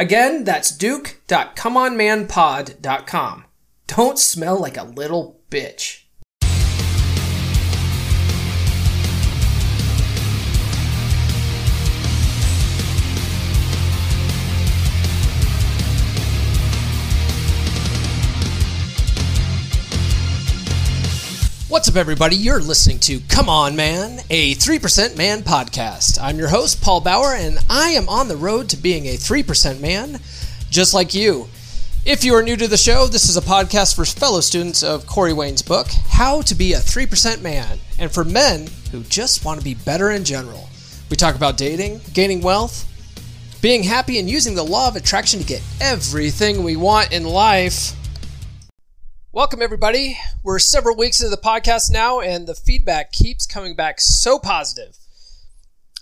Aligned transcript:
Again, 0.00 0.44
that's 0.44 0.70
duke.comeonmanpod.com. 0.70 3.44
Don't 3.86 4.18
smell 4.18 4.58
like 4.58 4.78
a 4.78 4.84
little 4.84 5.42
bitch. 5.50 5.99
What's 21.80 21.88
up, 21.88 21.96
everybody? 21.96 22.36
You're 22.36 22.60
listening 22.60 22.98
to 22.98 23.20
Come 23.20 23.48
On 23.48 23.74
Man, 23.74 24.20
a 24.28 24.54
3% 24.56 25.16
Man 25.16 25.40
podcast. 25.40 26.22
I'm 26.22 26.36
your 26.36 26.48
host, 26.48 26.82
Paul 26.82 27.00
Bauer, 27.00 27.34
and 27.34 27.56
I 27.70 27.92
am 27.92 28.06
on 28.06 28.28
the 28.28 28.36
road 28.36 28.68
to 28.68 28.76
being 28.76 29.06
a 29.06 29.14
3% 29.14 29.80
man, 29.80 30.20
just 30.68 30.92
like 30.92 31.14
you. 31.14 31.48
If 32.04 32.22
you 32.22 32.34
are 32.34 32.42
new 32.42 32.58
to 32.58 32.68
the 32.68 32.76
show, 32.76 33.06
this 33.06 33.30
is 33.30 33.38
a 33.38 33.40
podcast 33.40 33.96
for 33.96 34.04
fellow 34.04 34.42
students 34.42 34.82
of 34.82 35.06
Corey 35.06 35.32
Wayne's 35.32 35.62
book, 35.62 35.86
How 36.10 36.42
to 36.42 36.54
Be 36.54 36.74
a 36.74 36.80
3% 36.80 37.40
Man, 37.40 37.78
and 37.98 38.12
for 38.12 38.24
men 38.24 38.68
who 38.92 39.02
just 39.04 39.46
want 39.46 39.58
to 39.58 39.64
be 39.64 39.72
better 39.72 40.10
in 40.10 40.24
general. 40.24 40.68
We 41.10 41.16
talk 41.16 41.34
about 41.34 41.56
dating, 41.56 42.02
gaining 42.12 42.42
wealth, 42.42 42.86
being 43.62 43.84
happy, 43.84 44.18
and 44.18 44.28
using 44.28 44.54
the 44.54 44.62
law 44.62 44.88
of 44.88 44.96
attraction 44.96 45.40
to 45.40 45.46
get 45.46 45.62
everything 45.80 46.62
we 46.62 46.76
want 46.76 47.10
in 47.10 47.24
life. 47.24 47.94
Welcome, 49.32 49.62
everybody. 49.62 50.18
We're 50.42 50.58
several 50.58 50.96
weeks 50.96 51.20
into 51.20 51.30
the 51.30 51.40
podcast 51.40 51.88
now, 51.88 52.18
and 52.18 52.48
the 52.48 52.54
feedback 52.56 53.12
keeps 53.12 53.46
coming 53.46 53.76
back 53.76 54.00
so 54.00 54.40
positive. 54.40 54.98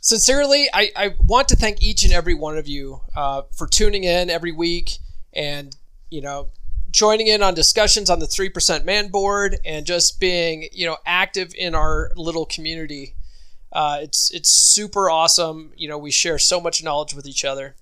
Sincerely, 0.01 0.69
I, 0.73 0.91
I 0.97 1.15
want 1.21 1.49
to 1.49 1.57
thank 1.57 1.83
each 1.83 2.05
and 2.05 2.13
every 2.15 2.33
one 2.33 2.57
of 2.57 2.67
you 2.67 3.03
uh, 3.15 3.43
for 3.55 3.67
tuning 3.67 4.05
in 4.05 4.31
every 4.31 4.51
week 4.51 4.93
and, 5.35 5.77
you 6.09 6.23
know, 6.23 6.49
joining 6.91 7.27
in 7.27 7.43
on 7.43 7.53
discussions 7.53 8.09
on 8.09 8.19
the 8.19 8.25
3% 8.25 8.87
man 8.87 9.09
board 9.09 9.59
and 9.63 9.85
just 9.85 10.19
being, 10.19 10.67
you 10.73 10.87
know, 10.87 10.97
active 11.05 11.53
in 11.55 11.75
our 11.75 12.11
little 12.17 12.47
community. 12.47 13.15
Uh, 13.71 13.99
it's, 14.01 14.31
it's 14.31 14.49
super 14.49 15.11
awesome. 15.11 15.75
You 15.77 15.91
know, 15.91 15.99
we 15.99 16.11
share 16.11 16.39
so 16.39 16.63
much 16.63 16.83
knowledge 16.83 17.13
with 17.13 17.27
each 17.27 17.45
other. 17.45 17.77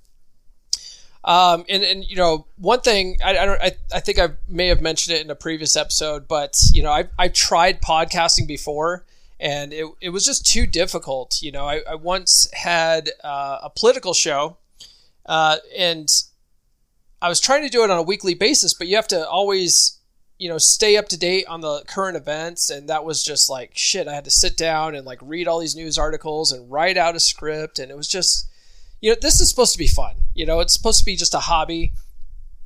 Um, 1.26 1.64
and, 1.68 1.82
and, 1.82 2.08
you 2.08 2.14
know, 2.14 2.46
one 2.56 2.80
thing 2.80 3.16
I, 3.22 3.36
I 3.36 3.46
don't, 3.46 3.60
I, 3.60 3.72
I 3.92 3.98
think 3.98 4.20
I 4.20 4.28
may 4.48 4.68
have 4.68 4.80
mentioned 4.80 5.16
it 5.16 5.24
in 5.24 5.30
a 5.30 5.34
previous 5.34 5.76
episode, 5.76 6.28
but 6.28 6.56
you 6.72 6.84
know, 6.84 6.92
I, 6.92 7.08
I 7.18 7.26
tried 7.26 7.82
podcasting 7.82 8.46
before 8.46 9.04
and 9.40 9.72
it, 9.72 9.86
it 10.00 10.10
was 10.10 10.24
just 10.24 10.46
too 10.46 10.68
difficult. 10.68 11.42
You 11.42 11.50
know, 11.50 11.66
I, 11.66 11.82
I 11.90 11.96
once 11.96 12.48
had 12.52 13.10
uh, 13.24 13.58
a 13.64 13.70
political 13.70 14.14
show, 14.14 14.58
uh, 15.26 15.56
and 15.76 16.08
I 17.20 17.28
was 17.28 17.40
trying 17.40 17.64
to 17.64 17.68
do 17.68 17.82
it 17.82 17.90
on 17.90 17.98
a 17.98 18.02
weekly 18.02 18.34
basis, 18.34 18.72
but 18.72 18.86
you 18.86 18.94
have 18.94 19.08
to 19.08 19.28
always, 19.28 19.98
you 20.38 20.48
know, 20.48 20.58
stay 20.58 20.96
up 20.96 21.08
to 21.08 21.18
date 21.18 21.46
on 21.48 21.60
the 21.60 21.82
current 21.88 22.16
events. 22.16 22.70
And 22.70 22.88
that 22.88 23.04
was 23.04 23.24
just 23.24 23.50
like 23.50 23.72
shit. 23.74 24.06
I 24.06 24.14
had 24.14 24.24
to 24.24 24.30
sit 24.30 24.56
down 24.56 24.94
and 24.94 25.04
like 25.04 25.18
read 25.22 25.48
all 25.48 25.58
these 25.58 25.74
news 25.74 25.98
articles 25.98 26.52
and 26.52 26.70
write 26.70 26.96
out 26.96 27.16
a 27.16 27.20
script. 27.20 27.80
And 27.80 27.90
it 27.90 27.96
was 27.96 28.06
just, 28.06 28.48
you 29.00 29.10
know, 29.10 29.16
this 29.20 29.40
is 29.40 29.48
supposed 29.48 29.72
to 29.72 29.78
be 29.78 29.86
fun. 29.86 30.14
You 30.34 30.46
know, 30.46 30.60
it's 30.60 30.72
supposed 30.72 30.98
to 31.00 31.04
be 31.04 31.16
just 31.16 31.34
a 31.34 31.40
hobby. 31.40 31.92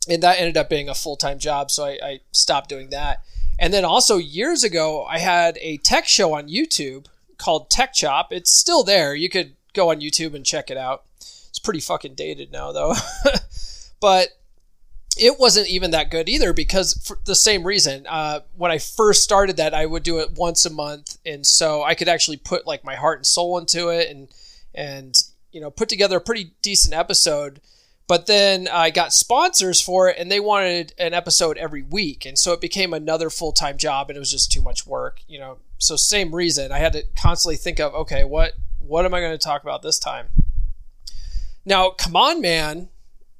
And 0.09 0.23
that 0.23 0.39
ended 0.39 0.57
up 0.57 0.71
being 0.71 0.89
a 0.89 0.95
full 0.95 1.17
time 1.17 1.39
job. 1.39 1.71
So 1.71 1.85
I, 1.85 1.99
I 2.03 2.21
stopped 2.33 2.69
doing 2.69 2.91
that. 2.91 3.23
And 3.59 3.75
then 3.75 3.85
also 3.85 4.17
years 4.17 4.65
ago, 4.65 5.05
I 5.05 5.19
had 5.19 5.59
a 5.61 5.77
tech 5.79 6.09
show 6.09 6.35
on 6.35 6.49
YouTube 6.49 7.07
called 7.37 7.71
Tech 7.71 7.93
Chop. 7.93 8.33
It's 8.33 8.51
still 8.51 8.83
there. 8.83 9.15
You 9.15 9.29
could 9.29 9.55
go 9.75 9.91
on 9.91 10.01
YouTube 10.01 10.35
and 10.35 10.45
check 10.45 10.71
it 10.71 10.77
out. 10.77 11.05
It's 11.19 11.59
pretty 11.59 11.81
fucking 11.81 12.15
dated 12.15 12.53
now, 12.53 12.73
though. 12.73 12.95
but 14.01 14.29
it 15.19 15.39
wasn't 15.39 15.69
even 15.69 15.91
that 15.91 16.11
good 16.11 16.29
either 16.29 16.53
because 16.53 16.95
for 17.05 17.19
the 17.27 17.35
same 17.35 17.67
reason. 17.67 18.07
Uh, 18.09 18.41
when 18.57 18.71
I 18.71 18.79
first 18.79 19.23
started 19.23 19.57
that, 19.59 19.75
I 19.75 19.85
would 19.85 20.03
do 20.03 20.19
it 20.21 20.33
once 20.37 20.65
a 20.65 20.71
month, 20.71 21.19
and 21.27 21.47
so 21.47 21.83
I 21.83 21.95
could 21.95 22.09
actually 22.09 22.39
put 22.39 22.67
like 22.67 22.85
my 22.85 22.95
heart 22.95 23.19
and 23.19 23.27
soul 23.27 23.59
into 23.59 23.89
it, 23.89 24.09
and 24.09 24.29
and 24.75 25.21
you 25.53 25.61
know, 25.61 25.71
put 25.71 25.89
together 25.89 26.19
a 26.19 26.21
pretty 26.21 26.53
decent 26.63 26.95
episode. 26.95 27.61
But 28.07 28.27
then 28.27 28.67
I 28.67 28.91
got 28.91 29.13
sponsors 29.13 29.81
for 29.81 30.09
it 30.09 30.17
and 30.19 30.33
they 30.33 30.41
wanted 30.41 30.95
an 30.99 31.15
episode 31.15 31.57
every 31.59 31.83
week. 31.83 32.27
And 32.27 32.37
so 32.37 32.53
it 32.53 32.61
became 32.61 32.93
another 32.93 33.31
full 33.31 33.53
time 33.53 33.79
job 33.79 34.11
and 34.11 34.17
it 34.17 34.19
was 34.19 34.33
just 34.33 34.51
too 34.51 34.63
much 34.63 34.85
work, 34.87 35.21
you 35.29 35.39
know. 35.39 35.59
So 35.79 35.95
same 35.95 36.35
reason. 36.35 36.73
I 36.73 36.79
had 36.79 36.93
to 36.95 37.05
constantly 37.17 37.57
think 37.57 37.79
of, 37.79 37.95
okay, 37.95 38.25
what 38.25 38.55
what 38.81 39.05
am 39.05 39.15
I 39.15 39.21
going 39.21 39.31
to 39.31 39.39
talk 39.39 39.63
about 39.63 39.83
this 39.83 39.99
time? 39.99 40.27
Now, 41.65 41.91
come 41.91 42.17
on, 42.17 42.41
man. 42.41 42.89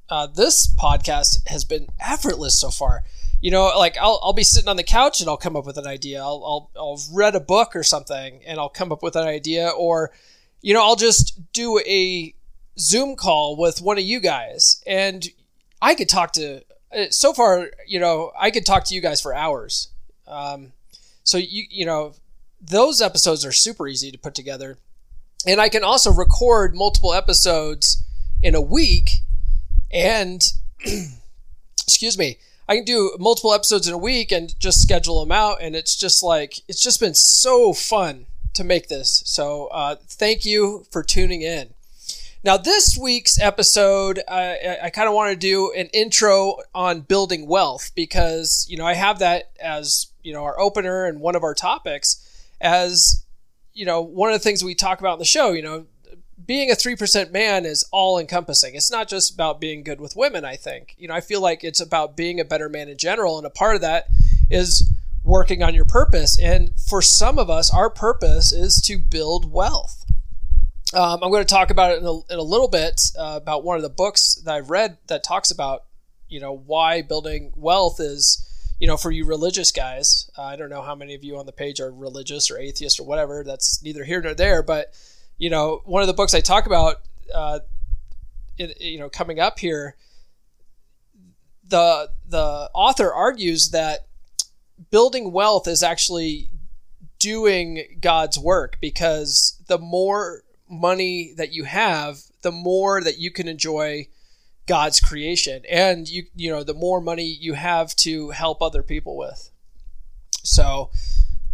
Uh, 0.09 0.27
this 0.27 0.73
podcast 0.73 1.49
has 1.49 1.65
been 1.65 1.89
effortless 1.99 2.59
so 2.59 2.71
far. 2.71 3.03
You 3.41 3.51
know, 3.51 3.73
like 3.77 3.97
I'll, 3.99 4.21
I'll 4.23 4.33
be 4.33 4.45
sitting 4.45 4.69
on 4.69 4.77
the 4.77 4.85
couch 4.85 5.21
and 5.21 5.29
I'll 5.29 5.37
come 5.37 5.57
up 5.57 5.67
with 5.67 5.79
an 5.79 5.87
idea. 5.87 6.21
I'll, 6.21 6.71
I'll, 6.77 6.81
I'll 6.81 7.01
read 7.13 7.35
a 7.35 7.41
book 7.41 7.75
or 7.75 7.83
something 7.83 8.41
and 8.47 8.61
I'll 8.61 8.69
come 8.69 8.93
up 8.93 9.03
with 9.03 9.17
an 9.17 9.27
idea 9.27 9.69
or 9.69 10.13
you 10.63 10.75
know, 10.75 10.83
I'll 10.83 10.97
just 10.97 11.53
do 11.53 11.79
a 11.81 12.35
Zoom 12.79 13.17
call 13.17 13.57
with 13.57 13.81
one 13.81 13.99
of 13.99 14.05
you 14.05 14.21
guys 14.21 14.83
and 14.87 15.29
I 15.83 15.95
could 15.95 16.09
talk 16.09 16.33
to, 16.33 16.63
uh, 16.95 17.07
so 17.11 17.33
far, 17.33 17.71
you 17.87 17.99
know, 17.99 18.33
I 18.39 18.51
could 18.51 18.67
talk 18.67 18.85
to 18.85 18.95
you 18.95 19.01
guys 19.01 19.21
for 19.21 19.35
hours. 19.35 19.89
Um, 20.27 20.73
so, 21.25 21.39
you, 21.39 21.65
you 21.71 21.87
know, 21.87 22.15
those 22.61 23.01
episodes 23.01 23.45
are 23.45 23.53
super 23.53 23.89
easy 23.89 24.11
to 24.11 24.19
put 24.19 24.35
together. 24.35 24.79
And 25.47 25.61
I 25.61 25.69
can 25.69 25.83
also 25.83 26.13
record 26.13 26.75
multiple 26.75 27.15
episodes 27.15 28.03
in 28.43 28.55
a 28.55 28.61
week 28.61 29.21
and, 29.91 30.47
excuse 31.83 32.19
me, 32.19 32.39
I 32.69 32.77
can 32.77 32.85
do 32.85 33.17
multiple 33.19 33.53
episodes 33.53 33.89
in 33.89 33.95
a 33.95 33.99
week 33.99 34.31
and 34.31 34.59
just 34.61 34.81
schedule 34.83 35.21
them 35.21 35.33
out. 35.33 35.59
And 35.61 35.75
it's 35.75 35.97
just 35.97 36.23
like, 36.23 36.61
it's 36.69 36.83
just 36.83 37.01
been 37.01 37.15
so 37.15 37.73
fun 37.73 38.27
to 38.55 38.65
make 38.65 38.89
this. 38.89 39.23
So 39.27 39.67
uh, 39.69 39.97
thank 40.09 40.45
you 40.45 40.87
for 40.91 41.03
tuning 41.03 41.43
in. 41.43 41.75
Now, 42.43 42.57
this 42.57 42.97
week's 42.97 43.39
episode, 43.39 44.23
I, 44.27 44.79
I 44.85 44.91
kind 44.91 45.09
of 45.09 45.15
want 45.15 45.31
to 45.31 45.37
do 45.37 45.73
an 45.73 45.89
intro 45.89 46.57
on 46.75 47.03
building 47.03 47.47
wealth 47.47 47.91
because, 47.95 48.67
you 48.69 48.79
know, 48.79 48.87
I 48.87 48.95
have 48.95 49.19
that 49.19 49.51
as, 49.61 50.07
you 50.23 50.33
know, 50.33 50.45
our 50.45 50.59
opener 50.59 51.05
and 51.05 51.21
one 51.21 51.37
of 51.37 51.43
our 51.43 51.55
topics 51.55 52.27
as, 52.59 53.27
you 53.75 53.85
know, 53.85 54.01
one 54.01 54.31
of 54.31 54.35
the 54.35 54.43
things 54.43 54.65
we 54.65 54.75
talk 54.75 55.01
about 55.01 55.15
in 55.15 55.19
the 55.19 55.27
show, 55.27 55.53
you 55.53 55.61
know, 55.63 55.85
being 56.47 56.71
a 56.71 56.75
3% 56.75 57.31
man 57.31 57.67
is 57.67 57.85
all 57.93 58.19
encompassing. 58.19 58.75
It's 58.75 58.91
not 58.91 59.07
just 59.07 59.35
about 59.35 59.61
being 59.61 59.83
good 59.83 60.01
with 60.01 60.17
women, 60.17 60.43
I 60.43 60.57
think. 60.57 60.95
You 60.99 61.09
know, 61.09 61.15
I 61.15 61.21
feel 61.21 61.43
like 61.43 61.63
it's 61.63 61.81
about 61.81 62.17
being 62.17 62.41
a 62.41 62.45
better 62.45 62.71
man 62.71 62.89
in 62.89 62.97
general. 62.97 63.37
And 63.37 63.47
a 63.47 63.51
part 63.51 63.75
of 63.75 63.83
that 63.83 64.07
is 64.49 64.91
working 65.31 65.63
on 65.63 65.75
your 65.75 65.85
purpose. 65.85 66.39
And 66.39 66.73
for 66.89 67.01
some 67.01 67.39
of 67.39 67.49
us, 67.49 67.73
our 67.73 67.89
purpose 67.89 68.53
is 68.53 68.83
to 68.83 68.99
build 68.99 69.51
wealth. 69.51 70.05
Um, 70.93 71.23
I'm 71.23 71.31
going 71.31 71.45
to 71.45 71.55
talk 71.55 71.71
about 71.71 71.93
it 71.93 72.01
in 72.01 72.07
a, 72.07 72.33
in 72.33 72.39
a 72.39 72.43
little 72.43 72.69
bit 72.69 73.01
uh, 73.17 73.39
about 73.41 73.63
one 73.63 73.77
of 73.77 73.83
the 73.83 73.89
books 73.89 74.43
that 74.45 74.53
I've 74.53 74.71
read 74.71 74.99
that 75.07 75.23
talks 75.23 75.53
about, 75.53 75.85
you 76.29 76.41
know, 76.41 76.53
why 76.53 77.01
building 77.01 77.53
wealth 77.55 78.01
is, 78.01 78.45
you 78.81 78.89
know, 78.89 78.97
for 78.97 79.13
you 79.13 79.25
religious 79.25 79.71
guys. 79.71 80.29
Uh, 80.37 80.43
I 80.43 80.57
don't 80.57 80.69
know 80.69 80.83
how 80.83 80.97
many 80.97 81.15
of 81.15 81.23
you 81.23 81.39
on 81.39 81.47
the 81.47 81.53
page 81.53 81.79
are 81.81 81.93
religious 81.93 82.51
or 82.51 82.59
atheist 82.59 82.99
or 82.99 83.05
whatever. 83.05 83.45
That's 83.45 83.81
neither 83.85 84.03
here 84.03 84.21
nor 84.21 84.35
there. 84.35 84.65
But, 84.65 84.93
you 85.39 85.49
know, 85.49 85.81
one 85.85 86.03
of 86.03 86.09
the 86.09 86.15
books 86.15 86.35
I 86.35 86.41
talk 86.41 86.67
about, 86.67 86.97
uh, 87.33 87.61
it, 88.59 88.81
you 88.81 88.99
know, 88.99 89.09
coming 89.09 89.39
up 89.39 89.61
here, 89.61 89.95
the 91.69 92.11
the 92.29 92.69
author 92.75 93.13
argues 93.13 93.71
that 93.71 94.07
building 94.91 95.33
wealth 95.33 95.69
is 95.69 95.83
actually 95.83 96.51
doing 97.19 97.99
God's 98.01 98.39
work 98.39 98.79
because 98.81 99.61
the 99.69 99.79
more 99.79 100.43
money 100.69 101.35
that 101.37 101.53
you 101.53 101.65
have, 101.65 102.21
the 102.43 102.53
more 102.53 103.03
that 103.03 103.19
you 103.19 103.31
can 103.31 103.49
enjoy 103.49 104.09
God's 104.67 105.01
creation 105.01 105.63
and 105.69 106.09
you 106.09 106.27
you 106.37 106.49
know 106.49 106.63
the 106.63 106.75
more 106.75 107.01
money 107.01 107.25
you 107.25 107.55
have 107.55 107.95
to 107.97 108.31
help 108.31 108.63
other 108.63 108.83
people 108.83 109.17
with. 109.17 109.51
So, 110.45 110.91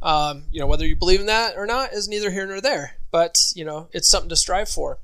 um, 0.03 0.45
you 0.51 0.61
know 0.61 0.67
whether 0.67 0.87
you 0.87 0.97
believe 0.97 1.21
in 1.21 1.27
that 1.27 1.57
or 1.57 1.67
not 1.67 1.93
is 1.93 2.09
neither 2.09 2.31
here 2.31 2.47
nor 2.47 2.61
there, 2.61 2.97
but 3.11 3.53
you 3.55 3.65
know 3.65 3.89
it's 3.93 4.09
something 4.09 4.29
to 4.29 4.37
strive 4.37 4.69
for. 4.69 4.99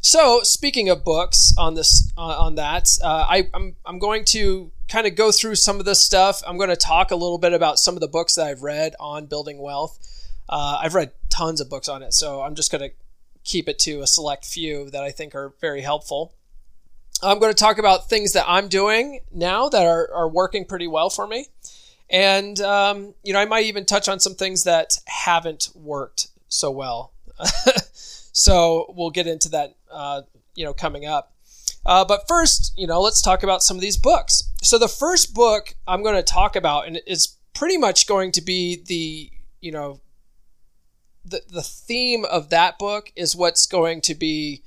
So, 0.00 0.42
speaking 0.44 0.88
of 0.88 1.04
books 1.04 1.52
on 1.58 1.74
this 1.74 2.12
uh, 2.16 2.20
on 2.20 2.54
that, 2.54 2.88
uh, 3.02 3.26
I, 3.28 3.48
I'm 3.52 3.74
I'm 3.84 3.98
going 3.98 4.24
to 4.26 4.70
kind 4.88 5.06
of 5.06 5.14
go 5.14 5.32
through 5.32 5.56
some 5.56 5.78
of 5.78 5.84
this 5.84 6.00
stuff. 6.00 6.42
I'm 6.46 6.56
going 6.56 6.70
to 6.70 6.76
talk 6.76 7.10
a 7.10 7.16
little 7.16 7.38
bit 7.38 7.52
about 7.52 7.78
some 7.78 7.94
of 7.94 8.00
the 8.00 8.08
books 8.08 8.34
that 8.36 8.46
I've 8.46 8.62
read 8.62 8.94
on 9.00 9.26
building 9.26 9.58
wealth. 9.58 9.98
Uh, 10.48 10.78
I've 10.80 10.94
read 10.94 11.12
tons 11.28 11.60
of 11.60 11.68
books 11.68 11.88
on 11.88 12.02
it, 12.02 12.14
so 12.14 12.40
I'm 12.40 12.54
just 12.54 12.70
going 12.70 12.88
to 12.88 12.94
keep 13.44 13.68
it 13.68 13.78
to 13.80 14.00
a 14.00 14.06
select 14.06 14.44
few 14.44 14.90
that 14.90 15.02
I 15.02 15.10
think 15.10 15.34
are 15.34 15.54
very 15.60 15.80
helpful. 15.80 16.34
I'm 17.22 17.38
going 17.38 17.52
to 17.52 17.58
talk 17.58 17.78
about 17.78 18.08
things 18.08 18.34
that 18.34 18.44
I'm 18.46 18.68
doing 18.68 19.20
now 19.32 19.68
that 19.68 19.86
are, 19.86 20.12
are 20.12 20.28
working 20.28 20.64
pretty 20.64 20.86
well 20.86 21.08
for 21.08 21.26
me. 21.26 21.46
And, 22.10 22.60
um, 22.60 23.14
you 23.24 23.32
know, 23.32 23.40
I 23.40 23.46
might 23.46 23.66
even 23.66 23.84
touch 23.84 24.08
on 24.08 24.20
some 24.20 24.34
things 24.34 24.64
that 24.64 25.00
haven't 25.06 25.70
worked 25.74 26.28
so 26.48 26.70
well. 26.70 27.12
so 27.92 28.92
we'll 28.96 29.10
get 29.10 29.26
into 29.26 29.48
that, 29.50 29.76
uh, 29.90 30.22
you 30.54 30.64
know, 30.64 30.72
coming 30.72 31.06
up. 31.06 31.32
Uh, 31.86 32.04
but 32.04 32.26
first, 32.26 32.74
you 32.76 32.86
know, 32.86 33.00
let's 33.00 33.22
talk 33.22 33.44
about 33.44 33.62
some 33.62 33.76
of 33.76 33.80
these 33.80 33.96
books. 33.96 34.50
So 34.60 34.76
the 34.76 34.88
first 34.88 35.32
book 35.32 35.76
I'm 35.86 36.02
going 36.02 36.16
to 36.16 36.22
talk 36.22 36.56
about, 36.56 36.88
and 36.88 37.00
it's 37.06 37.38
pretty 37.54 37.78
much 37.78 38.08
going 38.08 38.32
to 38.32 38.42
be 38.42 38.82
the, 38.84 39.30
you 39.60 39.70
know, 39.70 40.00
the, 41.24 41.42
the 41.48 41.62
theme 41.62 42.24
of 42.24 42.50
that 42.50 42.78
book 42.78 43.12
is 43.14 43.36
what's 43.36 43.66
going 43.66 44.00
to 44.02 44.14
be 44.14 44.62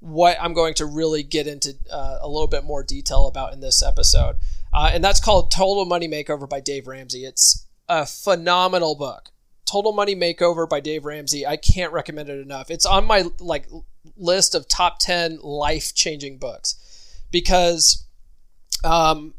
what 0.00 0.36
I'm 0.40 0.54
going 0.54 0.74
to 0.74 0.86
really 0.86 1.22
get 1.22 1.46
into 1.46 1.74
uh, 1.90 2.18
a 2.20 2.28
little 2.28 2.48
bit 2.48 2.64
more 2.64 2.82
detail 2.82 3.26
about 3.26 3.52
in 3.52 3.60
this 3.60 3.82
episode. 3.82 4.36
Uh, 4.72 4.90
and 4.92 5.04
that's 5.04 5.20
called 5.20 5.50
Total 5.50 5.84
Money 5.84 6.08
Makeover 6.08 6.48
by 6.48 6.60
Dave 6.60 6.86
Ramsey. 6.86 7.24
It's 7.24 7.66
a 7.88 8.06
phenomenal 8.06 8.94
book. 8.94 9.30
Total 9.66 9.92
Money 9.92 10.16
Makeover 10.16 10.68
by 10.68 10.80
Dave 10.80 11.04
Ramsey. 11.04 11.46
I 11.46 11.56
can't 11.56 11.92
recommend 11.92 12.30
it 12.30 12.40
enough. 12.40 12.70
It's 12.70 12.86
on 12.86 13.06
my 13.06 13.26
like 13.38 13.68
list 14.16 14.54
of 14.54 14.68
top 14.68 14.98
10 14.98 15.38
life-changing 15.42 16.38
books 16.38 16.76
because 17.30 18.04
um, 18.84 19.34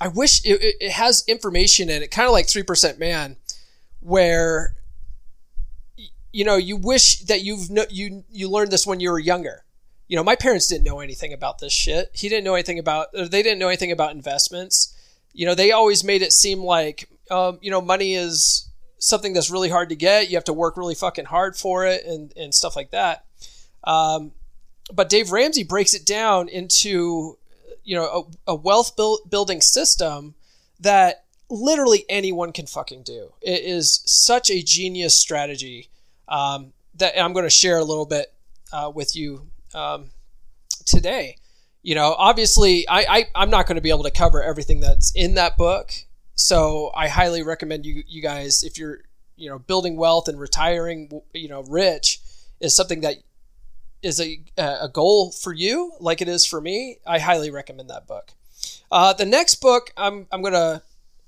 I 0.00 0.08
wish 0.08 0.44
it, 0.44 0.76
it 0.80 0.92
has 0.92 1.24
information 1.26 1.88
in 1.88 2.02
it, 2.02 2.10
kind 2.10 2.26
of 2.26 2.32
like 2.32 2.46
3% 2.46 2.98
Man, 2.98 3.36
where 4.00 4.76
you 6.36 6.44
know, 6.44 6.56
you 6.56 6.76
wish 6.76 7.20
that 7.20 7.42
you've 7.42 7.70
no, 7.70 7.86
you 7.88 8.22
you 8.30 8.50
learned 8.50 8.70
this 8.70 8.86
when 8.86 9.00
you 9.00 9.10
were 9.10 9.18
younger. 9.18 9.64
You 10.06 10.16
know, 10.16 10.22
my 10.22 10.36
parents 10.36 10.66
didn't 10.66 10.84
know 10.84 11.00
anything 11.00 11.32
about 11.32 11.60
this 11.60 11.72
shit. 11.72 12.10
He 12.12 12.28
didn't 12.28 12.44
know 12.44 12.52
anything 12.52 12.78
about. 12.78 13.06
They 13.14 13.42
didn't 13.42 13.58
know 13.58 13.68
anything 13.68 13.90
about 13.90 14.12
investments. 14.12 14.94
You 15.32 15.46
know, 15.46 15.54
they 15.54 15.72
always 15.72 16.04
made 16.04 16.20
it 16.20 16.34
seem 16.34 16.60
like, 16.60 17.08
um, 17.30 17.58
you 17.62 17.70
know, 17.70 17.80
money 17.80 18.14
is 18.14 18.68
something 18.98 19.32
that's 19.32 19.50
really 19.50 19.70
hard 19.70 19.88
to 19.88 19.96
get. 19.96 20.28
You 20.28 20.36
have 20.36 20.44
to 20.44 20.52
work 20.52 20.76
really 20.76 20.94
fucking 20.94 21.24
hard 21.24 21.56
for 21.56 21.86
it, 21.86 22.04
and 22.04 22.34
and 22.36 22.54
stuff 22.54 22.76
like 22.76 22.90
that. 22.90 23.24
Um, 23.86 24.32
but 24.92 25.08
Dave 25.08 25.32
Ramsey 25.32 25.64
breaks 25.64 25.94
it 25.94 26.04
down 26.04 26.48
into, 26.48 27.38
you 27.84 27.96
know, 27.96 28.28
a, 28.46 28.52
a 28.52 28.54
wealth 28.54 28.96
build, 28.96 29.20
building 29.30 29.60
system 29.60 30.34
that 30.80 31.24
literally 31.48 32.04
anyone 32.08 32.52
can 32.52 32.66
fucking 32.66 33.02
do. 33.02 33.32
It 33.40 33.62
is 33.62 34.02
such 34.04 34.50
a 34.50 34.62
genius 34.62 35.14
strategy 35.14 35.88
um, 36.28 36.72
that 36.96 37.20
I'm 37.20 37.32
going 37.32 37.44
to 37.44 37.50
share 37.50 37.78
a 37.78 37.84
little 37.84 38.06
bit 38.06 38.32
uh, 38.72 38.90
with 38.94 39.14
you 39.14 39.46
um, 39.74 40.10
today. 40.84 41.36
You 41.82 41.94
know, 41.94 42.16
obviously, 42.18 42.88
I, 42.88 43.00
I 43.08 43.24
I'm 43.36 43.50
not 43.50 43.68
going 43.68 43.76
to 43.76 43.82
be 43.82 43.90
able 43.90 44.02
to 44.04 44.10
cover 44.10 44.42
everything 44.42 44.80
that's 44.80 45.12
in 45.14 45.34
that 45.34 45.56
book, 45.56 45.92
so 46.34 46.90
I 46.96 47.06
highly 47.06 47.44
recommend 47.44 47.86
you 47.86 48.02
you 48.08 48.20
guys 48.20 48.64
if 48.64 48.76
you're 48.76 49.02
you 49.36 49.48
know 49.48 49.60
building 49.60 49.96
wealth 49.96 50.26
and 50.26 50.40
retiring 50.40 51.22
you 51.32 51.48
know 51.48 51.62
rich 51.62 52.18
is 52.58 52.74
something 52.74 53.02
that 53.02 53.16
is 54.02 54.20
a 54.20 54.40
a 54.56 54.88
goal 54.88 55.32
for 55.32 55.52
you 55.52 55.92
like 56.00 56.20
it 56.20 56.28
is 56.28 56.46
for 56.46 56.60
me. 56.60 56.98
I 57.06 57.18
highly 57.18 57.50
recommend 57.50 57.90
that 57.90 58.06
book. 58.06 58.32
Uh, 58.90 59.12
the 59.12 59.26
next 59.26 59.56
book 59.56 59.92
I'm 59.96 60.26
I'm 60.30 60.42
gonna 60.42 60.82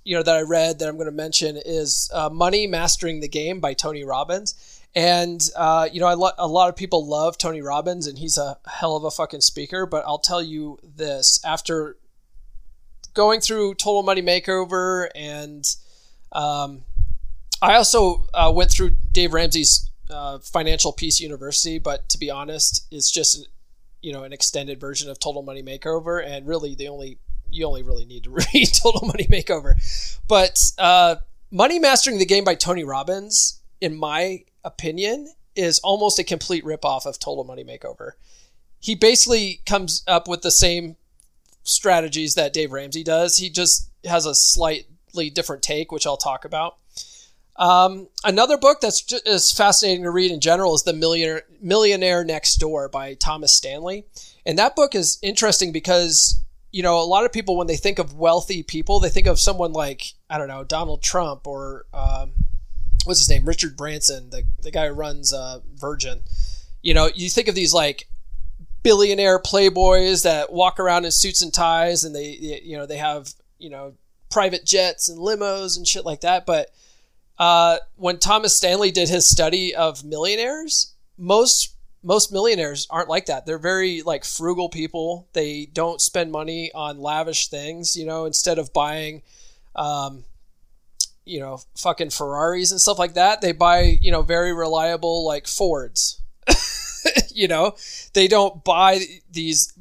you 0.09 0.17
know 0.17 0.23
that 0.23 0.37
I 0.37 0.41
read 0.41 0.79
that 0.79 0.89
I'm 0.89 0.97
going 0.97 1.05
to 1.05 1.13
mention 1.13 1.59
is 1.59 2.11
uh, 2.15 2.31
Money 2.31 2.67
Mastering 2.67 3.21
the 3.21 3.29
Game 3.29 3.61
by 3.61 3.75
Tony 3.75 4.05
Robbins. 4.05 4.81
And 4.95 5.47
uh, 5.55 5.89
you 5.93 6.01
know, 6.01 6.13
lo- 6.15 6.31
a 6.39 6.49
lot 6.49 6.71
of 6.71 6.77
people 6.77 7.07
love 7.07 7.37
Tony 7.37 7.61
Robbins, 7.61 8.07
and 8.07 8.19
he's 8.19 8.39
a 8.39 8.57
hell 8.67 8.97
of 8.97 9.05
a 9.05 9.11
fucking 9.11 9.43
speaker. 9.43 9.85
But 9.85 10.05
I'll 10.07 10.19
tell 10.19 10.43
you 10.43 10.79
this: 10.83 11.41
after 11.45 11.99
going 13.13 13.41
through 13.41 13.75
Total 13.75 14.03
Money 14.03 14.23
Makeover, 14.23 15.09
and 15.15 15.77
um, 16.33 16.85
I 17.61 17.75
also 17.75 18.27
uh, 18.33 18.51
went 18.55 18.71
through 18.71 18.97
Dave 19.13 19.35
Ramsey's 19.35 19.88
uh, 20.11 20.39
Financial 20.39 20.93
Peace 20.93 21.21
University. 21.21 21.79
But 21.79 22.09
to 22.11 22.19
be 22.19 22.31
honest, 22.31 22.87
it's 22.91 23.11
just 23.11 23.49
you 24.03 24.13
know 24.13 24.25
an 24.25 24.33
extended 24.33 24.81
version 24.81 25.11
of 25.11 25.19
Total 25.19 25.43
Money 25.43 25.63
Makeover, 25.63 26.25
and 26.25 26.47
really 26.47 26.75
the 26.75 26.89
only 26.89 27.19
you 27.51 27.67
only 27.67 27.83
really 27.83 28.05
need 28.05 28.25
to 28.25 28.31
read 28.55 28.69
Total 28.75 29.07
Money 29.07 29.27
Makeover. 29.31 29.75
But 30.27 30.59
uh, 30.79 31.17
Money 31.51 31.79
Mastering 31.79 32.19
the 32.19 32.27
Game 32.27 32.45
by 32.45 32.55
Tony 32.55 32.85
Robbins, 32.85 33.61
in 33.81 33.97
my 33.97 34.45
opinion, 34.65 35.33
is 35.55 35.79
almost 35.81 36.19
a 36.19 36.25
complete 36.25 36.65
ripoff 36.65 37.07
of 37.07 37.19
Total 37.19 37.45
Money 37.45 37.65
Makeover. 37.65 38.13
He 38.81 38.95
basically 38.95 39.61
comes 39.67 40.05
up 40.07 40.29
with 40.29 40.43
the 40.43 40.51
same 40.51 40.97
strategies 41.65 42.35
that 42.35 42.53
Dave 42.53 42.73
Ramsey 42.73 43.03
does. 43.03 43.39
He 43.39 43.51
just 43.51 43.91
has 44.05 44.25
a 44.25 44.35
slightly 44.35 45.31
different 45.31 45.63
take, 45.63 45.91
which 45.91 46.07
I'll 46.07 46.17
talk 46.17 46.45
about. 46.45 46.77
Um, 47.59 48.09
another 48.25 48.57
book 48.57 48.81
that's 48.81 49.03
just 49.03 49.27
is 49.27 49.53
fascinating 49.53 50.05
to 50.05 50.11
read 50.11 50.31
in 50.31 50.41
general 50.41 50.75
is 50.75 50.85
The 50.85 50.93
Millionaire, 50.93 51.43
Millionaire 51.61 52.25
Next 52.25 52.57
Door 52.57 52.89
by 52.91 53.15
Thomas 53.15 53.53
Stanley. 53.53 54.07
And 54.47 54.57
that 54.59 54.77
book 54.77 54.95
is 54.95 55.19
interesting 55.23 55.73
because, 55.73 56.41
you 56.71 56.83
know, 56.83 57.01
a 57.01 57.05
lot 57.05 57.25
of 57.25 57.33
people, 57.33 57.57
when 57.57 57.67
they 57.67 57.77
think 57.77 57.99
of 57.99 58.15
wealthy 58.15 58.63
people, 58.63 59.01
they 59.01 59.11
think 59.11 59.27
of 59.27 59.41
someone 59.41 59.73
like, 59.73 60.13
I 60.31 60.39
don't 60.39 60.49
know, 60.49 60.63
Donald 60.63 61.03
Trump 61.03 61.49
or 61.49 61.87
um, 61.93 62.33
what's 63.05 63.21
his 63.21 63.31
name, 63.31 63.45
Richard 63.45 63.77
Branson, 63.77 64.31
the 64.31 64.45
the 64.63 64.71
guy 64.71 64.87
who 64.89 64.95
runs 64.95 65.33
uh, 65.33 65.61
Virgin. 65.75 66.23
You 66.83 66.95
know, 66.95 67.11
you 67.15 67.29
think 67.29 67.49
of 67.49 67.55
these 67.55 67.75
like 67.75 68.09
billionaire 68.83 69.41
playboys 69.41 70.23
that 70.23 70.53
walk 70.53 70.79
around 70.79 71.05
in 71.05 71.11
suits 71.11 71.43
and 71.43 71.53
ties, 71.53 72.05
and 72.05 72.15
they 72.15 72.61
you 72.63 72.77
know 72.77 72.87
they 72.87 72.99
have 72.99 73.33
you 73.59 73.71
know 73.71 73.95
private 74.31 74.65
jets 74.65 75.09
and 75.09 75.19
limos 75.19 75.77
and 75.77 75.89
shit 75.89 76.05
like 76.05 76.21
that. 76.21 76.47
But 76.47 76.71
uh, 77.39 77.79
when 77.97 78.19
Thomas 78.19 78.57
Stanley 78.57 78.91
did 78.91 79.09
his 79.09 79.29
study 79.29 79.75
of 79.75 80.05
millionaires, 80.05 80.95
most 81.17 81.75
most 82.03 82.33
millionaires 82.33 82.87
aren't 82.91 83.09
like 83.09 83.27
that. 83.27 83.45
They're 83.45 83.59
very 83.59 84.03
like 84.03 84.25
frugal 84.25 84.69
people. 84.69 85.29
They 85.33 85.67
don't 85.73 86.01
spend 86.01 86.31
money 86.31 86.71
on 86.75 87.01
lavish 87.01 87.49
things. 87.49 87.97
You 87.97 88.07
know, 88.07 88.25
instead 88.25 88.59
of 88.59 88.73
buying 88.73 89.23
um, 89.75 90.25
you 91.29 91.41
know, 91.41 91.61
fucking 91.77 92.11
Ferraris 92.11 92.71
and 92.71 92.81
stuff 92.81 92.99
like 92.99 93.15
that. 93.15 93.41
They 93.41 93.53
buy, 93.53 93.99
you 94.01 94.11
know, 94.11 94.23
very 94.23 94.53
reliable 94.53 95.25
like 95.27 95.47
Fords. 95.47 96.21
you 97.31 97.47
know, 97.47 97.77
they 98.15 98.27
don't 98.27 98.65
buy 98.65 99.01
these, 99.31 99.73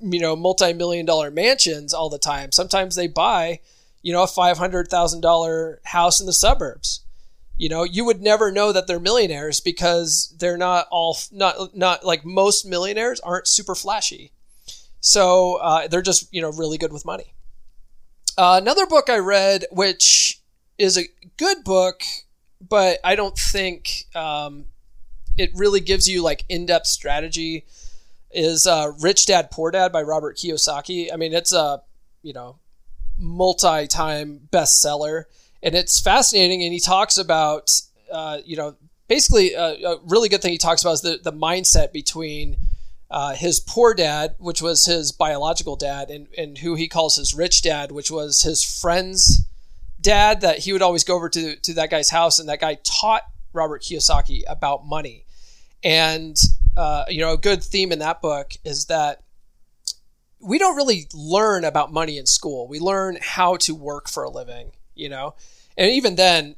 you 0.00 0.18
know, 0.18 0.34
multi 0.34 0.72
million 0.72 1.06
dollar 1.06 1.30
mansions 1.30 1.94
all 1.94 2.10
the 2.10 2.18
time. 2.18 2.52
Sometimes 2.52 2.96
they 2.96 3.06
buy, 3.06 3.60
you 4.02 4.12
know, 4.12 4.22
a 4.22 4.26
$500,000 4.26 5.76
house 5.84 6.20
in 6.20 6.26
the 6.26 6.32
suburbs. 6.32 7.00
You 7.56 7.68
know, 7.68 7.84
you 7.84 8.04
would 8.04 8.20
never 8.20 8.50
know 8.50 8.72
that 8.72 8.86
they're 8.86 8.98
millionaires 8.98 9.60
because 9.60 10.34
they're 10.38 10.56
not 10.56 10.88
all, 10.90 11.16
not, 11.30 11.76
not 11.76 12.04
like 12.04 12.24
most 12.24 12.66
millionaires 12.66 13.20
aren't 13.20 13.46
super 13.46 13.74
flashy. 13.74 14.32
So 15.00 15.56
uh, 15.56 15.86
they're 15.88 16.02
just, 16.02 16.32
you 16.32 16.40
know, 16.40 16.50
really 16.50 16.78
good 16.78 16.92
with 16.92 17.04
money. 17.04 17.34
Uh, 18.36 18.58
another 18.60 18.86
book 18.86 19.08
I 19.10 19.18
read, 19.18 19.66
which 19.70 20.40
is 20.78 20.96
a 20.96 21.04
good 21.36 21.64
book, 21.64 22.02
but 22.66 22.98
I 23.04 23.14
don't 23.14 23.36
think 23.36 24.06
um, 24.14 24.66
it 25.36 25.50
really 25.54 25.80
gives 25.80 26.08
you 26.08 26.22
like 26.22 26.44
in-depth 26.48 26.86
strategy, 26.86 27.64
is 28.30 28.66
uh, 28.66 28.92
Rich 29.00 29.26
Dad 29.26 29.50
Poor 29.50 29.70
Dad 29.70 29.92
by 29.92 30.02
Robert 30.02 30.36
Kiyosaki. 30.36 31.12
I 31.12 31.16
mean, 31.16 31.34
it's 31.34 31.52
a 31.52 31.82
you 32.22 32.32
know 32.32 32.56
multi-time 33.18 34.48
bestseller, 34.52 35.24
and 35.62 35.74
it's 35.74 36.00
fascinating. 36.00 36.62
And 36.62 36.72
he 36.72 36.80
talks 36.80 37.18
about 37.18 37.70
uh, 38.10 38.38
you 38.44 38.56
know 38.56 38.76
basically 39.08 39.54
a, 39.54 39.74
a, 39.84 39.98
really 40.04 40.28
good 40.28 40.42
thing 40.42 40.52
he 40.52 40.58
talks 40.58 40.82
about 40.82 40.92
is 40.92 41.00
the 41.02 41.18
the 41.22 41.32
mindset 41.32 41.92
between 41.92 42.56
uh, 43.12 43.34
his 43.34 43.60
poor 43.60 43.92
dad, 43.92 44.34
which 44.38 44.62
was 44.62 44.86
his 44.86 45.12
biological 45.12 45.76
dad, 45.76 46.10
and, 46.10 46.28
and 46.38 46.58
who 46.58 46.74
he 46.74 46.88
calls 46.88 47.16
his 47.16 47.34
rich 47.34 47.60
dad, 47.60 47.92
which 47.92 48.10
was 48.10 48.40
his 48.40 48.64
friend's 48.64 49.44
dad, 50.00 50.40
that 50.40 50.60
he 50.60 50.72
would 50.72 50.80
always 50.80 51.04
go 51.04 51.14
over 51.14 51.28
to, 51.28 51.54
to 51.56 51.74
that 51.74 51.90
guy's 51.90 52.08
house, 52.08 52.38
and 52.38 52.48
that 52.48 52.60
guy 52.60 52.78
taught 52.82 53.22
Robert 53.52 53.82
Kiyosaki 53.82 54.42
about 54.48 54.86
money. 54.86 55.26
And, 55.84 56.34
uh, 56.74 57.04
you 57.08 57.20
know, 57.20 57.34
a 57.34 57.36
good 57.36 57.62
theme 57.62 57.92
in 57.92 57.98
that 57.98 58.22
book 58.22 58.54
is 58.64 58.86
that 58.86 59.22
we 60.42 60.58
don't 60.58 60.76
really 60.76 61.06
learn 61.14 61.64
about 61.64 61.92
money 61.92 62.18
in 62.18 62.26
school. 62.26 62.66
We 62.66 62.80
learn 62.80 63.18
how 63.20 63.56
to 63.58 63.74
work 63.74 64.08
for 64.08 64.24
a 64.24 64.30
living, 64.30 64.72
you 64.94 65.08
know? 65.08 65.34
And 65.78 65.90
even 65.90 66.16
then, 66.16 66.56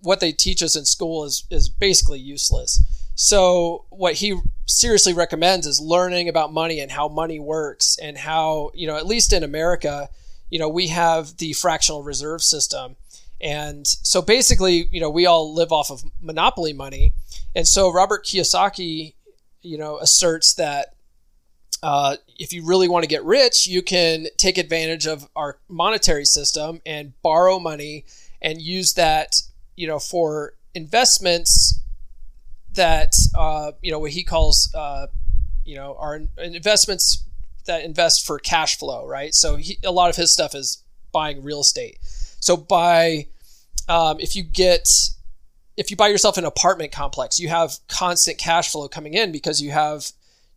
what 0.00 0.20
they 0.20 0.32
teach 0.32 0.62
us 0.62 0.76
in 0.76 0.84
school 0.84 1.24
is, 1.24 1.44
is 1.50 1.68
basically 1.68 2.20
useless. 2.20 2.82
So 3.14 3.86
what 3.88 4.14
he 4.14 4.38
seriously 4.66 5.14
recommends 5.14 5.66
is 5.66 5.80
learning 5.80 6.28
about 6.28 6.52
money 6.52 6.80
and 6.80 6.90
how 6.90 7.08
money 7.08 7.38
works 7.38 7.98
and 8.02 8.18
how, 8.18 8.70
you 8.74 8.86
know, 8.86 8.96
at 8.96 9.06
least 9.06 9.32
in 9.32 9.42
America, 9.42 10.08
you 10.50 10.58
know, 10.58 10.68
we 10.68 10.88
have 10.88 11.36
the 11.38 11.52
fractional 11.54 12.02
reserve 12.02 12.42
system. 12.42 12.96
And 13.40 13.86
so 13.86 14.22
basically, 14.22 14.88
you 14.92 15.00
know, 15.00 15.10
we 15.10 15.26
all 15.26 15.54
live 15.54 15.72
off 15.72 15.90
of 15.90 16.04
monopoly 16.20 16.72
money. 16.72 17.12
And 17.54 17.66
so 17.66 17.92
Robert 17.92 18.24
Kiyosaki, 18.24 19.14
you 19.62 19.78
know, 19.78 19.98
asserts 19.98 20.54
that 20.54 20.94
uh, 21.82 22.16
if 22.42 22.52
you 22.52 22.64
really 22.64 22.88
want 22.88 23.04
to 23.04 23.08
get 23.08 23.24
rich, 23.24 23.68
you 23.68 23.82
can 23.82 24.26
take 24.36 24.58
advantage 24.58 25.06
of 25.06 25.28
our 25.36 25.58
monetary 25.68 26.24
system 26.24 26.80
and 26.84 27.12
borrow 27.22 27.60
money 27.60 28.04
and 28.40 28.60
use 28.60 28.94
that, 28.94 29.42
you 29.76 29.86
know, 29.86 30.00
for 30.00 30.54
investments 30.74 31.80
that 32.74 33.14
uh, 33.38 33.72
you 33.80 33.92
know 33.92 34.00
what 34.00 34.10
he 34.10 34.24
calls 34.24 34.74
uh, 34.74 35.06
you 35.64 35.76
know 35.76 35.94
are 36.00 36.20
investments 36.38 37.22
that 37.66 37.84
invest 37.84 38.26
for 38.26 38.40
cash 38.40 38.76
flow, 38.76 39.06
right? 39.06 39.34
So 39.34 39.54
he, 39.54 39.78
a 39.84 39.92
lot 39.92 40.10
of 40.10 40.16
his 40.16 40.32
stuff 40.32 40.52
is 40.52 40.82
buying 41.12 41.44
real 41.44 41.60
estate. 41.60 41.98
So 42.40 42.56
by 42.56 43.28
um, 43.88 44.18
if 44.18 44.34
you 44.34 44.42
get 44.42 44.88
if 45.76 45.92
you 45.92 45.96
buy 45.96 46.08
yourself 46.08 46.38
an 46.38 46.44
apartment 46.44 46.90
complex, 46.90 47.38
you 47.38 47.50
have 47.50 47.78
constant 47.86 48.38
cash 48.38 48.72
flow 48.72 48.88
coming 48.88 49.14
in 49.14 49.30
because 49.30 49.62
you 49.62 49.70
have 49.70 50.10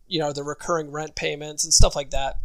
you 0.06 0.18
know 0.18 0.32
the 0.32 0.42
recurring 0.42 0.90
rent 0.90 1.14
payments 1.14 1.64
and 1.64 1.72
stuff 1.72 1.96
like 1.96 2.10
that. 2.10 2.36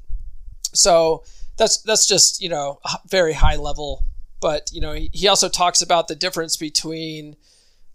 So 0.73 1.23
that's 1.57 1.81
that's 1.81 2.07
just 2.07 2.41
you 2.41 2.49
know 2.49 2.79
very 3.07 3.33
high 3.33 3.57
level. 3.57 4.05
But 4.39 4.71
you 4.73 4.81
know 4.81 4.93
he, 4.93 5.27
also 5.27 5.49
talks 5.49 5.81
about 5.83 6.07
the 6.07 6.15
difference 6.15 6.57
between 6.57 7.35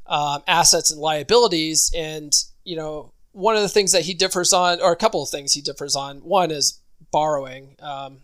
um, 0.08 0.42
assets 0.46 0.90
and 0.90 1.00
liabilities. 1.00 1.90
And, 1.94 2.32
you 2.64 2.76
know, 2.76 3.12
one 3.32 3.56
of 3.56 3.62
the 3.62 3.68
things 3.68 3.92
that 3.92 4.02
he 4.02 4.14
differs 4.14 4.52
on, 4.52 4.80
or 4.80 4.92
a 4.92 4.96
couple 4.96 5.22
of 5.22 5.28
things 5.28 5.52
he 5.52 5.60
differs 5.60 5.96
on, 5.96 6.18
one 6.18 6.50
is 6.50 6.80
borrowing. 7.10 7.76
Um, 7.80 8.18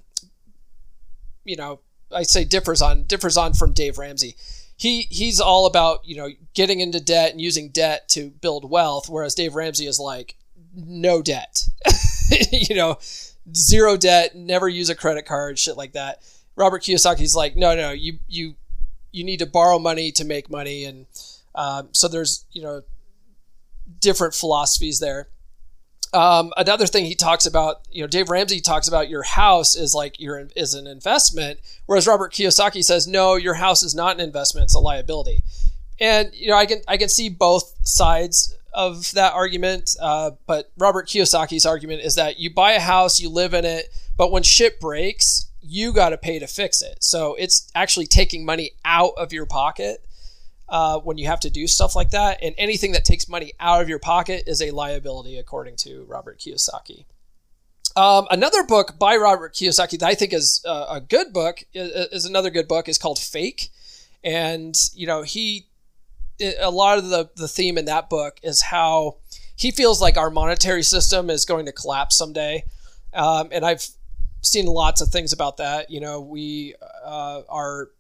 you 1.45 1.57
know, 1.57 1.81
I 2.15 2.23
say 2.23 2.45
differs 2.45 2.83
on, 2.83 3.05
differs 3.05 3.37
on 3.37 3.55
from 3.55 3.73
Dave 3.73 3.99
Ramsey. 3.99 4.37
He, 4.77 5.03
he's 5.03 5.41
all 5.41 5.67
about, 5.67 6.07
you 6.07 6.17
know, 6.17 6.29
getting 6.55 6.81
into 6.81 7.01
debt 7.01 7.33
and 7.33 7.41
using 7.41 7.69
debt 7.69 8.09
to 8.11 8.31
build 8.31 8.69
wealth, 8.69 9.09
whereas 9.09 9.35
Dave 9.35 9.55
Ramsey 9.55 9.87
is 9.87 10.01
like, 10.01 10.37
no 10.75 11.23
debt. 11.23 11.65
you 12.53 12.77
know, 12.77 12.99
zero 13.55 13.97
debt, 13.97 14.35
never 14.35 14.69
use 14.69 14.89
a 14.91 14.95
credit 14.95 15.27
card, 15.27 15.59
shit 15.59 15.77
like 15.77 15.93
that. 15.93 16.23
Robert 16.57 16.83
Kiyosaki's 16.83 17.35
like, 17.35 17.57
no, 17.57 17.75
no, 17.75 17.91
you 17.91 18.19
you 18.29 18.55
you 19.11 19.25
need 19.25 19.39
to 19.39 19.47
borrow 19.47 19.79
money 19.79 20.13
to 20.13 20.25
make 20.25 20.51
money, 20.51 20.85
and 20.85 21.07
um, 21.55 21.89
so 21.93 22.09
there's 22.09 22.45
you 22.53 22.63
know 22.63 22.83
different 24.01 24.35
philosophies 24.35 25.01
there. 25.01 25.29
Um, 26.15 26.53
another 26.59 26.87
thing 26.87 27.07
he 27.07 27.15
talks 27.15 27.47
about, 27.47 27.81
you 27.91 28.03
know, 28.03 28.07
Dave 28.07 28.29
Ramsey 28.29 28.61
talks 28.61 28.87
about 28.87 29.09
your 29.09 29.23
house 29.23 29.75
is 29.75 29.95
like 29.95 30.21
your 30.21 30.49
is 30.55 30.75
an 30.75 30.87
investment, 30.87 31.61
whereas 31.87 32.07
Robert 32.07 32.35
Kiyosaki 32.35 32.85
says 32.85 33.07
no, 33.07 33.37
your 33.37 33.55
house 33.55 33.83
is 33.83 33.95
not 33.95 34.17
an 34.17 34.21
investment; 34.21 34.65
it's 34.65 34.75
a 34.75 34.81
liability. 34.81 35.43
And 35.99 36.35
you 36.35 36.49
know, 36.49 36.57
I 36.57 36.67
can 36.67 36.83
I 36.87 36.97
can 36.99 37.09
see 37.09 37.29
both 37.31 37.75
sides 37.83 38.55
of 38.73 39.13
that 39.13 39.35
argument, 39.35 39.97
uh, 40.01 40.33
but 40.47 40.71
Robert 40.79 41.09
Kiyosaki's 41.09 41.67
argument 41.67 42.03
is 42.03 42.15
that 42.15 42.39
you 42.39 42.53
buy 42.53 42.73
a 42.73 42.81
house, 42.81 43.21
you 43.21 43.29
live 43.29 43.55
in 43.55 43.65
it, 43.65 43.87
but 44.17 44.31
when 44.31 44.43
shit 44.43 44.81
breaks, 44.81 45.51
you 45.61 45.93
got 45.93 46.11
to 46.11 46.19
pay 46.19 46.39
to 46.39 46.47
fix 46.47 46.83
it. 46.83 47.03
So 47.03 47.35
it's 47.35 47.71
actually 47.75 48.07
taking 48.07 48.45
money 48.45 48.73
out 48.85 49.13
of 49.17 49.33
your 49.33 49.47
pocket 49.47 50.05
uh, 50.69 50.99
when 51.01 51.19
you 51.19 51.27
have 51.27 51.41
to 51.41 51.51
do 51.51 51.67
stuff 51.67 51.95
like 51.95 52.11
that. 52.11 52.39
And 52.43 52.55
anything 52.59 52.93
that 52.93 53.05
takes 53.05 53.29
money 53.29 53.53
out 53.61 53.83
of 53.83 53.89
your 53.89 53.99
pocket 53.99 54.45
is 54.47 54.61
a 54.63 54.71
liability, 54.71 55.39
according 55.39 55.77
to 55.77 56.05
Robert 56.09 56.39
Kiyosaki. 56.39 57.05
Um, 57.95 58.27
another 58.31 58.65
book 58.65 58.99
by 58.99 59.17
Robert 59.17 59.55
Kiyosaki 59.55 59.99
that 59.99 60.07
I 60.07 60.15
think 60.15 60.33
is 60.33 60.63
uh, 60.67 60.87
a 60.89 61.01
good 61.01 61.33
book 61.33 61.65
is, 61.75 62.09
is, 62.11 62.25
another 62.25 62.49
good 62.49 62.67
book 62.67 62.89
is 62.89 62.97
called 62.97 63.19
Fake, 63.19 63.69
and 64.25 64.75
you 64.95 65.07
know 65.07 65.23
he 65.23 65.67
a 66.41 66.71
lot 66.71 66.99
of 66.99 67.09
the 67.09 67.31
the 67.37 67.49
theme 67.49 67.79
in 67.79 67.85
that 67.87 68.09
book 68.09 68.39
is 68.43 68.63
how 68.63 69.19
he 69.57 69.71
feels 69.71 70.01
like 70.01 70.17
our 70.17 70.31
monetary 70.31 70.83
system 70.83 71.31
is 71.31 71.45
going 71.45 71.67
to 71.67 71.73
collapse 71.73 72.17
someday, 72.17 72.65
um, 73.15 73.49
and 73.53 73.65
I've 73.65 73.87
seen 74.43 74.67
lots 74.67 75.01
of 75.01 75.09
things 75.09 75.33
about 75.33 75.57
that. 75.59 75.91
You 75.91 76.01
know, 76.01 76.21
we 76.21 76.75
uh, 77.05 77.43
are 77.49 77.91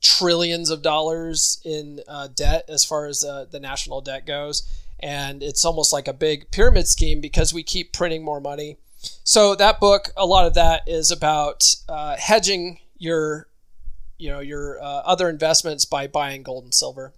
trillions 0.00 0.70
of 0.70 0.82
dollars 0.82 1.60
in 1.64 2.00
uh, 2.06 2.28
debt 2.28 2.64
as 2.68 2.84
far 2.84 3.06
as 3.06 3.24
uh, 3.24 3.46
the 3.50 3.60
national 3.60 4.00
debt 4.00 4.26
goes. 4.26 4.62
And 5.00 5.42
it's 5.42 5.64
almost 5.64 5.92
like 5.92 6.08
a 6.08 6.12
big 6.12 6.50
pyramid 6.50 6.88
scheme 6.88 7.20
because 7.20 7.54
we 7.54 7.62
keep 7.62 7.92
printing 7.92 8.24
more 8.24 8.40
money. 8.40 8.78
So 9.22 9.54
that 9.54 9.78
book, 9.78 10.10
a 10.16 10.26
lot 10.26 10.46
of 10.46 10.54
that 10.54 10.82
is 10.86 11.10
about 11.10 11.74
uh, 11.88 12.16
hedging 12.16 12.80
your, 12.96 13.48
you 14.18 14.28
know, 14.28 14.40
your 14.40 14.82
uh, 14.82 15.02
other 15.04 15.28
investments 15.28 15.84
by 15.84 16.08
buying 16.08 16.42
gold 16.42 16.64
and 16.64 16.74
silver, 16.74 17.14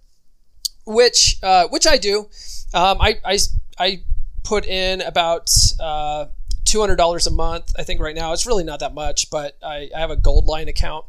which 0.85 1.37
uh, 1.43 1.67
which 1.69 1.87
I 1.87 1.97
do. 1.97 2.29
Um, 2.73 2.97
I, 3.01 3.19
I 3.25 3.37
I 3.77 4.03
put 4.43 4.65
in 4.65 5.01
about 5.01 5.49
uh, 5.79 6.27
two 6.65 6.79
hundred 6.79 6.95
dollars 6.97 7.27
a 7.27 7.31
month. 7.31 7.73
I 7.77 7.83
think 7.83 7.99
right 7.99 8.15
now 8.15 8.33
it's 8.33 8.45
really 8.45 8.63
not 8.63 8.79
that 8.79 8.93
much, 8.93 9.29
but 9.29 9.57
I, 9.63 9.89
I 9.95 9.99
have 9.99 10.11
a 10.11 10.15
gold 10.15 10.45
line 10.45 10.67
account, 10.67 11.05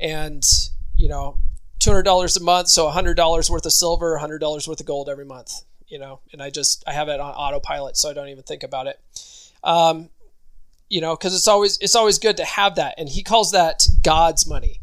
and 0.00 0.44
you 1.02 1.08
know, 1.08 1.36
$200 1.80 2.40
a 2.40 2.44
month. 2.44 2.68
So 2.68 2.88
$100 2.88 3.50
worth 3.50 3.66
of 3.66 3.72
silver, 3.72 4.18
$100 4.22 4.68
worth 4.68 4.80
of 4.80 4.86
gold 4.86 5.08
every 5.08 5.24
month, 5.24 5.64
you 5.88 5.98
know, 5.98 6.20
and 6.32 6.40
I 6.40 6.48
just, 6.48 6.84
I 6.86 6.92
have 6.92 7.08
it 7.08 7.18
on 7.18 7.34
autopilot. 7.34 7.96
So 7.96 8.08
I 8.08 8.12
don't 8.12 8.28
even 8.28 8.44
think 8.44 8.62
about 8.62 8.86
it. 8.86 9.00
Um, 9.64 10.08
you 10.88 11.00
know, 11.00 11.16
cause 11.16 11.34
it's 11.34 11.48
always, 11.48 11.78
it's 11.78 11.96
always 11.96 12.18
good 12.18 12.36
to 12.36 12.44
have 12.44 12.76
that. 12.76 12.94
And 12.98 13.08
he 13.08 13.22
calls 13.22 13.50
that 13.50 13.86
God's 14.02 14.46
money 14.46 14.80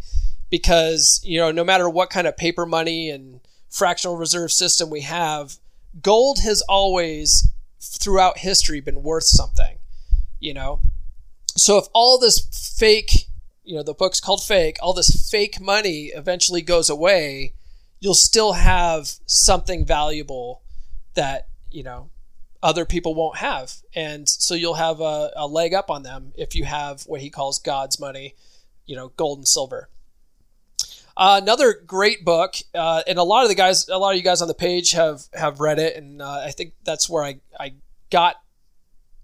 because, 0.49 1.21
you 1.23 1.39
know, 1.39 1.51
no 1.51 1.63
matter 1.63 1.89
what 1.89 2.09
kind 2.09 2.27
of 2.27 2.35
paper 2.35 2.65
money 2.65 3.09
and 3.09 3.39
fractional 3.69 4.17
reserve 4.17 4.51
system 4.51 4.89
we 4.89 5.01
have, 5.01 5.57
gold 6.01 6.39
has 6.39 6.61
always 6.63 7.51
throughout 7.79 8.39
history 8.39 8.81
been 8.81 9.03
worth 9.03 9.25
something, 9.25 9.77
you 10.39 10.53
know? 10.53 10.81
So 11.55 11.77
if 11.77 11.85
all 11.93 12.17
this 12.17 12.39
fake 12.77 13.29
you 13.69 13.75
know 13.75 13.83
the 13.83 13.93
book's 13.93 14.19
called 14.19 14.41
fake 14.41 14.77
all 14.81 14.93
this 14.93 15.29
fake 15.29 15.61
money 15.61 16.05
eventually 16.07 16.61
goes 16.63 16.89
away 16.89 17.53
you'll 17.99 18.15
still 18.15 18.53
have 18.53 19.13
something 19.27 19.85
valuable 19.85 20.63
that 21.13 21.47
you 21.69 21.83
know 21.83 22.09
other 22.63 22.83
people 22.83 23.13
won't 23.13 23.37
have 23.37 23.73
and 23.93 24.27
so 24.27 24.55
you'll 24.55 24.73
have 24.73 24.99
a, 24.99 25.31
a 25.35 25.45
leg 25.45 25.75
up 25.75 25.91
on 25.91 26.01
them 26.01 26.33
if 26.35 26.55
you 26.55 26.65
have 26.65 27.03
what 27.03 27.21
he 27.21 27.29
calls 27.29 27.59
god's 27.59 27.99
money 27.99 28.33
you 28.87 28.95
know 28.95 29.09
gold 29.09 29.37
and 29.37 29.47
silver 29.47 29.87
uh, 31.19 31.39
another 31.41 31.73
great 31.85 32.25
book 32.25 32.55
uh, 32.73 33.03
and 33.05 33.19
a 33.19 33.23
lot 33.23 33.43
of 33.43 33.49
the 33.49 33.55
guys 33.55 33.87
a 33.89 33.97
lot 33.97 34.11
of 34.11 34.17
you 34.17 34.23
guys 34.23 34.41
on 34.41 34.47
the 34.47 34.53
page 34.53 34.91
have 34.91 35.21
have 35.33 35.59
read 35.59 35.77
it 35.77 35.95
and 35.95 36.21
uh, 36.21 36.41
i 36.45 36.49
think 36.49 36.73
that's 36.83 37.09
where 37.09 37.23
i 37.23 37.39
i 37.59 37.73
got 38.09 38.37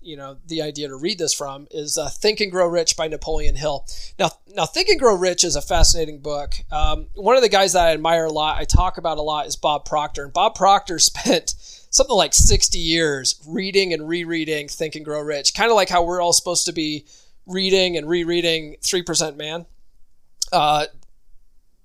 you 0.05 0.15
know 0.15 0.37
the 0.45 0.61
idea 0.61 0.87
to 0.87 0.95
read 0.95 1.17
this 1.17 1.33
from 1.33 1.67
is 1.71 1.97
uh, 1.97 2.07
Think 2.09 2.39
and 2.39 2.51
Grow 2.51 2.67
Rich 2.67 2.95
by 2.95 3.07
Napoleon 3.07 3.55
Hill. 3.55 3.85
Now, 4.19 4.29
now 4.47 4.65
Think 4.65 4.89
and 4.89 4.99
Grow 4.99 5.17
Rich 5.17 5.43
is 5.43 5.55
a 5.55 5.61
fascinating 5.61 6.19
book. 6.19 6.53
Um, 6.71 7.07
one 7.15 7.35
of 7.35 7.41
the 7.41 7.49
guys 7.49 7.73
that 7.73 7.87
I 7.87 7.93
admire 7.93 8.25
a 8.25 8.31
lot, 8.31 8.57
I 8.57 8.65
talk 8.65 8.97
about 8.97 9.17
a 9.17 9.23
lot, 9.23 9.47
is 9.47 9.55
Bob 9.55 9.83
Proctor. 9.85 10.25
And 10.25 10.31
Bob 10.33 10.55
Proctor 10.55 10.99
spent 10.99 11.55
something 11.57 12.15
like 12.15 12.33
60 12.33 12.77
years 12.77 13.41
reading 13.47 13.93
and 13.93 14.07
rereading 14.07 14.67
Think 14.67 14.95
and 14.95 15.03
Grow 15.03 15.21
Rich, 15.21 15.55
kind 15.55 15.71
of 15.71 15.75
like 15.75 15.89
how 15.89 16.03
we're 16.03 16.21
all 16.21 16.33
supposed 16.33 16.67
to 16.67 16.71
be 16.71 17.05
reading 17.47 17.97
and 17.97 18.07
rereading 18.07 18.75
3% 18.81 19.35
Man. 19.35 19.65
uh, 20.53 20.85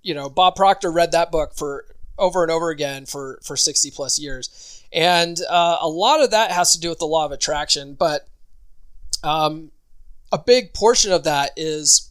you 0.02 0.14
know, 0.14 0.28
Bob 0.28 0.57
Proctor 0.57 0.90
read 0.90 1.12
that 1.12 1.30
book 1.30 1.54
for 1.54 1.87
over 2.19 2.42
and 2.42 2.52
over 2.52 2.71
again 2.71 3.07
for 3.07 3.38
for 3.42 3.57
60 3.57 3.90
plus 3.90 4.19
years, 4.19 4.83
and 4.92 5.38
uh, 5.49 5.78
a 5.80 5.88
lot 5.88 6.23
of 6.23 6.30
that 6.30 6.50
has 6.50 6.73
to 6.75 6.80
do 6.80 6.88
with 6.88 6.99
the 6.99 7.07
law 7.07 7.25
of 7.25 7.33
attraction, 7.33 7.95
but 7.95 8.28
um, 9.23 9.71
a 10.33 10.38
big 10.38 10.73
portion 10.75 11.12
of 11.12 11.25
that 11.25 11.52
is 11.57 12.11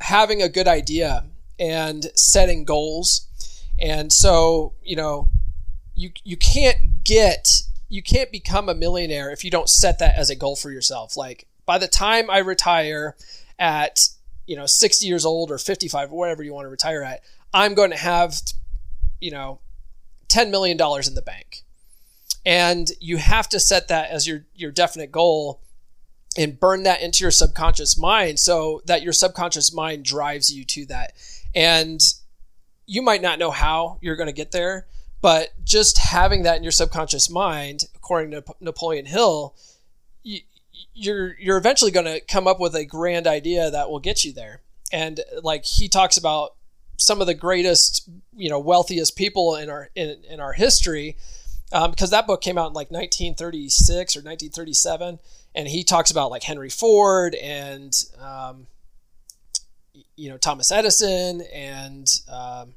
having 0.00 0.42
a 0.42 0.48
good 0.48 0.68
idea 0.68 1.24
and 1.58 2.10
setting 2.14 2.64
goals. 2.64 3.28
And 3.80 4.12
so, 4.12 4.74
you 4.82 4.96
know, 4.96 5.28
you 5.94 6.10
you 6.24 6.36
can't 6.36 7.04
get 7.04 7.62
you 7.88 8.02
can't 8.02 8.32
become 8.32 8.68
a 8.68 8.74
millionaire 8.74 9.30
if 9.30 9.44
you 9.44 9.50
don't 9.50 9.68
set 9.68 9.98
that 9.98 10.16
as 10.16 10.30
a 10.30 10.36
goal 10.36 10.56
for 10.56 10.70
yourself. 10.70 11.16
Like 11.16 11.46
by 11.66 11.78
the 11.78 11.88
time 11.88 12.30
I 12.30 12.38
retire 12.38 13.16
at, 13.58 14.08
you 14.46 14.56
know, 14.56 14.66
60 14.66 15.06
years 15.06 15.24
old 15.24 15.50
or 15.50 15.58
55 15.58 16.12
or 16.12 16.18
whatever 16.18 16.42
you 16.42 16.52
want 16.52 16.66
to 16.66 16.70
retire 16.70 17.02
at, 17.02 17.22
I'm 17.54 17.74
going 17.74 17.90
to 17.90 17.96
have 17.96 18.34
you 19.22 19.30
know, 19.30 19.60
10 20.28 20.50
million 20.50 20.76
dollars 20.76 21.08
in 21.08 21.14
the 21.14 21.22
bank. 21.22 21.62
And 22.44 22.90
you 23.00 23.18
have 23.18 23.48
to 23.50 23.60
set 23.60 23.88
that 23.88 24.10
as 24.10 24.26
your 24.26 24.44
your 24.54 24.72
definite 24.72 25.12
goal 25.12 25.62
and 26.36 26.58
burn 26.58 26.82
that 26.82 27.00
into 27.00 27.22
your 27.22 27.30
subconscious 27.30 27.96
mind 27.96 28.40
so 28.40 28.82
that 28.86 29.02
your 29.02 29.12
subconscious 29.12 29.72
mind 29.72 30.04
drives 30.04 30.52
you 30.52 30.64
to 30.64 30.86
that. 30.86 31.12
And 31.54 32.02
you 32.86 33.00
might 33.00 33.22
not 33.22 33.38
know 33.38 33.52
how 33.52 33.98
you're 34.00 34.16
going 34.16 34.28
to 34.28 34.32
get 34.32 34.50
there, 34.50 34.86
but 35.20 35.50
just 35.62 35.98
having 35.98 36.42
that 36.42 36.56
in 36.56 36.64
your 36.64 36.72
subconscious 36.72 37.30
mind, 37.30 37.84
according 37.94 38.32
to 38.32 38.42
Napoleon 38.60 39.06
Hill, 39.06 39.54
you're 40.94 41.36
you're 41.38 41.56
eventually 41.56 41.90
going 41.90 42.06
to 42.06 42.20
come 42.20 42.46
up 42.46 42.60
with 42.60 42.74
a 42.74 42.84
grand 42.84 43.26
idea 43.26 43.70
that 43.70 43.90
will 43.90 44.00
get 44.00 44.24
you 44.24 44.32
there. 44.32 44.60
And 44.92 45.20
like 45.42 45.64
he 45.64 45.88
talks 45.88 46.16
about 46.16 46.54
some 46.98 47.20
of 47.20 47.26
the 47.26 47.34
greatest, 47.34 48.08
you 48.36 48.50
know, 48.50 48.58
wealthiest 48.58 49.16
people 49.16 49.56
in 49.56 49.70
our 49.70 49.90
in, 49.94 50.22
in 50.28 50.40
our 50.40 50.52
history, 50.52 51.16
because 51.70 52.12
um, 52.12 52.16
that 52.16 52.26
book 52.26 52.40
came 52.42 52.58
out 52.58 52.68
in 52.68 52.74
like 52.74 52.90
1936 52.90 54.16
or 54.16 54.20
1937 54.20 55.18
and 55.54 55.68
he 55.68 55.84
talks 55.84 56.10
about 56.10 56.30
like 56.30 56.42
Henry 56.42 56.68
Ford 56.68 57.34
and 57.34 57.94
um, 58.20 58.66
you 60.16 60.28
know 60.28 60.36
Thomas 60.36 60.70
Edison 60.70 61.42
and 61.52 62.08
um, 62.28 62.74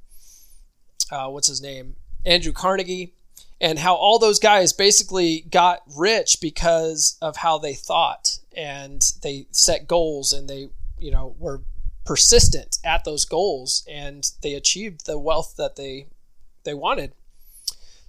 uh, 1.11 1.29
what's 1.29 1.47
his 1.47 1.61
name 1.61 1.95
Andrew 2.25 2.53
Carnegie 2.53 3.13
and 3.61 3.79
how 3.79 3.95
all 3.95 4.19
those 4.19 4.39
guys 4.39 4.73
basically 4.73 5.45
got 5.49 5.81
rich 5.95 6.39
because 6.41 7.17
of 7.21 7.37
how 7.37 7.57
they 7.57 7.73
thought 7.73 8.39
and 8.55 9.01
they 9.23 9.47
set 9.51 9.87
goals 9.87 10.33
and 10.33 10.49
they 10.49 10.69
you 10.97 11.11
know 11.11 11.35
were 11.39 11.61
persistent 12.05 12.77
at 12.83 13.03
those 13.03 13.25
goals 13.25 13.85
and 13.89 14.31
they 14.41 14.53
achieved 14.53 15.05
the 15.05 15.17
wealth 15.17 15.55
that 15.57 15.75
they 15.75 16.07
they 16.63 16.73
wanted 16.73 17.13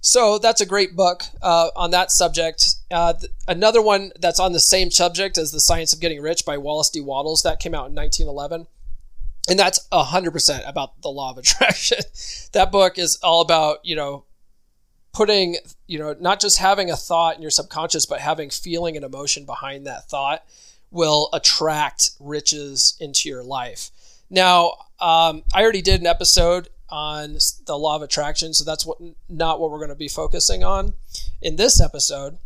so 0.01 0.37
that's 0.37 0.61
a 0.61 0.65
great 0.65 0.95
book 0.95 1.23
uh, 1.41 1.69
on 1.75 1.91
that 1.91 2.11
subject. 2.11 2.75
Uh, 2.89 3.13
th- 3.13 3.31
another 3.47 3.81
one 3.81 4.11
that's 4.19 4.39
on 4.39 4.53
the 4.53 4.59
same 4.59 4.91
subject 4.91 5.37
as 5.37 5.51
The 5.51 5.59
Science 5.59 5.91
of 5.91 5.99
Getting 5.99 6.21
Rich 6.21 6.45
by 6.45 6.57
Wallace 6.57 6.89
D. 6.89 7.01
Wattles 7.01 7.43
that 7.43 7.59
came 7.59 7.73
out 7.73 7.89
in 7.89 7.95
1911. 7.95 8.67
And 9.49 9.59
that's 9.59 9.85
100% 9.91 10.69
about 10.69 11.01
the 11.01 11.09
law 11.09 11.31
of 11.31 11.37
attraction. 11.37 11.99
that 12.53 12.71
book 12.71 12.97
is 12.97 13.17
all 13.17 13.41
about, 13.41 13.79
you 13.83 13.95
know, 13.95 14.23
putting, 15.17 15.57
you 15.87 15.97
know, 15.97 16.15
not 16.19 16.39
just 16.39 16.59
having 16.59 16.91
a 16.91 16.95
thought 16.95 17.35
in 17.35 17.41
your 17.41 17.49
subconscious, 17.49 18.05
but 18.05 18.19
having 18.19 18.51
feeling 18.51 18.95
and 18.95 19.03
emotion 19.03 19.45
behind 19.45 19.87
that 19.87 20.07
thought 20.07 20.45
will 20.91 21.27
attract 21.33 22.11
riches 22.19 22.95
into 22.99 23.27
your 23.27 23.43
life. 23.43 23.89
Now, 24.29 24.73
um, 24.99 25.41
I 25.55 25.63
already 25.63 25.81
did 25.81 26.01
an 26.01 26.05
episode 26.05 26.69
on 26.89 27.39
the 27.65 27.75
law 27.75 27.95
of 27.95 28.03
attraction. 28.03 28.53
So 28.53 28.63
that's 28.63 28.85
what 28.85 28.99
not 29.27 29.59
what 29.59 29.71
we're 29.71 29.79
going 29.79 29.89
to 29.89 29.95
be 29.95 30.07
focusing 30.07 30.63
on 30.63 30.93
in 31.41 31.55
this 31.55 31.81
episode. 31.81 32.37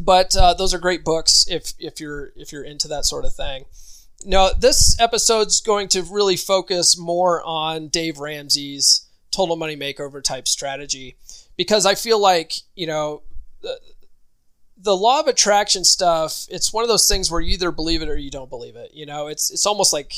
But 0.00 0.34
uh, 0.34 0.54
those 0.54 0.72
are 0.72 0.78
great 0.78 1.04
books 1.04 1.46
if 1.48 1.74
if 1.78 2.00
you're 2.00 2.32
if 2.36 2.52
you're 2.52 2.64
into 2.64 2.88
that 2.88 3.04
sort 3.04 3.26
of 3.26 3.34
thing. 3.34 3.66
Now 4.24 4.50
this 4.50 4.98
episode's 4.98 5.60
going 5.60 5.88
to 5.88 6.02
really 6.02 6.36
focus 6.36 6.96
more 6.96 7.42
on 7.44 7.88
Dave 7.88 8.18
Ramsey's 8.18 9.06
total 9.30 9.56
money 9.56 9.76
makeover 9.76 10.22
type 10.22 10.48
strategy 10.48 11.16
because 11.56 11.86
I 11.86 11.94
feel 11.94 12.20
like 12.20 12.54
you 12.74 12.86
know. 12.86 13.22
The, 13.60 13.78
the 14.76 14.96
law 14.96 15.20
of 15.20 15.28
attraction 15.28 15.84
stuff 15.84 16.46
it's 16.50 16.72
one 16.72 16.82
of 16.82 16.88
those 16.88 17.06
things 17.06 17.30
where 17.30 17.40
you 17.40 17.52
either 17.52 17.70
believe 17.70 18.02
it 18.02 18.08
or 18.08 18.16
you 18.16 18.32
don't 18.32 18.50
believe 18.50 18.74
it 18.74 18.90
you 18.92 19.06
know 19.06 19.28
it's 19.28 19.48
it's 19.52 19.64
almost 19.64 19.92
like 19.92 20.12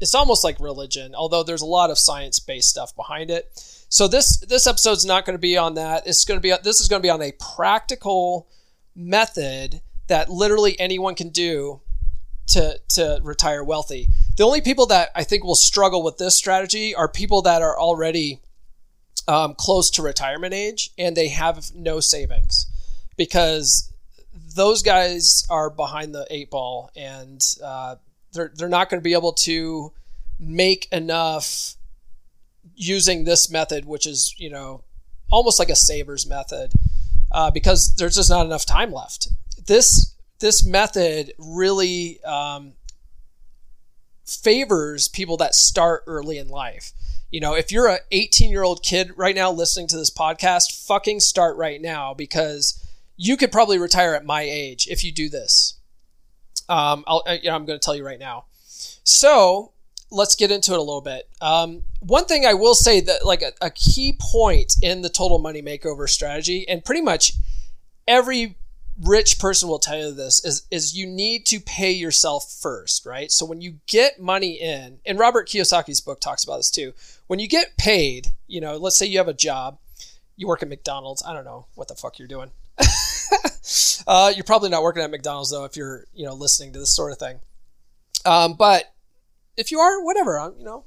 it's 0.00 0.14
almost 0.14 0.44
like 0.44 0.60
religion, 0.60 1.14
although 1.14 1.42
there's 1.42 1.62
a 1.62 1.66
lot 1.66 1.90
of 1.90 1.98
science 1.98 2.38
based 2.38 2.68
stuff 2.68 2.94
behind 2.94 3.30
it. 3.30 3.50
So 3.88 4.06
this 4.06 4.38
this 4.38 4.66
episode's 4.66 5.04
not 5.04 5.24
going 5.24 5.34
to 5.34 5.40
be 5.40 5.56
on 5.56 5.74
that. 5.74 6.06
It's 6.06 6.24
going 6.24 6.38
to 6.38 6.42
be 6.42 6.54
this 6.62 6.80
is 6.80 6.88
going 6.88 7.02
to 7.02 7.06
be 7.06 7.10
on 7.10 7.22
a 7.22 7.32
practical 7.56 8.48
method 8.94 9.80
that 10.08 10.28
literally 10.28 10.78
anyone 10.78 11.14
can 11.14 11.30
do 11.30 11.80
to 12.48 12.78
to 12.90 13.20
retire 13.22 13.64
wealthy. 13.64 14.08
The 14.36 14.44
only 14.44 14.60
people 14.60 14.86
that 14.86 15.10
I 15.14 15.24
think 15.24 15.42
will 15.42 15.56
struggle 15.56 16.02
with 16.02 16.18
this 16.18 16.36
strategy 16.36 16.94
are 16.94 17.08
people 17.08 17.42
that 17.42 17.62
are 17.62 17.78
already 17.78 18.40
um, 19.28 19.54
close 19.54 19.90
to 19.90 20.02
retirement 20.02 20.54
age 20.54 20.90
and 20.98 21.16
they 21.16 21.28
have 21.28 21.70
no 21.74 22.00
savings 22.00 22.66
because 23.16 23.92
those 24.54 24.82
guys 24.82 25.46
are 25.50 25.70
behind 25.70 26.14
the 26.14 26.26
eight 26.30 26.50
ball 26.50 26.90
and 26.96 27.44
uh, 27.62 27.96
they're 28.32 28.50
they're 28.56 28.68
not 28.68 28.88
going 28.88 29.00
to 29.00 29.04
be 29.04 29.12
able 29.12 29.32
to 29.32 29.92
make 30.40 30.88
enough 30.92 31.74
using 32.74 33.24
this 33.24 33.50
method, 33.50 33.84
which 33.84 34.06
is 34.06 34.34
you 34.38 34.50
know 34.50 34.82
almost 35.30 35.58
like 35.58 35.68
a 35.68 35.76
savers 35.76 36.26
method, 36.26 36.72
uh, 37.32 37.50
because 37.50 37.94
there's 37.96 38.16
just 38.16 38.30
not 38.30 38.46
enough 38.46 38.64
time 38.64 38.92
left. 38.92 39.28
This 39.66 40.14
this 40.40 40.64
method 40.64 41.32
really 41.38 42.22
um, 42.24 42.72
favors 44.24 45.08
people 45.08 45.36
that 45.38 45.54
start 45.54 46.04
early 46.06 46.38
in 46.38 46.48
life. 46.48 46.92
You 47.30 47.40
know, 47.40 47.54
if 47.54 47.70
you're 47.70 47.88
a 47.88 48.00
18 48.10 48.50
year 48.50 48.62
old 48.62 48.82
kid 48.82 49.12
right 49.16 49.34
now 49.34 49.50
listening 49.50 49.86
to 49.88 49.96
this 49.96 50.10
podcast, 50.10 50.86
fucking 50.86 51.20
start 51.20 51.56
right 51.56 51.80
now 51.80 52.14
because 52.14 52.82
you 53.16 53.36
could 53.36 53.52
probably 53.52 53.78
retire 53.78 54.14
at 54.14 54.24
my 54.24 54.42
age 54.42 54.86
if 54.88 55.04
you 55.04 55.12
do 55.12 55.28
this. 55.28 55.78
Um, 56.68 57.04
I'll, 57.06 57.22
you 57.28 57.50
know, 57.50 57.54
I'm 57.54 57.66
going 57.66 57.78
to 57.78 57.84
tell 57.84 57.96
you 57.96 58.04
right 58.04 58.18
now. 58.18 58.46
So 59.04 59.72
let's 60.10 60.34
get 60.34 60.50
into 60.50 60.72
it 60.72 60.78
a 60.78 60.82
little 60.82 61.00
bit. 61.00 61.28
Um, 61.40 61.82
one 62.00 62.24
thing 62.24 62.46
I 62.46 62.54
will 62.54 62.74
say 62.74 63.00
that 63.00 63.26
like 63.26 63.42
a, 63.42 63.52
a 63.60 63.70
key 63.70 64.16
point 64.18 64.76
in 64.82 65.02
the 65.02 65.08
total 65.08 65.38
money 65.38 65.62
makeover 65.62 66.08
strategy, 66.08 66.66
and 66.68 66.84
pretty 66.84 67.02
much 67.02 67.32
every 68.06 68.56
rich 69.04 69.38
person 69.38 69.68
will 69.68 69.78
tell 69.78 69.96
you 69.96 70.12
this 70.12 70.44
is 70.44 70.66
is 70.70 70.96
you 70.96 71.06
need 71.06 71.46
to 71.46 71.60
pay 71.60 71.92
yourself 71.92 72.52
first, 72.60 73.06
right? 73.06 73.30
So 73.30 73.46
when 73.46 73.60
you 73.60 73.78
get 73.86 74.20
money 74.20 74.54
in, 74.54 74.98
and 75.06 75.18
Robert 75.18 75.48
Kiyosaki's 75.48 76.00
book 76.00 76.20
talks 76.20 76.44
about 76.44 76.58
this 76.58 76.70
too. 76.70 76.92
When 77.28 77.38
you 77.38 77.46
get 77.46 77.76
paid, 77.76 78.28
you 78.46 78.60
know, 78.60 78.76
let's 78.76 78.96
say 78.96 79.06
you 79.06 79.18
have 79.18 79.28
a 79.28 79.34
job, 79.34 79.78
you 80.36 80.46
work 80.46 80.62
at 80.62 80.68
McDonald's. 80.68 81.22
I 81.24 81.32
don't 81.32 81.44
know 81.44 81.66
what 81.74 81.88
the 81.88 81.94
fuck 81.94 82.18
you're 82.18 82.28
doing. 82.28 82.50
uh, 84.06 84.32
you're 84.34 84.44
probably 84.44 84.70
not 84.70 84.82
working 84.82 85.02
at 85.02 85.10
McDonald's 85.10 85.50
though 85.50 85.64
if 85.64 85.76
you're 85.76 86.06
you 86.14 86.24
know 86.24 86.34
listening 86.34 86.72
to 86.72 86.78
this 86.78 86.94
sort 86.94 87.12
of 87.12 87.18
thing. 87.18 87.40
Um, 88.24 88.54
but 88.54 88.92
if 89.56 89.70
you 89.70 89.78
are, 89.78 90.02
whatever, 90.02 90.38
um, 90.38 90.54
you 90.58 90.64
know, 90.64 90.84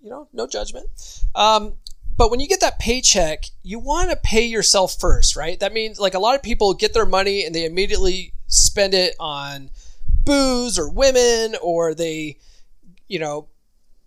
you 0.00 0.10
know, 0.10 0.28
no 0.32 0.46
judgment. 0.46 0.86
Um, 1.34 1.74
but 2.16 2.30
when 2.30 2.40
you 2.40 2.48
get 2.48 2.60
that 2.60 2.78
paycheck, 2.78 3.44
you 3.62 3.78
want 3.78 4.10
to 4.10 4.16
pay 4.16 4.44
yourself 4.44 4.96
first, 4.98 5.36
right? 5.36 5.58
That 5.60 5.72
means 5.72 6.00
like 6.00 6.14
a 6.14 6.18
lot 6.18 6.34
of 6.34 6.42
people 6.42 6.74
get 6.74 6.92
their 6.92 7.06
money 7.06 7.44
and 7.44 7.54
they 7.54 7.64
immediately 7.64 8.32
spend 8.48 8.92
it 8.92 9.14
on 9.20 9.70
booze 10.24 10.78
or 10.78 10.90
women 10.90 11.56
or 11.62 11.94
they, 11.94 12.38
you 13.06 13.18
know, 13.18 13.48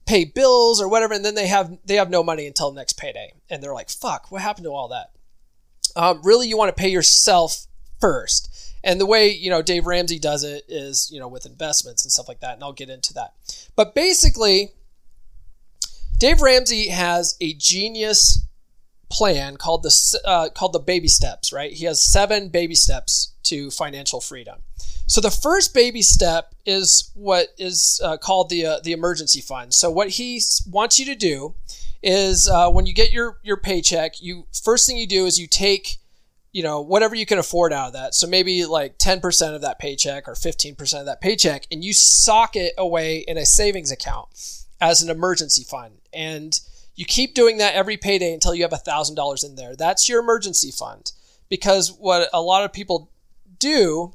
pay 0.05 0.25
bills 0.25 0.81
or 0.81 0.87
whatever, 0.87 1.13
and 1.13 1.23
then 1.23 1.35
they 1.35 1.47
have 1.47 1.77
they 1.85 1.95
have 1.95 2.09
no 2.09 2.23
money 2.23 2.47
until 2.47 2.71
next 2.71 2.93
payday, 2.93 3.33
and 3.49 3.61
they're 3.61 3.73
like, 3.73 3.89
"Fuck, 3.89 4.31
what 4.31 4.41
happened 4.41 4.65
to 4.65 4.71
all 4.71 4.89
that?" 4.89 5.11
Um, 5.95 6.21
really, 6.23 6.47
you 6.47 6.57
want 6.57 6.75
to 6.75 6.79
pay 6.79 6.89
yourself 6.89 7.67
first. 7.99 8.49
And 8.83 8.99
the 8.99 9.05
way, 9.05 9.29
you 9.29 9.49
know, 9.49 9.61
Dave 9.61 9.85
Ramsey 9.85 10.17
does 10.17 10.43
it 10.43 10.63
is, 10.67 11.09
you 11.11 11.19
know, 11.19 11.27
with 11.27 11.45
investments 11.45 12.03
and 12.03 12.11
stuff 12.11 12.27
like 12.27 12.39
that. 12.39 12.55
And 12.55 12.63
I'll 12.63 12.73
get 12.73 12.89
into 12.89 13.13
that. 13.13 13.33
But 13.75 13.93
basically, 13.93 14.71
Dave 16.17 16.41
Ramsey 16.41 16.87
has 16.87 17.37
a 17.39 17.53
genius 17.53 18.45
plan 19.11 19.57
called 19.57 19.83
the 19.83 20.19
uh, 20.25 20.49
called 20.49 20.73
the 20.73 20.79
baby 20.79 21.07
steps. 21.07 21.53
Right? 21.53 21.73
He 21.73 21.85
has 21.85 22.01
seven 22.01 22.49
baby 22.49 22.75
steps 22.75 23.33
to 23.43 23.69
financial 23.69 24.21
freedom. 24.21 24.59
So 25.07 25.19
the 25.19 25.31
first 25.31 25.73
baby 25.73 26.01
step 26.01 26.55
is 26.65 27.11
what 27.15 27.47
is 27.57 27.99
uh, 28.03 28.17
called 28.17 28.49
the 28.49 28.65
uh, 28.65 28.79
the 28.83 28.93
emergency 28.93 29.41
fund. 29.41 29.73
So 29.73 29.91
what 29.91 30.09
he 30.09 30.41
wants 30.69 30.99
you 30.99 31.05
to 31.05 31.15
do 31.15 31.55
is 32.01 32.47
uh, 32.49 32.69
when 32.71 32.85
you 32.85 32.93
get 32.93 33.11
your 33.11 33.37
your 33.43 33.57
paycheck, 33.57 34.21
you 34.21 34.47
first 34.63 34.87
thing 34.87 34.97
you 34.97 35.07
do 35.07 35.25
is 35.25 35.37
you 35.37 35.47
take 35.47 35.97
you 36.53 36.63
know 36.63 36.81
whatever 36.81 37.15
you 37.15 37.25
can 37.25 37.39
afford 37.39 37.73
out 37.73 37.87
of 37.87 37.93
that. 37.93 38.15
So 38.15 38.27
maybe 38.27 38.65
like 38.65 38.97
ten 38.97 39.19
percent 39.19 39.53
of 39.53 39.61
that 39.61 39.79
paycheck 39.79 40.27
or 40.27 40.35
fifteen 40.35 40.75
percent 40.75 41.01
of 41.01 41.07
that 41.07 41.21
paycheck, 41.21 41.67
and 41.71 41.83
you 41.83 41.93
sock 41.93 42.55
it 42.55 42.73
away 42.77 43.19
in 43.27 43.37
a 43.37 43.45
savings 43.45 43.91
account. 43.91 44.29
as 44.81 45.01
an 45.01 45.09
emergency 45.09 45.63
fund. 45.63 45.99
And 46.11 46.59
you 47.01 47.05
keep 47.05 47.33
doing 47.33 47.57
that 47.57 47.73
every 47.73 47.97
payday 47.97 48.31
until 48.31 48.53
you 48.53 48.61
have 48.61 48.69
$1,000 48.69 49.43
in 49.43 49.55
there. 49.55 49.75
That's 49.75 50.07
your 50.07 50.19
emergency 50.19 50.69
fund. 50.69 51.13
Because 51.49 51.91
what 51.91 52.29
a 52.31 52.39
lot 52.39 52.63
of 52.63 52.71
people 52.71 53.09
do 53.57 54.13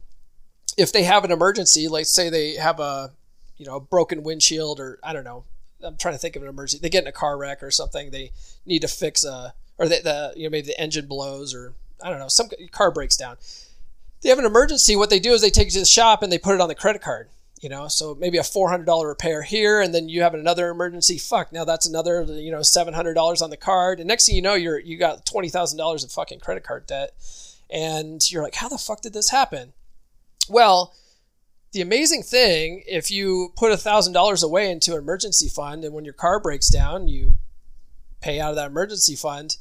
if 0.79 0.93
they 0.93 1.03
have 1.03 1.25
an 1.25 1.33
emergency, 1.33 1.89
like 1.89 2.07
say 2.07 2.31
they 2.31 2.55
have 2.55 2.79
a 2.79 3.11
you 3.57 3.67
know, 3.67 3.75
a 3.75 3.81
broken 3.81 4.23
windshield 4.23 4.79
or 4.79 5.01
I 5.03 5.13
don't 5.13 5.25
know. 5.25 5.43
I'm 5.83 5.97
trying 5.97 6.15
to 6.15 6.19
think 6.19 6.37
of 6.37 6.43
an 6.43 6.49
emergency. 6.49 6.81
They 6.81 6.89
get 6.89 7.03
in 7.03 7.09
a 7.09 7.13
car 7.13 7.37
wreck 7.37 7.61
or 7.61 7.73
something. 7.73 8.13
They 8.13 8.31
need 8.65 8.83
to 8.83 8.89
fix 8.89 9.25
a, 9.25 9.53
or 9.79 9.89
they, 9.89 10.01
the 10.01 10.33
you 10.37 10.45
know 10.45 10.51
maybe 10.51 10.69
the 10.69 10.81
engine 10.81 11.07
blows 11.07 11.57
or 11.57 11.75
I 12.01 12.11
don't 12.11 12.21
know 12.21 12.29
some 12.29 12.49
car 12.71 12.93
breaks 12.93 13.17
down. 13.17 13.37
They 14.21 14.29
have 14.29 14.39
an 14.39 14.45
emergency. 14.45 14.95
What 14.95 15.11
they 15.11 15.19
do 15.19 15.33
is 15.33 15.41
they 15.41 15.51
take 15.51 15.69
it 15.69 15.73
to 15.73 15.81
the 15.81 15.87
shop 15.87 16.23
and 16.23 16.31
they 16.31 16.39
put 16.39 16.55
it 16.55 16.61
on 16.61 16.69
the 16.69 16.77
credit 16.77 17.03
card. 17.03 17.31
You 17.67 17.71
know, 17.71 17.89
so 17.89 18.15
maybe 18.15 18.39
a 18.39 18.45
four 18.45 18.71
hundred 18.71 18.85
dollar 18.85 19.09
repair 19.09 19.43
here, 19.43 19.81
and 19.81 19.93
then 19.93 20.09
you 20.09 20.23
have 20.23 20.35
another 20.35 20.71
emergency. 20.71 21.19
Fuck, 21.19 21.53
now 21.53 21.65
that's 21.65 21.85
another 21.85 22.23
you 22.23 22.53
know 22.53 22.63
seven 22.63 22.95
hundred 22.95 23.15
dollars 23.15 23.43
on 23.43 23.51
the 23.51 23.57
card, 23.57 23.99
and 23.99 24.07
next 24.07 24.27
thing 24.27 24.37
you 24.37 24.41
know, 24.41 24.55
you're 24.55 24.79
you 24.79 24.97
got 24.97 25.27
twenty 25.27 25.49
thousand 25.49 25.77
dollars 25.77 26.05
of 26.05 26.13
fucking 26.13 26.39
credit 26.39 26.63
card 26.63 26.87
debt, 26.87 27.11
and 27.69 28.31
you're 28.31 28.45
like, 28.45 28.55
how 28.55 28.69
the 28.69 28.79
fuck 28.79 29.01
did 29.01 29.15
this 29.15 29.31
happen? 29.31 29.73
Well, 30.49 30.95
the 31.73 31.81
amazing 31.81 32.23
thing, 32.23 32.85
if 32.87 33.11
you 33.11 33.53
put 33.57 33.73
a 33.73 33.77
thousand 33.77 34.13
dollars 34.13 34.45
away 34.45 34.71
into 34.71 34.93
an 34.93 34.99
emergency 34.99 35.49
fund, 35.49 35.85
and 35.85 35.93
when 35.93 36.05
your 36.05 36.15
car 36.15 36.39
breaks 36.39 36.69
down, 36.69 37.09
you 37.09 37.33
pay 38.21 38.39
out 38.39 38.51
of 38.51 38.57
that 38.57 38.71
emergency 38.71 39.17
fund, 39.17 39.57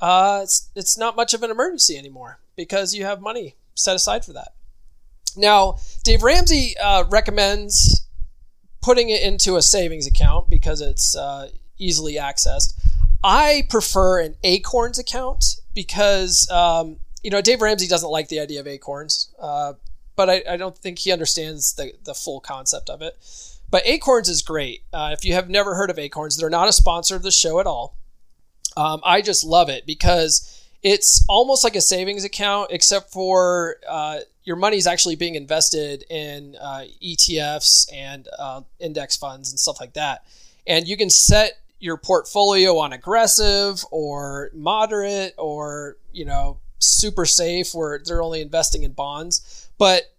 uh, 0.00 0.38
it's 0.44 0.70
it's 0.76 0.96
not 0.96 1.16
much 1.16 1.34
of 1.34 1.42
an 1.42 1.50
emergency 1.50 1.98
anymore 1.98 2.38
because 2.54 2.94
you 2.94 3.04
have 3.04 3.20
money 3.20 3.56
set 3.74 3.96
aside 3.96 4.24
for 4.24 4.32
that. 4.34 4.53
Now, 5.36 5.76
Dave 6.02 6.22
Ramsey 6.22 6.74
uh, 6.78 7.04
recommends 7.10 8.06
putting 8.82 9.08
it 9.08 9.22
into 9.22 9.56
a 9.56 9.62
savings 9.62 10.06
account 10.06 10.48
because 10.48 10.80
it's 10.80 11.16
uh, 11.16 11.48
easily 11.78 12.14
accessed. 12.14 12.74
I 13.22 13.66
prefer 13.70 14.20
an 14.20 14.36
Acorns 14.44 14.98
account 14.98 15.56
because 15.74 16.48
um, 16.50 16.98
you 17.22 17.30
know 17.30 17.40
Dave 17.40 17.62
Ramsey 17.62 17.88
doesn't 17.88 18.10
like 18.10 18.28
the 18.28 18.40
idea 18.40 18.60
of 18.60 18.66
Acorns. 18.66 19.34
Uh, 19.38 19.74
but 20.16 20.30
I, 20.30 20.42
I 20.48 20.56
don't 20.56 20.76
think 20.76 21.00
he 21.00 21.12
understands 21.12 21.74
the, 21.74 21.92
the 22.04 22.14
full 22.14 22.40
concept 22.40 22.88
of 22.88 23.02
it. 23.02 23.16
But 23.70 23.86
Acorns 23.86 24.28
is 24.28 24.42
great. 24.42 24.82
Uh, 24.92 25.10
if 25.12 25.24
you 25.24 25.32
have 25.34 25.48
never 25.50 25.74
heard 25.74 25.90
of 25.90 25.98
Acorns, 25.98 26.36
they're 26.36 26.50
not 26.50 26.68
a 26.68 26.72
sponsor 26.72 27.16
of 27.16 27.22
the 27.22 27.30
show 27.30 27.58
at 27.58 27.66
all. 27.66 27.96
Um, 28.76 29.00
I 29.04 29.20
just 29.22 29.44
love 29.44 29.68
it 29.68 29.86
because 29.86 30.68
it's 30.82 31.24
almost 31.28 31.64
like 31.64 31.74
a 31.74 31.80
savings 31.80 32.24
account, 32.24 32.70
except 32.70 33.10
for 33.10 33.76
uh, 33.88 34.18
your 34.44 34.56
money 34.56 34.76
is 34.76 34.86
actually 34.86 35.16
being 35.16 35.34
invested 35.34 36.04
in 36.10 36.56
uh, 36.60 36.84
ETFs 37.02 37.92
and 37.92 38.28
uh, 38.38 38.60
index 38.78 39.16
funds 39.16 39.50
and 39.50 39.58
stuff 39.58 39.80
like 39.80 39.94
that. 39.94 40.24
And 40.66 40.86
you 40.86 40.96
can 40.96 41.10
set 41.10 41.52
your 41.80 41.96
portfolio 41.96 42.78
on 42.78 42.92
aggressive 42.92 43.84
or 43.90 44.50
moderate 44.54 45.34
or, 45.38 45.96
you 46.12 46.24
know, 46.24 46.58
super 46.78 47.24
safe 47.24 47.74
where 47.74 48.00
they're 48.04 48.22
only 48.22 48.40
investing 48.40 48.82
in 48.82 48.92
bonds 48.92 49.64
but 49.78 50.14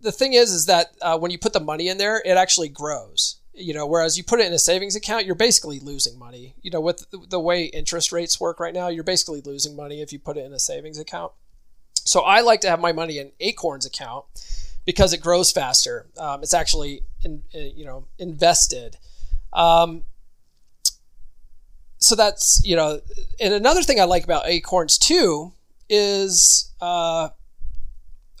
the 0.00 0.12
thing 0.12 0.32
is, 0.32 0.52
is 0.52 0.66
that 0.66 0.94
uh, 1.02 1.18
when 1.18 1.30
you 1.30 1.38
put 1.38 1.52
the 1.52 1.60
money 1.60 1.88
in 1.88 1.98
there, 1.98 2.22
it 2.24 2.36
actually 2.36 2.68
grows. 2.68 3.36
You 3.52 3.74
know, 3.74 3.86
whereas 3.86 4.16
you 4.16 4.22
put 4.22 4.38
it 4.38 4.46
in 4.46 4.52
a 4.52 4.58
savings 4.58 4.94
account, 4.94 5.26
you're 5.26 5.34
basically 5.34 5.80
losing 5.80 6.16
money. 6.16 6.54
You 6.62 6.70
know, 6.70 6.80
with 6.80 7.06
the 7.10 7.40
way 7.40 7.64
interest 7.64 8.12
rates 8.12 8.40
work 8.40 8.60
right 8.60 8.72
now, 8.72 8.88
you're 8.88 9.02
basically 9.02 9.40
losing 9.40 9.74
money 9.74 10.00
if 10.00 10.12
you 10.12 10.20
put 10.20 10.36
it 10.36 10.44
in 10.44 10.52
a 10.52 10.60
savings 10.60 10.98
account. 10.98 11.32
So 12.08 12.22
I 12.22 12.40
like 12.40 12.62
to 12.62 12.70
have 12.70 12.80
my 12.80 12.92
money 12.92 13.18
in 13.18 13.32
Acorns 13.38 13.84
account 13.84 14.24
because 14.86 15.12
it 15.12 15.20
grows 15.20 15.52
faster. 15.52 16.06
Um, 16.16 16.42
it's 16.42 16.54
actually, 16.54 17.02
in, 17.22 17.42
uh, 17.54 17.58
you 17.58 17.84
know, 17.84 18.06
invested. 18.18 18.96
Um, 19.52 20.04
so 21.98 22.14
that's 22.14 22.62
you 22.64 22.76
know, 22.76 23.02
and 23.38 23.52
another 23.52 23.82
thing 23.82 24.00
I 24.00 24.04
like 24.04 24.24
about 24.24 24.46
Acorns 24.46 24.96
too 24.96 25.52
is 25.90 26.72
uh, 26.80 27.28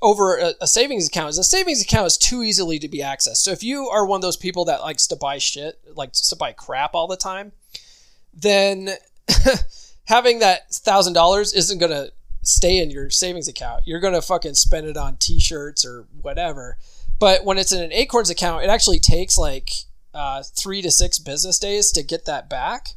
over 0.00 0.38
a, 0.38 0.54
a, 0.62 0.66
savings 0.66 1.06
account 1.06 1.28
is 1.28 1.38
a 1.38 1.44
savings 1.44 1.82
account 1.82 2.06
is 2.06 2.16
too 2.16 2.42
easily 2.42 2.78
to 2.78 2.88
be 2.88 3.00
accessed. 3.00 3.38
So 3.38 3.50
if 3.50 3.62
you 3.62 3.86
are 3.88 4.06
one 4.06 4.16
of 4.16 4.22
those 4.22 4.38
people 4.38 4.64
that 4.64 4.80
likes 4.80 5.06
to 5.08 5.16
buy 5.16 5.36
shit, 5.36 5.78
likes 5.94 6.26
to 6.28 6.36
buy 6.36 6.52
crap 6.52 6.94
all 6.94 7.06
the 7.06 7.18
time, 7.18 7.52
then 8.32 8.90
having 10.06 10.38
that 10.38 10.72
thousand 10.72 11.12
dollars 11.12 11.52
isn't 11.52 11.78
gonna 11.78 12.12
stay 12.48 12.78
in 12.78 12.90
your 12.90 13.10
savings 13.10 13.48
account. 13.48 13.82
You're 13.86 14.00
gonna 14.00 14.22
fucking 14.22 14.54
spend 14.54 14.86
it 14.86 14.96
on 14.96 15.16
t-shirts 15.16 15.84
or 15.84 16.06
whatever. 16.20 16.76
But 17.18 17.44
when 17.44 17.58
it's 17.58 17.72
in 17.72 17.82
an 17.82 17.92
Acorns 17.92 18.30
account, 18.30 18.64
it 18.64 18.70
actually 18.70 19.00
takes 19.00 19.36
like 19.36 19.70
uh, 20.14 20.42
three 20.42 20.82
to 20.82 20.90
six 20.90 21.18
business 21.18 21.58
days 21.58 21.90
to 21.92 22.02
get 22.02 22.24
that 22.26 22.48
back. 22.48 22.94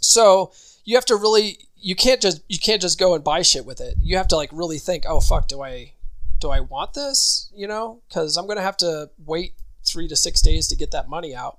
So 0.00 0.52
you 0.84 0.96
have 0.96 1.04
to 1.06 1.16
really 1.16 1.58
you 1.76 1.94
can't 1.94 2.20
just 2.20 2.42
you 2.48 2.58
can't 2.58 2.82
just 2.82 2.98
go 2.98 3.14
and 3.14 3.22
buy 3.22 3.42
shit 3.42 3.64
with 3.64 3.80
it. 3.80 3.94
You 4.00 4.16
have 4.16 4.28
to 4.28 4.36
like 4.36 4.50
really 4.52 4.78
think, 4.78 5.04
oh 5.06 5.20
fuck, 5.20 5.48
do 5.48 5.62
I 5.62 5.92
do 6.40 6.50
I 6.50 6.60
want 6.60 6.94
this? 6.94 7.50
You 7.54 7.66
know, 7.66 8.02
because 8.08 8.36
I'm 8.36 8.46
going 8.46 8.56
to 8.56 8.62
have 8.62 8.76
to 8.78 9.10
wait 9.24 9.54
three 9.84 10.08
to 10.08 10.16
six 10.16 10.42
days 10.42 10.68
to 10.68 10.76
get 10.76 10.90
that 10.90 11.08
money 11.08 11.34
out. 11.34 11.58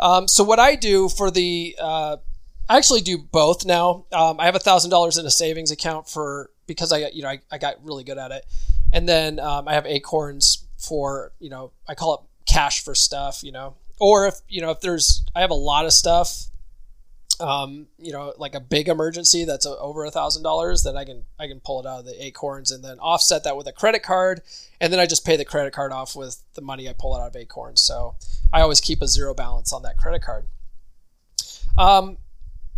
Um, 0.00 0.26
so 0.26 0.42
what 0.42 0.58
I 0.58 0.74
do 0.74 1.08
for 1.08 1.30
the, 1.30 1.76
uh, 1.80 2.16
I 2.68 2.76
actually 2.76 3.00
do 3.00 3.18
both 3.18 3.64
now. 3.66 4.06
Um, 4.12 4.40
I 4.40 4.46
have 4.46 4.54
a 4.54 4.60
thousand 4.60 4.90
dollars 4.90 5.18
in 5.18 5.26
a 5.26 5.30
savings 5.30 5.70
account 5.70 6.08
for 6.08 6.50
because 6.66 6.92
I 6.92 7.00
got 7.00 7.14
you 7.14 7.22
know 7.22 7.28
I, 7.28 7.40
I 7.50 7.58
got 7.58 7.84
really 7.84 8.04
good 8.04 8.18
at 8.18 8.30
it, 8.32 8.46
and 8.92 9.08
then 9.08 9.38
um, 9.38 9.68
I 9.68 9.74
have 9.74 9.86
Acorns 9.86 10.66
for 10.78 11.32
you 11.38 11.50
know 11.50 11.72
I 11.88 11.94
call 11.94 12.14
it 12.14 12.20
cash 12.50 12.82
for 12.82 12.94
stuff. 12.94 13.42
You 13.42 13.52
know, 13.52 13.76
or 14.00 14.26
if 14.26 14.40
you 14.48 14.60
know 14.60 14.70
if 14.70 14.80
there's 14.80 15.24
I 15.34 15.40
have 15.40 15.50
a 15.50 15.54
lot 15.54 15.84
of 15.84 15.92
stuff 15.92 16.48
um, 17.42 17.88
you 17.98 18.12
know, 18.12 18.32
like 18.38 18.54
a 18.54 18.60
big 18.60 18.88
emergency 18.88 19.44
that's 19.44 19.66
a, 19.66 19.76
over 19.78 20.04
a 20.04 20.10
thousand 20.10 20.44
dollars, 20.44 20.84
then 20.84 20.96
I 20.96 21.04
can 21.04 21.24
I 21.38 21.48
can 21.48 21.60
pull 21.60 21.80
it 21.80 21.86
out 21.86 22.00
of 22.00 22.04
the 22.06 22.24
Acorns 22.24 22.70
and 22.70 22.84
then 22.84 22.98
offset 23.00 23.44
that 23.44 23.56
with 23.56 23.66
a 23.66 23.72
credit 23.72 24.02
card, 24.02 24.42
and 24.80 24.92
then 24.92 25.00
I 25.00 25.06
just 25.06 25.26
pay 25.26 25.36
the 25.36 25.44
credit 25.44 25.72
card 25.72 25.92
off 25.92 26.14
with 26.14 26.42
the 26.54 26.60
money 26.60 26.88
I 26.88 26.94
pull 26.96 27.14
out 27.14 27.26
of 27.26 27.36
Acorns. 27.36 27.80
So 27.80 28.14
I 28.52 28.60
always 28.60 28.80
keep 28.80 29.02
a 29.02 29.08
zero 29.08 29.34
balance 29.34 29.72
on 29.72 29.82
that 29.82 29.96
credit 29.96 30.22
card. 30.22 30.46
Um, 31.76 32.18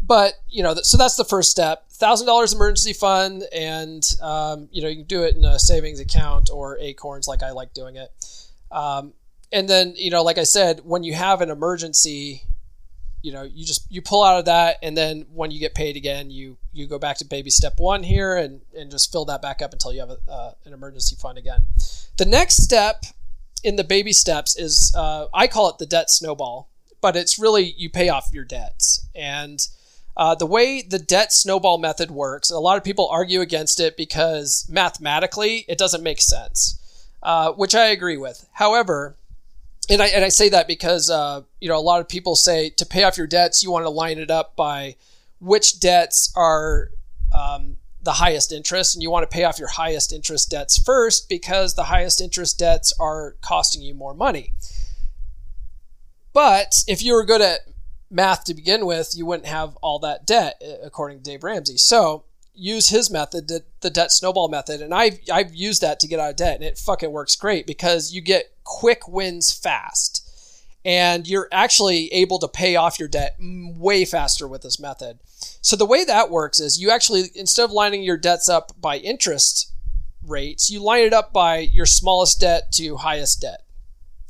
but 0.07 0.35
you 0.49 0.63
know, 0.63 0.75
so 0.75 0.97
that's 0.97 1.17
the 1.17 1.25
first 1.25 1.51
step: 1.51 1.91
thousand 1.91 2.27
dollars 2.27 2.53
emergency 2.53 2.93
fund, 2.93 3.45
and 3.53 4.05
um, 4.21 4.69
you 4.73 4.83
know 4.83 4.89
you 4.89 4.97
can 4.97 5.05
do 5.07 5.23
it 5.23 5.37
in 5.37 5.45
a 5.45 5.59
savings 5.59 6.01
account 6.01 6.51
or 6.53 6.79
Acorns, 6.79 7.29
like 7.29 7.43
I 7.43 7.51
like 7.51 7.75
doing 7.75 7.97
it. 7.97 8.11
Um, 8.71 9.15
and 9.53 9.69
then 9.69 9.95
you 9.97 10.11
know, 10.11 10.23
like 10.23 10.39
I 10.39 10.45
said, 10.45 10.81
when 10.85 11.03
you 11.05 11.15
have 11.15 11.41
an 11.41 11.51
emergency 11.51 12.43
you 13.23 13.33
know 13.33 13.43
you 13.43 13.65
just 13.65 13.91
you 13.91 14.03
pull 14.03 14.23
out 14.23 14.39
of 14.39 14.45
that 14.45 14.77
and 14.83 14.95
then 14.95 15.25
when 15.33 15.51
you 15.51 15.59
get 15.59 15.75
paid 15.75 15.97
again 15.97 16.31
you 16.31 16.59
you 16.75 16.87
go 16.87 16.99
back 16.99 17.17
to 17.17 17.25
baby 17.25 17.49
step 17.49 17.73
one 17.79 18.03
here 18.03 18.37
and 18.37 18.61
and 18.77 18.91
just 18.91 19.11
fill 19.11 19.25
that 19.25 19.41
back 19.41 19.63
up 19.63 19.73
until 19.73 19.95
you 19.95 20.01
have 20.01 20.11
a, 20.11 20.19
uh, 20.31 20.53
an 20.67 20.75
emergency 20.75 21.17
fund 21.17 21.39
again. 21.39 21.63
The 22.19 22.27
next 22.27 22.63
step 22.63 23.05
in 23.63 23.77
the 23.77 23.85
baby 23.85 24.13
steps 24.13 24.59
is 24.59 24.95
uh, 24.95 25.29
i 25.33 25.47
call 25.47 25.71
it 25.71 25.79
the 25.79 25.87
debt 25.87 26.11
snowball 26.11 26.69
but 27.05 27.17
it's 27.17 27.39
really 27.39 27.75
you 27.77 27.91
pay 27.91 28.09
off 28.09 28.31
your 28.33 28.47
debts. 28.47 29.07
And 29.15 29.61
uh, 30.17 30.35
the 30.35 30.47
way 30.47 30.81
the 30.83 30.99
debt 30.99 31.33
snowball 31.33 31.79
method 31.79 32.11
works 32.11 32.51
a 32.51 32.59
lot 32.59 32.77
of 32.77 32.85
people 32.85 33.09
argue 33.09 33.41
against 33.41 33.81
it 33.81 33.97
because 33.97 34.67
mathematically 34.71 35.65
it 35.69 35.79
doesn't 35.79 36.03
make 36.03 36.21
sense 36.21 36.81
uh, 37.23 37.53
which 37.53 37.75
i 37.75 37.87
agree 37.87 38.17
with 38.17 38.47
however 38.53 39.17
and 39.89 40.01
I 40.01 40.07
and 40.07 40.25
I 40.25 40.29
say 40.29 40.49
that 40.49 40.67
because 40.67 41.11
uh, 41.11 41.43
you 41.61 41.69
know 41.69 41.79
a 41.79 41.81
lot 41.81 42.01
of 42.01 42.09
people 42.09 42.37
say 42.37 42.71
to 42.71 42.87
pay 42.87 43.05
off 43.05 43.19
your 43.19 43.27
debts 43.27 43.63
you 43.63 43.71
want 43.71 43.85
to 43.85 43.91
line 43.91 44.19
it 44.19 44.31
up 44.31 44.57
by 44.57 44.97
which 45.41 45.81
debts 45.81 46.33
are 46.37 46.91
um, 47.35 47.77
the 48.03 48.13
highest 48.13 48.53
interest 48.53 48.95
and 48.95 49.03
you 49.03 49.11
want 49.11 49.29
to 49.29 49.35
pay 49.35 49.45
off 49.45 49.59
your 49.59 49.69
highest 49.69 50.13
interest 50.13 50.51
debts 50.51 50.79
first 50.79 51.29
because 51.29 51.75
the 51.75 51.85
highest 51.85 52.21
interest 52.21 52.59
debts 52.59 52.93
are 52.99 53.37
costing 53.41 53.83
you 53.83 53.95
more 53.95 54.15
money. 54.15 54.53
But 56.33 56.83
if 56.87 57.03
you 57.03 57.15
were 57.15 57.25
good 57.25 57.41
at 57.41 57.61
math 58.15 58.45
to 58.45 58.55
begin 58.55 58.87
with, 58.87 59.13
you 59.15 59.27
wouldn't 59.27 59.49
have 59.49 59.77
all 59.83 59.99
that 59.99 60.27
debt, 60.27 60.63
according 60.83 61.19
to 61.19 61.25
Dave 61.25 61.45
Ramsey. 61.45 61.77
So 61.77 62.25
use 62.55 62.91
his 62.91 63.11
method, 63.11 63.49
the, 63.49 63.65
the 63.81 63.91
debt 63.91 64.13
snowball 64.13 64.49
method, 64.49 64.81
and 64.81 64.95
I've 64.95 65.19
I've 65.33 65.55
used 65.55 65.83
that 65.83 65.99
to 66.01 66.07
get 66.07 66.21
out 66.21 66.31
of 66.31 66.37
debt, 66.37 66.55
and 66.55 66.65
it 66.65 66.79
fucking 66.79 67.11
works 67.11 67.35
great 67.37 67.67
because 67.67 68.13
you 68.13 68.21
get 68.21 68.53
quick 68.63 69.09
wins 69.09 69.53
fast, 69.53 70.25
and 70.85 71.27
you're 71.27 71.49
actually 71.51 72.13
able 72.13 72.39
to 72.39 72.49
pay 72.49 72.77
off 72.77 72.99
your 72.99 73.09
debt 73.09 73.37
way 73.41 74.05
faster 74.05 74.47
with 74.47 74.63
this 74.63 74.79
method. 74.79 75.19
So 75.61 75.77
the 75.77 75.87
way 75.87 76.05
that 76.05 76.31
works 76.31 76.61
is 76.61 76.81
you 76.81 76.91
actually 76.91 77.25
instead 77.35 77.65
of 77.65 77.73
lining 77.73 78.03
your 78.03 78.17
debts 78.17 78.49
up 78.49 78.73
by 78.81 78.99
interest 78.99 79.73
rates, 80.27 80.71
you 80.71 80.81
line 80.81 81.05
it 81.05 81.13
up 81.13 81.33
by 81.33 81.59
your 81.59 81.87
smallest 81.87 82.41
debt 82.41 82.71
to 82.73 82.97
highest 82.97 83.41
debt. 83.41 83.65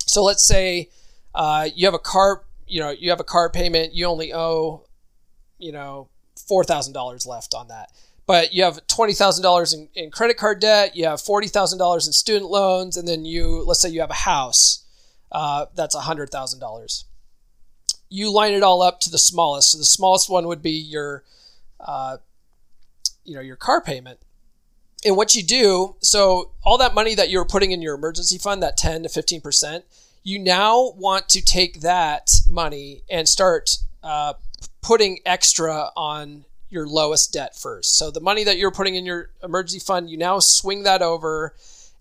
So 0.06 0.24
let's 0.24 0.44
say 0.44 0.88
uh, 1.34 1.68
you 1.74 1.86
have 1.86 1.94
a 1.94 1.98
car, 1.98 2.42
you 2.66 2.80
know, 2.80 2.90
you 2.90 3.10
have 3.10 3.20
a 3.20 3.24
car 3.24 3.50
payment, 3.50 3.94
you 3.94 4.06
only 4.06 4.32
owe, 4.32 4.84
you 5.58 5.72
know, 5.72 6.08
four 6.48 6.64
thousand 6.64 6.92
dollars 6.92 7.26
left 7.26 7.54
on 7.54 7.68
that 7.68 7.90
but 8.26 8.54
you 8.54 8.64
have 8.64 8.86
$20,000 8.86 9.74
in, 9.74 9.88
in 9.94 10.10
credit 10.10 10.36
card 10.36 10.60
debt, 10.60 10.96
you 10.96 11.04
have 11.04 11.20
$40,000 11.20 12.06
in 12.06 12.12
student 12.12 12.50
loans, 12.50 12.96
and 12.96 13.06
then 13.06 13.24
you, 13.24 13.62
let's 13.66 13.80
say 13.80 13.90
you 13.90 14.00
have 14.00 14.10
a 14.10 14.14
house 14.14 14.84
uh, 15.32 15.66
that's 15.74 15.94
$100,000. 15.94 17.04
you 18.08 18.30
line 18.32 18.54
it 18.54 18.62
all 18.62 18.80
up 18.80 19.00
to 19.00 19.10
the 19.10 19.18
smallest. 19.18 19.72
So 19.72 19.78
the 19.78 19.84
smallest 19.84 20.30
one 20.30 20.46
would 20.46 20.62
be 20.62 20.70
your, 20.70 21.24
uh, 21.80 22.18
you 23.24 23.34
know, 23.34 23.40
your 23.40 23.56
car 23.56 23.80
payment. 23.80 24.20
And 25.04 25.16
what 25.16 25.34
you 25.34 25.42
do, 25.42 25.96
so 26.00 26.52
all 26.62 26.78
that 26.78 26.94
money 26.94 27.14
that 27.14 27.28
you're 27.28 27.44
putting 27.44 27.72
in 27.72 27.82
your 27.82 27.94
emergency 27.94 28.38
fund, 28.38 28.62
that 28.62 28.78
10 28.78 29.02
to 29.02 29.08
15%, 29.10 29.82
you 30.24 30.38
now 30.38 30.92
want 30.96 31.28
to 31.28 31.44
take 31.44 31.80
that 31.80 32.30
money 32.48 33.02
and 33.10 33.28
start 33.28 33.76
uh, 34.02 34.32
putting 34.80 35.18
extra 35.26 35.90
on 35.96 36.46
your 36.70 36.88
lowest 36.88 37.32
debt 37.32 37.54
first. 37.54 37.96
So 37.96 38.10
the 38.10 38.20
money 38.20 38.42
that 38.44 38.56
you're 38.56 38.72
putting 38.72 38.94
in 38.96 39.04
your 39.04 39.30
emergency 39.42 39.78
fund, 39.78 40.10
you 40.10 40.16
now 40.16 40.38
swing 40.40 40.82
that 40.84 41.02
over 41.02 41.54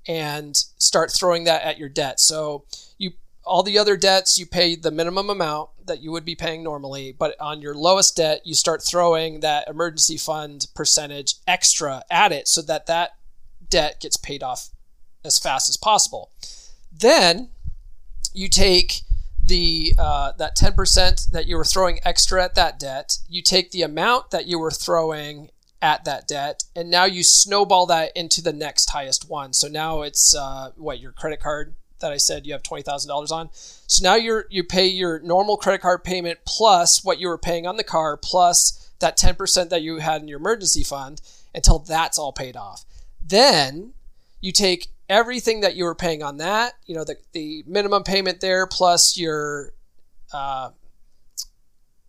and 0.07 0.55
start 0.55 1.11
throwing 1.11 1.43
that 1.43 1.63
at 1.63 1.77
your 1.77 1.89
debt. 1.89 2.19
So 2.19 2.63
you 2.97 3.11
all 3.45 3.61
the 3.61 3.77
other 3.77 3.97
debts 3.97 4.39
you 4.39 4.45
pay 4.45 4.75
the 4.77 4.89
minimum 4.89 5.29
amount 5.29 5.69
that 5.85 6.01
you 6.01 6.11
would 6.13 6.23
be 6.23 6.35
paying 6.35 6.63
normally, 6.63 7.11
but 7.11 7.39
on 7.41 7.61
your 7.61 7.75
lowest 7.75 8.15
debt 8.15 8.41
you 8.45 8.55
start 8.55 8.81
throwing 8.81 9.41
that 9.41 9.67
emergency 9.67 10.17
fund 10.17 10.67
percentage 10.73 11.35
extra 11.45 12.03
at 12.09 12.31
it 12.31 12.47
so 12.47 12.61
that 12.61 12.85
that 12.87 13.11
debt 13.69 13.99
gets 13.99 14.15
paid 14.15 14.41
off 14.41 14.69
as 15.25 15.37
fast 15.37 15.67
as 15.67 15.75
possible. 15.75 16.31
Then 16.91 17.49
you 18.33 18.49
take 18.49 19.01
the 19.45 19.93
uh, 19.97 20.31
that 20.37 20.55
10% 20.55 21.31
that 21.31 21.47
you 21.47 21.57
were 21.57 21.65
throwing 21.65 21.99
extra 22.05 22.43
at 22.43 22.55
that 22.55 22.79
debt, 22.79 23.17
you 23.27 23.41
take 23.41 23.71
the 23.71 23.81
amount 23.81 24.31
that 24.31 24.47
you 24.47 24.57
were 24.57 24.71
throwing 24.71 25.49
at 25.81 26.05
that 26.05 26.27
debt, 26.27 26.63
and 26.75 26.89
now 26.89 27.03
you 27.03 27.23
snowball 27.23 27.85
that 27.87 28.15
into 28.15 28.41
the 28.41 28.53
next 28.53 28.89
highest 28.91 29.29
one. 29.29 29.51
So 29.51 29.67
now 29.67 30.01
it's 30.01 30.33
uh, 30.33 30.71
what 30.77 30.99
your 30.99 31.11
credit 31.11 31.41
card 31.41 31.75
that 31.99 32.11
I 32.13 32.17
said 32.17 32.45
you 32.45 32.53
have 32.53 32.63
twenty 32.63 32.83
thousand 32.83 33.09
dollars 33.09 33.31
on. 33.31 33.49
So 33.51 34.03
now 34.03 34.15
you're 34.15 34.45
you 34.49 34.63
pay 34.63 34.87
your 34.87 35.19
normal 35.19 35.57
credit 35.57 35.81
card 35.81 36.03
payment 36.03 36.39
plus 36.45 37.03
what 37.03 37.19
you 37.19 37.27
were 37.27 37.37
paying 37.37 37.67
on 37.67 37.77
the 37.77 37.83
car 37.83 38.15
plus 38.15 38.91
that 38.99 39.17
ten 39.17 39.35
percent 39.35 39.69
that 39.71 39.81
you 39.81 39.97
had 39.97 40.21
in 40.21 40.27
your 40.29 40.39
emergency 40.39 40.83
fund 40.83 41.21
until 41.53 41.79
that's 41.79 42.17
all 42.17 42.31
paid 42.31 42.55
off. 42.55 42.85
Then 43.21 43.93
you 44.39 44.51
take 44.51 44.92
everything 45.09 45.61
that 45.61 45.75
you 45.75 45.83
were 45.83 45.95
paying 45.95 46.23
on 46.23 46.37
that, 46.37 46.73
you 46.85 46.95
know, 46.95 47.03
the, 47.03 47.15
the 47.33 47.63
minimum 47.67 48.03
payment 48.03 48.41
there 48.41 48.67
plus 48.67 49.17
your 49.17 49.73
uh, 50.33 50.71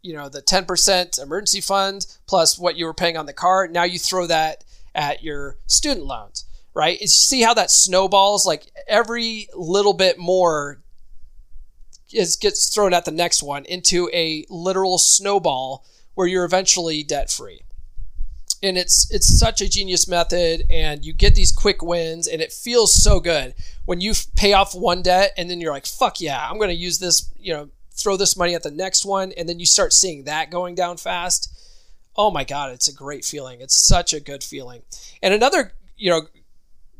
you 0.04 0.12
know, 0.12 0.28
the 0.28 0.42
10% 0.42 1.20
emergency 1.20 1.62
fund 1.62 2.06
plus 2.26 2.58
what 2.58 2.76
you 2.76 2.84
were 2.84 2.94
paying 2.94 3.16
on 3.16 3.24
the 3.24 3.32
car. 3.32 3.66
Now 3.66 3.84
you 3.84 3.98
throw 3.98 4.26
that 4.26 4.62
at 4.94 5.24
your 5.24 5.56
student 5.66 6.04
loans, 6.04 6.44
right? 6.74 6.98
It's, 7.00 7.14
see 7.14 7.40
how 7.40 7.54
that 7.54 7.70
snowballs? 7.70 8.46
Like 8.46 8.70
every 8.86 9.48
little 9.54 9.94
bit 9.94 10.18
more 10.18 10.82
is 12.12 12.36
gets 12.36 12.72
thrown 12.72 12.92
at 12.92 13.06
the 13.06 13.10
next 13.10 13.42
one 13.42 13.64
into 13.64 14.10
a 14.12 14.44
literal 14.50 14.98
snowball 14.98 15.86
where 16.12 16.26
you're 16.26 16.44
eventually 16.44 17.02
debt 17.02 17.30
free. 17.30 17.62
And 18.64 18.78
it's 18.78 19.10
it's 19.10 19.38
such 19.38 19.60
a 19.60 19.68
genius 19.68 20.08
method, 20.08 20.64
and 20.70 21.04
you 21.04 21.12
get 21.12 21.34
these 21.34 21.52
quick 21.52 21.82
wins, 21.82 22.26
and 22.26 22.40
it 22.40 22.50
feels 22.50 22.94
so 22.94 23.20
good 23.20 23.54
when 23.84 24.00
you 24.00 24.14
pay 24.36 24.54
off 24.54 24.74
one 24.74 25.02
debt, 25.02 25.32
and 25.36 25.50
then 25.50 25.60
you're 25.60 25.72
like, 25.72 25.84
"Fuck 25.86 26.18
yeah, 26.18 26.48
I'm 26.48 26.56
going 26.56 26.70
to 26.70 26.74
use 26.74 26.98
this," 26.98 27.30
you 27.38 27.52
know, 27.52 27.68
throw 27.92 28.16
this 28.16 28.36
money 28.36 28.54
at 28.54 28.62
the 28.62 28.70
next 28.70 29.04
one, 29.04 29.32
and 29.32 29.46
then 29.48 29.60
you 29.60 29.66
start 29.66 29.92
seeing 29.92 30.24
that 30.24 30.50
going 30.50 30.74
down 30.74 30.96
fast. 30.96 31.52
Oh 32.16 32.30
my 32.30 32.44
God, 32.44 32.72
it's 32.72 32.88
a 32.88 32.94
great 32.94 33.24
feeling. 33.24 33.60
It's 33.60 33.76
such 33.76 34.14
a 34.14 34.20
good 34.20 34.42
feeling. 34.42 34.82
And 35.22 35.34
another, 35.34 35.72
you 35.96 36.10
know, 36.10 36.22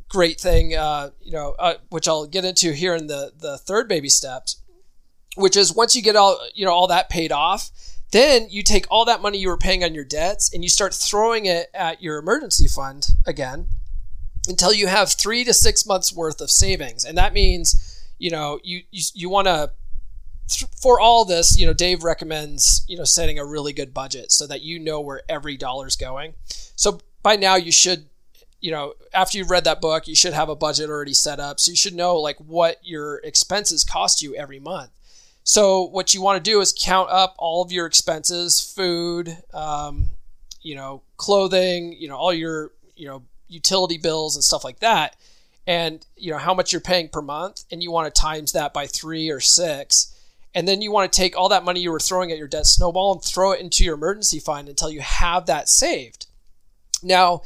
great 0.07 0.39
thing, 0.39 0.75
uh, 0.75 1.09
you 1.21 1.31
know, 1.31 1.55
uh, 1.57 1.75
which 1.89 2.07
I'll 2.07 2.27
get 2.27 2.45
into 2.45 2.73
here 2.73 2.95
in 2.95 3.07
the 3.07 3.33
the 3.37 3.57
third 3.57 3.87
baby 3.87 4.09
steps, 4.09 4.61
which 5.35 5.57
is 5.57 5.73
once 5.73 5.95
you 5.95 6.03
get 6.03 6.15
all, 6.15 6.39
you 6.53 6.65
know, 6.65 6.71
all 6.71 6.87
that 6.87 7.09
paid 7.09 7.31
off, 7.31 7.71
then 8.11 8.47
you 8.49 8.63
take 8.63 8.85
all 8.89 9.05
that 9.05 9.21
money 9.21 9.37
you 9.37 9.47
were 9.47 9.57
paying 9.57 9.83
on 9.83 9.93
your 9.93 10.05
debts 10.05 10.53
and 10.53 10.63
you 10.63 10.69
start 10.69 10.93
throwing 10.93 11.45
it 11.45 11.69
at 11.73 12.01
your 12.01 12.17
emergency 12.17 12.67
fund 12.67 13.09
again 13.25 13.67
until 14.47 14.73
you 14.73 14.87
have 14.87 15.11
three 15.11 15.43
to 15.43 15.53
six 15.53 15.85
months 15.85 16.13
worth 16.13 16.39
of 16.39 16.51
savings, 16.51 17.03
and 17.03 17.17
that 17.17 17.33
means, 17.33 18.03
you 18.17 18.29
know, 18.29 18.59
you 18.63 18.83
you, 18.91 19.03
you 19.13 19.29
want 19.29 19.47
to 19.47 19.71
for 20.79 20.99
all 20.99 21.25
this, 21.25 21.57
you 21.59 21.65
know, 21.65 21.73
Dave 21.73 22.03
recommends, 22.03 22.85
you 22.87 22.97
know, 22.97 23.03
setting 23.03 23.39
a 23.39 23.45
really 23.45 23.73
good 23.73 23.93
budget 23.93 24.31
so 24.31 24.45
that 24.47 24.61
you 24.61 24.79
know 24.79 25.01
where 25.01 25.23
every 25.27 25.57
dollar's 25.57 25.95
going. 25.95 26.35
So 26.75 26.99
by 27.23 27.35
now 27.35 27.55
you 27.55 27.71
should, 27.71 28.05
you 28.61 28.71
know, 28.71 28.93
after 29.13 29.37
you've 29.37 29.49
read 29.49 29.63
that 29.63 29.81
book, 29.81 30.07
you 30.07 30.15
should 30.15 30.33
have 30.33 30.49
a 30.49 30.55
budget 30.55 30.89
already 30.89 31.13
set 31.13 31.39
up. 31.39 31.59
So 31.59 31.71
you 31.71 31.75
should 31.75 31.95
know 31.95 32.17
like 32.17 32.37
what 32.37 32.77
your 32.83 33.17
expenses 33.23 33.83
cost 33.83 34.21
you 34.21 34.35
every 34.35 34.59
month. 34.59 34.91
So 35.45 35.83
what 35.83 36.13
you 36.13 36.21
want 36.21 36.43
to 36.43 36.51
do 36.51 36.59
is 36.59 36.75
count 36.77 37.09
up 37.09 37.35
all 37.37 37.63
of 37.63 37.71
your 37.71 37.85
expenses, 37.85 38.59
food, 38.59 39.37
um, 39.53 40.07
you 40.61 40.75
know, 40.75 41.03
clothing, 41.15 41.93
you 41.93 42.09
know, 42.09 42.17
all 42.17 42.33
your, 42.33 42.71
you 42.97 43.07
know, 43.07 43.23
utility 43.47 43.97
bills 43.97 44.35
and 44.35 44.43
stuff 44.43 44.65
like 44.65 44.79
that. 44.79 45.15
And, 45.65 46.05
you 46.17 46.31
know, 46.31 46.37
how 46.37 46.53
much 46.53 46.73
you're 46.73 46.81
paying 46.81 47.07
per 47.07 47.21
month. 47.21 47.63
And 47.71 47.81
you 47.81 47.91
want 47.91 48.13
to 48.13 48.21
times 48.21 48.51
that 48.51 48.73
by 48.73 48.87
three 48.87 49.29
or 49.29 49.39
six 49.39 50.11
and 50.55 50.65
then 50.65 50.81
you 50.81 50.89
want 50.89 51.11
to 51.11 51.15
take 51.15 51.37
all 51.37 51.49
that 51.49 51.65
money 51.65 51.81
you 51.81 51.91
were 51.91 51.99
throwing 51.99 52.31
at 52.31 52.37
your 52.37 52.47
debt 52.47 52.65
snowball 52.65 53.11
and 53.11 53.21
throw 53.21 53.51
it 53.51 53.59
into 53.59 53.83
your 53.83 53.95
emergency 53.95 54.39
fund 54.39 54.69
until 54.69 54.89
you 54.89 55.01
have 55.01 55.45
that 55.47 55.67
saved. 55.67 56.27
Now, 57.03 57.41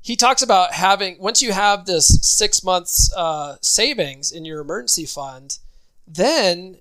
he 0.00 0.14
talks 0.14 0.40
about 0.40 0.72
having, 0.72 1.18
once 1.18 1.42
you 1.42 1.52
have 1.52 1.84
this 1.84 2.06
six 2.22 2.62
months 2.62 3.12
uh, 3.14 3.56
savings 3.60 4.30
in 4.30 4.44
your 4.44 4.60
emergency 4.60 5.04
fund, 5.04 5.58
then 6.06 6.78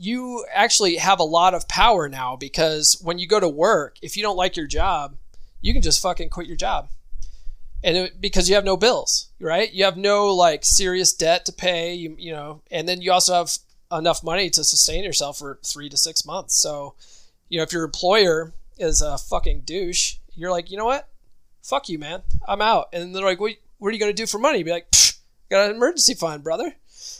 you 0.00 0.46
actually 0.54 0.96
have 0.96 1.20
a 1.20 1.24
lot 1.24 1.52
of 1.52 1.68
power 1.68 2.08
now 2.08 2.34
because 2.34 2.98
when 3.02 3.18
you 3.18 3.26
go 3.26 3.38
to 3.38 3.48
work, 3.48 3.98
if 4.00 4.16
you 4.16 4.22
don't 4.22 4.36
like 4.36 4.56
your 4.56 4.66
job, 4.66 5.14
you 5.60 5.74
can 5.74 5.82
just 5.82 6.00
fucking 6.00 6.30
quit 6.30 6.46
your 6.46 6.56
job. 6.56 6.88
And 7.84 7.96
it, 7.98 8.20
because 8.20 8.48
you 8.48 8.54
have 8.54 8.64
no 8.64 8.78
bills, 8.78 9.28
right? 9.38 9.70
You 9.70 9.84
have 9.84 9.98
no 9.98 10.34
like 10.34 10.64
serious 10.64 11.12
debt 11.12 11.44
to 11.44 11.52
pay, 11.52 11.92
you, 11.92 12.16
you 12.18 12.32
know, 12.32 12.62
and 12.70 12.88
then 12.88 13.02
you 13.02 13.12
also 13.12 13.34
have 13.34 13.52
enough 13.92 14.24
money 14.24 14.48
to 14.48 14.64
sustain 14.64 15.04
yourself 15.04 15.38
for 15.38 15.58
three 15.62 15.90
to 15.90 15.98
six 15.98 16.24
months. 16.24 16.58
So, 16.58 16.94
you 17.50 17.58
know, 17.58 17.62
if 17.62 17.72
your 17.72 17.84
employer 17.84 18.54
is 18.78 19.02
a 19.02 19.18
fucking 19.18 19.62
douche, 19.66 20.16
you're 20.34 20.50
like, 20.50 20.70
you 20.70 20.78
know 20.78 20.86
what? 20.86 21.08
Fuck 21.62 21.90
you, 21.90 21.98
man. 21.98 22.22
I'm 22.48 22.62
out. 22.62 22.88
And 22.94 23.14
they're 23.14 23.22
like, 23.22 23.38
what, 23.40 23.52
what 23.76 23.88
are 23.88 23.92
you 23.92 24.00
going 24.00 24.14
to 24.14 24.22
do 24.22 24.26
for 24.26 24.38
money? 24.38 24.62
Be 24.62 24.70
like, 24.70 24.90
got 25.50 25.68
an 25.68 25.76
emergency 25.76 26.14
fund, 26.14 26.42
brother. 26.42 26.74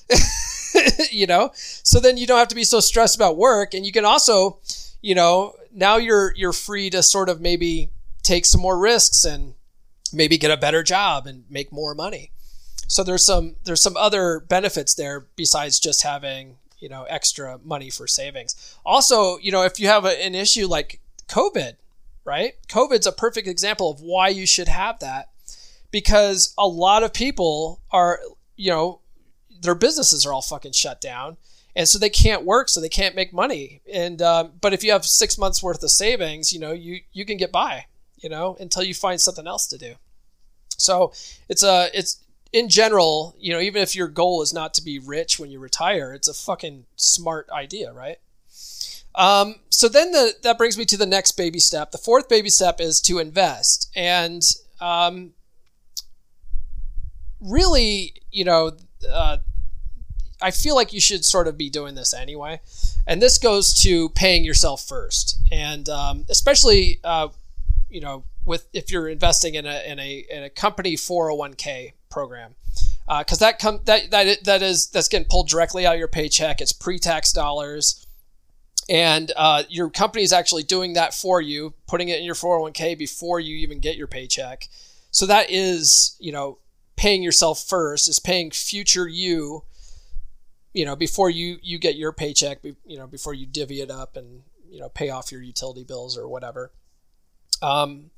you 1.10 1.26
know? 1.26 1.50
So 1.54 2.00
then 2.00 2.16
you 2.16 2.26
don't 2.26 2.38
have 2.38 2.48
to 2.48 2.54
be 2.54 2.64
so 2.64 2.80
stressed 2.80 3.16
about 3.16 3.36
work. 3.36 3.74
And 3.74 3.84
you 3.84 3.92
can 3.92 4.04
also, 4.04 4.58
you 5.00 5.14
know, 5.14 5.54
now 5.72 5.96
you're, 5.96 6.32
you're 6.36 6.52
free 6.52 6.90
to 6.90 7.02
sort 7.02 7.28
of 7.28 7.40
maybe 7.40 7.90
take 8.22 8.44
some 8.44 8.60
more 8.60 8.78
risks 8.78 9.24
and 9.24 9.54
maybe 10.12 10.38
get 10.38 10.50
a 10.50 10.56
better 10.56 10.82
job 10.82 11.26
and 11.26 11.44
make 11.50 11.72
more 11.72 11.94
money. 11.94 12.30
So 12.86 13.04
there's 13.04 13.24
some 13.24 13.54
there's 13.64 13.82
some 13.82 13.96
other 13.96 14.40
benefits 14.40 14.94
there 14.94 15.26
besides 15.36 15.78
just 15.78 16.02
having 16.02 16.56
you 16.80 16.88
know 16.88 17.04
extra 17.04 17.60
money 17.62 17.88
for 17.88 18.08
savings. 18.08 18.76
Also, 18.84 19.38
you 19.38 19.52
know 19.52 19.62
if 19.62 19.78
you 19.78 19.86
have 19.86 20.04
a, 20.04 20.24
an 20.24 20.34
issue 20.34 20.66
like 20.66 21.00
COVID, 21.28 21.76
right? 22.24 22.54
COVID's 22.68 23.06
a 23.06 23.12
perfect 23.12 23.46
example 23.46 23.92
of 23.92 24.00
why 24.00 24.28
you 24.28 24.44
should 24.44 24.66
have 24.66 24.98
that 24.98 25.28
because 25.92 26.52
a 26.58 26.66
lot 26.66 27.04
of 27.04 27.12
people 27.12 27.80
are 27.92 28.18
you 28.56 28.72
know 28.72 29.00
their 29.60 29.74
businesses 29.74 30.24
are 30.26 30.32
all 30.32 30.42
fucking 30.42 30.72
shut 30.72 31.00
down 31.00 31.36
and 31.76 31.88
so 31.88 31.98
they 31.98 32.10
can't 32.10 32.44
work 32.44 32.68
so 32.68 32.80
they 32.80 32.88
can't 32.88 33.14
make 33.14 33.32
money 33.32 33.80
and 33.92 34.20
um, 34.22 34.52
but 34.60 34.72
if 34.72 34.82
you 34.82 34.92
have 34.92 35.04
six 35.04 35.38
months 35.38 35.62
worth 35.62 35.82
of 35.82 35.90
savings 35.90 36.52
you 36.52 36.58
know 36.58 36.72
you 36.72 37.00
you 37.12 37.24
can 37.24 37.36
get 37.36 37.52
by 37.52 37.86
you 38.18 38.28
know 38.28 38.56
until 38.60 38.82
you 38.82 38.94
find 38.94 39.20
something 39.20 39.46
else 39.46 39.66
to 39.66 39.78
do 39.78 39.94
so 40.76 41.12
it's 41.48 41.62
a 41.62 41.88
it's 41.92 42.20
in 42.52 42.68
general, 42.68 43.34
you 43.38 43.52
know, 43.52 43.60
even 43.60 43.82
if 43.82 43.94
your 43.94 44.08
goal 44.08 44.42
is 44.42 44.52
not 44.52 44.74
to 44.74 44.82
be 44.82 44.98
rich 44.98 45.38
when 45.38 45.50
you 45.50 45.58
retire, 45.58 46.12
it's 46.12 46.28
a 46.28 46.34
fucking 46.34 46.84
smart 46.96 47.48
idea, 47.50 47.92
right? 47.92 48.18
Um, 49.14 49.56
so 49.70 49.88
then 49.88 50.12
the, 50.12 50.34
that 50.42 50.58
brings 50.58 50.76
me 50.76 50.84
to 50.86 50.96
the 50.96 51.06
next 51.06 51.32
baby 51.32 51.58
step. 51.58 51.92
The 51.92 51.98
fourth 51.98 52.28
baby 52.28 52.48
step 52.48 52.80
is 52.80 53.00
to 53.02 53.18
invest. 53.18 53.90
And 53.94 54.42
um, 54.80 55.32
really, 57.40 58.14
you 58.30 58.44
know, 58.44 58.72
uh, 59.08 59.38
I 60.42 60.50
feel 60.50 60.74
like 60.74 60.92
you 60.92 61.00
should 61.00 61.24
sort 61.24 61.48
of 61.48 61.56
be 61.56 61.70
doing 61.70 61.94
this 61.94 62.14
anyway. 62.14 62.60
And 63.06 63.20
this 63.20 63.38
goes 63.38 63.74
to 63.82 64.08
paying 64.10 64.44
yourself 64.44 64.86
first. 64.86 65.36
And 65.50 65.88
um, 65.88 66.26
especially, 66.28 67.00
uh, 67.04 67.28
you 67.88 68.00
know, 68.00 68.24
with 68.46 68.68
if 68.72 68.90
you're 68.90 69.08
investing 69.08 69.54
in 69.54 69.66
a, 69.66 69.90
in 69.90 69.98
a, 69.98 70.26
in 70.30 70.42
a 70.44 70.50
company 70.50 70.96
401k 70.96 71.92
program 72.08 72.54
because 73.18 73.42
uh, 73.42 73.46
that 73.46 73.58
come 73.58 73.80
that 73.86 74.10
that 74.12 74.44
that 74.44 74.62
is 74.62 74.86
that's 74.88 75.08
getting 75.08 75.26
pulled 75.28 75.48
directly 75.48 75.84
out 75.84 75.94
of 75.94 75.98
your 75.98 76.08
paycheck. 76.08 76.60
It's 76.60 76.72
pre-tax 76.72 77.32
dollars, 77.32 78.06
and 78.88 79.32
uh, 79.36 79.64
your 79.68 79.90
company 79.90 80.22
is 80.22 80.32
actually 80.32 80.62
doing 80.62 80.92
that 80.92 81.12
for 81.12 81.40
you, 81.40 81.74
putting 81.88 82.08
it 82.08 82.18
in 82.18 82.24
your 82.24 82.36
401k 82.36 82.96
before 82.96 83.40
you 83.40 83.56
even 83.56 83.80
get 83.80 83.96
your 83.96 84.06
paycheck. 84.06 84.68
So 85.10 85.26
that 85.26 85.50
is 85.50 86.14
you 86.20 86.30
know 86.30 86.58
paying 86.96 87.22
yourself 87.22 87.64
first 87.66 88.08
is 88.08 88.20
paying 88.20 88.50
future 88.50 89.08
you 89.08 89.64
you 90.72 90.84
know, 90.84 90.96
before 90.96 91.30
you 91.30 91.58
you 91.62 91.78
get 91.78 91.96
your 91.96 92.12
paycheck, 92.12 92.58
you 92.62 92.98
know, 92.98 93.06
before 93.06 93.34
you 93.34 93.46
divvy 93.46 93.80
it 93.80 93.90
up 93.90 94.16
and 94.16 94.42
you 94.70 94.80
know 94.80 94.88
pay 94.88 95.10
off 95.10 95.32
your 95.32 95.42
utility 95.42 95.84
bills 95.84 96.16
or 96.16 96.28
whatever. 96.28 96.72
Um, 97.62 98.10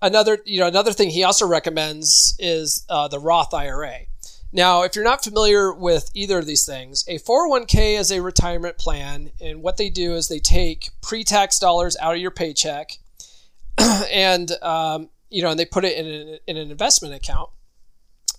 another 0.00 0.38
you 0.44 0.60
know 0.60 0.66
another 0.66 0.92
thing 0.92 1.10
he 1.10 1.24
also 1.24 1.46
recommends 1.46 2.34
is 2.38 2.84
uh, 2.88 3.08
the 3.08 3.18
Roth 3.18 3.52
IRA. 3.52 4.06
Now, 4.52 4.82
if 4.82 4.96
you're 4.96 5.04
not 5.04 5.22
familiar 5.22 5.72
with 5.72 6.10
either 6.12 6.38
of 6.38 6.46
these 6.46 6.66
things, 6.66 7.04
a 7.06 7.18
401k 7.18 7.96
is 8.00 8.10
a 8.10 8.20
retirement 8.20 8.78
plan, 8.78 9.30
and 9.40 9.62
what 9.62 9.76
they 9.76 9.88
do 9.88 10.14
is 10.14 10.26
they 10.26 10.40
take 10.40 10.90
pre-tax 11.02 11.60
dollars 11.60 11.96
out 12.00 12.16
of 12.16 12.20
your 12.20 12.32
paycheck, 12.32 12.98
and 13.78 14.50
um, 14.62 15.08
you 15.28 15.42
know, 15.42 15.50
and 15.50 15.58
they 15.58 15.64
put 15.64 15.84
it 15.84 15.96
in 15.96 16.38
in 16.46 16.56
an 16.56 16.70
investment 16.70 17.14
account, 17.14 17.50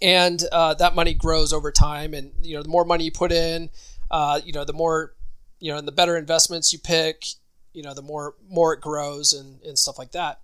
and 0.01 0.43
uh, 0.51 0.73
that 0.75 0.95
money 0.95 1.13
grows 1.13 1.53
over 1.53 1.71
time. 1.71 2.13
And 2.13 2.31
you 2.41 2.55
know, 2.55 2.63
the 2.63 2.69
more 2.69 2.85
money 2.85 3.05
you 3.05 3.11
put 3.11 3.31
in, 3.31 3.69
uh, 4.09 4.41
you 4.43 4.53
know, 4.53 4.65
the 4.65 4.73
more 4.73 5.13
you 5.59 5.71
know, 5.71 5.77
and 5.77 5.87
the 5.87 5.91
better 5.91 6.17
investments 6.17 6.73
you 6.73 6.79
pick, 6.79 7.25
you 7.73 7.83
know, 7.83 7.93
the 7.93 8.01
more 8.01 8.35
more 8.49 8.73
it 8.73 8.81
grows 8.81 9.33
and, 9.33 9.61
and 9.63 9.77
stuff 9.77 9.97
like 9.97 10.11
that. 10.11 10.39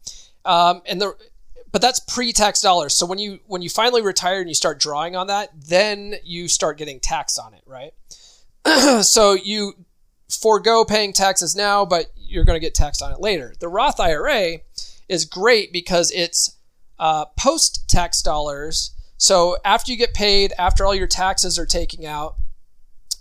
Um, 0.45 0.81
and 0.85 1.01
the 1.01 1.15
but 1.71 1.81
that's 1.81 1.99
pre-tax 1.99 2.61
dollars. 2.61 2.95
So 2.95 3.05
when 3.05 3.19
you 3.19 3.39
when 3.47 3.61
you 3.61 3.69
finally 3.69 4.01
retire 4.01 4.39
and 4.39 4.47
you 4.47 4.55
start 4.55 4.79
drawing 4.79 5.15
on 5.15 5.27
that, 5.27 5.49
then 5.55 6.15
you 6.23 6.47
start 6.47 6.77
getting 6.77 6.99
taxed 6.99 7.39
on 7.39 7.53
it, 7.53 7.63
right? 7.65 7.93
so 9.03 9.33
you 9.33 9.73
forego 10.29 10.85
paying 10.85 11.13
taxes 11.13 11.55
now, 11.55 11.85
but 11.85 12.07
you're 12.15 12.45
going 12.45 12.55
to 12.55 12.65
get 12.65 12.73
taxed 12.73 13.01
on 13.01 13.11
it 13.11 13.19
later. 13.19 13.53
The 13.59 13.67
Roth 13.67 13.99
IRA 13.99 14.59
is 15.07 15.25
great 15.25 15.71
because 15.71 16.11
it's 16.11 16.57
uh, 16.99 17.25
post-tax 17.37 18.21
dollars. 18.21 18.91
So 19.17 19.57
after 19.65 19.91
you 19.91 19.97
get 19.97 20.13
paid, 20.13 20.53
after 20.57 20.85
all 20.85 20.95
your 20.95 21.07
taxes 21.07 21.57
are 21.57 21.65
taken 21.65 22.05
out 22.05 22.35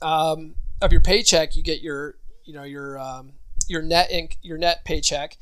um, 0.02 0.54
of 0.80 0.92
your 0.92 1.00
paycheck, 1.00 1.56
you 1.56 1.62
get 1.62 1.80
your 1.80 2.16
you 2.44 2.52
know 2.52 2.64
your 2.64 2.98
um, 2.98 3.32
your 3.66 3.82
net 3.82 4.11
inc- 4.11 4.37
your 4.42 4.59
net 4.59 4.85
paycheck 4.85 5.37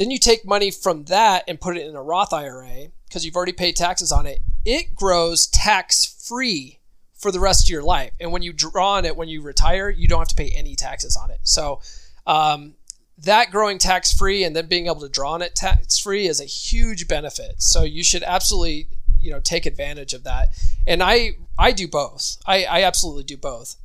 then 0.00 0.10
you 0.10 0.18
take 0.18 0.46
money 0.46 0.70
from 0.70 1.04
that 1.04 1.44
and 1.46 1.60
put 1.60 1.76
it 1.76 1.86
in 1.86 1.94
a 1.94 2.02
Roth 2.02 2.32
IRA 2.32 2.86
because 3.06 3.22
you've 3.22 3.36
already 3.36 3.52
paid 3.52 3.76
taxes 3.76 4.10
on 4.10 4.24
it. 4.24 4.40
It 4.64 4.94
grows 4.94 5.46
tax 5.46 6.06
free 6.26 6.78
for 7.18 7.30
the 7.30 7.38
rest 7.38 7.66
of 7.66 7.70
your 7.70 7.82
life. 7.82 8.12
And 8.18 8.32
when 8.32 8.40
you 8.40 8.54
draw 8.54 8.94
on 8.94 9.04
it 9.04 9.14
when 9.14 9.28
you 9.28 9.42
retire, 9.42 9.90
you 9.90 10.08
don't 10.08 10.20
have 10.20 10.28
to 10.28 10.34
pay 10.34 10.48
any 10.56 10.74
taxes 10.74 11.18
on 11.22 11.30
it. 11.30 11.40
So, 11.42 11.82
um, 12.26 12.76
that 13.18 13.50
growing 13.50 13.76
tax 13.76 14.10
free 14.10 14.42
and 14.42 14.56
then 14.56 14.68
being 14.68 14.86
able 14.86 15.00
to 15.00 15.08
draw 15.10 15.32
on 15.32 15.42
it 15.42 15.54
tax 15.54 15.98
free 15.98 16.26
is 16.26 16.40
a 16.40 16.46
huge 16.46 17.06
benefit. 17.06 17.60
So 17.60 17.82
you 17.82 18.02
should 18.02 18.22
absolutely, 18.22 18.88
you 19.20 19.30
know, 19.30 19.40
take 19.40 19.66
advantage 19.66 20.12
of 20.14 20.24
that. 20.24 20.48
And 20.86 21.02
I, 21.02 21.36
I 21.58 21.72
do 21.72 21.86
both. 21.86 22.38
I, 22.46 22.64
I 22.64 22.82
absolutely 22.82 23.24
do 23.24 23.36
both. 23.36 23.76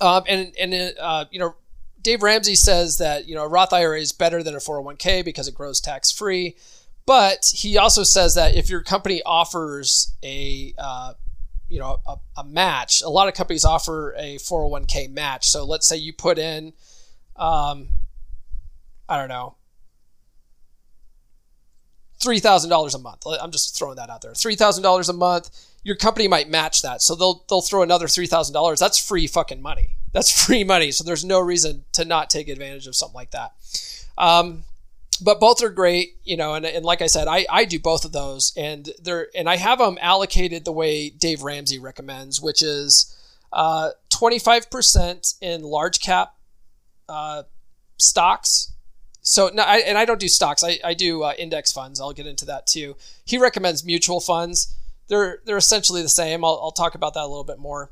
Um, 0.00 0.24
and 0.28 0.52
and 0.58 0.94
uh, 0.98 1.26
you 1.30 1.38
know, 1.38 1.54
Dave 2.00 2.22
Ramsey 2.22 2.56
says 2.56 2.98
that 2.98 3.26
you 3.28 3.34
know 3.34 3.44
a 3.44 3.48
Roth 3.48 3.72
IRA 3.72 4.00
is 4.00 4.12
better 4.12 4.42
than 4.42 4.54
a 4.54 4.58
401k 4.58 5.24
because 5.24 5.46
it 5.46 5.54
grows 5.54 5.80
tax 5.80 6.10
free, 6.10 6.56
but 7.06 7.52
he 7.54 7.78
also 7.78 8.02
says 8.02 8.34
that 8.34 8.56
if 8.56 8.68
your 8.68 8.82
company 8.82 9.22
offers 9.24 10.14
a 10.24 10.74
uh, 10.76 11.14
you 11.68 11.78
know 11.78 12.00
a, 12.06 12.16
a, 12.36 12.44
match, 12.44 13.02
a 13.02 13.08
lot 13.08 13.28
of 13.28 13.34
companies 13.34 13.64
offer 13.64 14.14
a 14.18 14.36
401k 14.36 15.10
match. 15.10 15.48
So 15.48 15.64
let's 15.64 15.86
say 15.86 15.96
you 15.96 16.12
put 16.12 16.38
in, 16.38 16.72
um, 17.36 17.88
I 19.08 19.18
don't 19.18 19.28
know, 19.28 19.54
three 22.22 22.38
thousand 22.38 22.70
dollars 22.70 22.94
a 22.94 22.98
month. 22.98 23.24
I'm 23.26 23.50
just 23.50 23.76
throwing 23.76 23.96
that 23.96 24.10
out 24.10 24.22
there. 24.22 24.34
Three 24.34 24.56
thousand 24.56 24.82
dollars 24.82 25.08
a 25.08 25.12
month. 25.12 25.50
Your 25.84 25.96
company 25.96 26.28
might 26.28 26.48
match 26.48 26.82
that, 26.82 27.02
so 27.02 27.14
they'll 27.14 27.44
they'll 27.48 27.60
throw 27.60 27.82
another 27.82 28.08
three 28.08 28.26
thousand 28.26 28.54
dollars. 28.54 28.78
That's 28.78 28.98
free 28.98 29.26
fucking 29.26 29.60
money 29.60 29.96
that's 30.12 30.44
free 30.46 30.64
money. 30.64 30.92
So 30.92 31.04
there's 31.04 31.24
no 31.24 31.40
reason 31.40 31.84
to 31.92 32.04
not 32.04 32.30
take 32.30 32.48
advantage 32.48 32.86
of 32.86 32.94
something 32.94 33.14
like 33.14 33.32
that. 33.32 33.52
Um, 34.16 34.64
but 35.22 35.40
both 35.40 35.62
are 35.62 35.70
great, 35.70 36.16
you 36.24 36.36
know, 36.36 36.54
and, 36.54 36.66
and 36.66 36.84
like 36.84 37.02
I 37.02 37.06
said, 37.06 37.28
I, 37.28 37.46
I 37.50 37.64
do 37.64 37.78
both 37.78 38.04
of 38.04 38.12
those 38.12 38.52
and 38.56 38.90
they're, 39.02 39.28
and 39.34 39.48
I 39.48 39.56
have 39.56 39.78
them 39.78 39.98
allocated 40.00 40.64
the 40.64 40.72
way 40.72 41.10
Dave 41.10 41.42
Ramsey 41.42 41.78
recommends, 41.78 42.40
which 42.40 42.62
is, 42.62 43.16
uh, 43.52 43.90
25% 44.10 45.34
in 45.40 45.62
large 45.62 46.00
cap, 46.00 46.34
uh, 47.08 47.44
stocks. 47.98 48.71
So 49.22 49.50
no, 49.54 49.62
I, 49.62 49.78
and 49.78 49.96
I 49.96 50.04
don't 50.04 50.20
do 50.20 50.28
stocks. 50.28 50.62
I, 50.62 50.78
I 50.84 50.94
do 50.94 51.22
uh, 51.22 51.32
index 51.38 51.72
funds. 51.72 52.00
I'll 52.00 52.12
get 52.12 52.26
into 52.26 52.44
that 52.46 52.66
too. 52.66 52.96
He 53.24 53.38
recommends 53.38 53.84
mutual 53.84 54.20
funds. 54.20 54.76
They're, 55.08 55.38
they're 55.44 55.56
essentially 55.56 56.02
the 56.02 56.08
same. 56.08 56.44
I'll, 56.44 56.58
I'll 56.62 56.72
talk 56.72 56.94
about 56.94 57.14
that 57.14 57.22
a 57.22 57.26
little 57.26 57.44
bit 57.44 57.58
more 57.58 57.90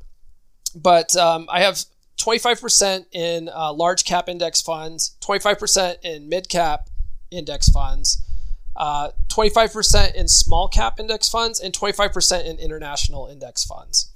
but 0.75 1.15
um, 1.15 1.47
I 1.49 1.61
have 1.61 1.83
25% 2.17 3.05
in 3.11 3.49
uh, 3.49 3.73
large 3.73 4.05
cap 4.05 4.29
index 4.29 4.61
funds, 4.61 5.15
25% 5.21 5.97
in 6.03 6.29
mid 6.29 6.49
cap 6.49 6.89
index 7.29 7.69
funds, 7.69 8.21
uh, 8.75 9.09
25% 9.29 10.15
in 10.15 10.27
small 10.27 10.67
cap 10.67 10.99
index 10.99 11.29
funds, 11.29 11.59
and 11.59 11.73
25% 11.73 12.45
in 12.45 12.57
international 12.57 13.27
index 13.27 13.63
funds. 13.63 14.09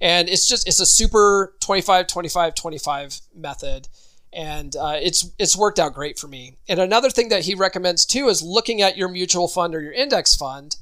And 0.00 0.28
it's 0.28 0.48
just, 0.48 0.66
it's 0.66 0.80
a 0.80 0.86
super 0.86 1.54
25, 1.60 2.08
25, 2.08 2.54
25 2.54 3.20
method. 3.36 3.88
And 4.32 4.74
uh, 4.76 4.98
it's 5.00 5.30
it's 5.38 5.56
worked 5.56 5.78
out 5.78 5.94
great 5.94 6.18
for 6.18 6.26
me. 6.26 6.56
And 6.68 6.80
another 6.80 7.10
thing 7.10 7.28
that 7.28 7.44
he 7.44 7.54
recommends 7.54 8.06
too 8.06 8.28
is 8.28 8.42
looking 8.42 8.80
at 8.80 8.96
your 8.96 9.08
mutual 9.08 9.46
fund 9.46 9.74
or 9.74 9.80
your 9.80 9.92
index 9.92 10.34
fund 10.34 10.76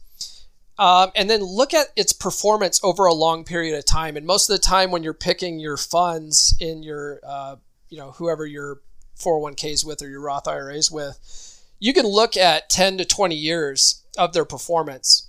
um, 0.81 1.13
and 1.15 1.29
then 1.29 1.43
look 1.43 1.75
at 1.75 1.89
its 1.95 2.15
performance 2.15 2.81
over 2.83 3.05
a 3.05 3.13
long 3.13 3.45
period 3.45 3.77
of 3.77 3.85
time. 3.85 4.17
And 4.17 4.27
most 4.27 4.49
of 4.49 4.57
the 4.57 4.63
time, 4.63 4.91
when 4.91 5.03
you're 5.03 5.13
picking 5.13 5.61
your 5.61 5.77
funds 5.77 6.57
in 6.59 6.83
your, 6.83 7.21
uh, 7.23 7.57
you 7.91 7.99
know, 7.99 8.13
whoever 8.13 8.47
your 8.47 8.81
401ks 9.19 9.85
with 9.85 10.01
or 10.01 10.09
your 10.09 10.23
Roth 10.23 10.49
IRAs 10.49 10.91
with, 10.91 11.61
you 11.79 11.93
can 11.93 12.07
look 12.07 12.35
at 12.35 12.71
10 12.71 12.97
to 12.97 13.05
20 13.05 13.35
years 13.35 14.03
of 14.17 14.33
their 14.33 14.47
performance. 14.47 15.29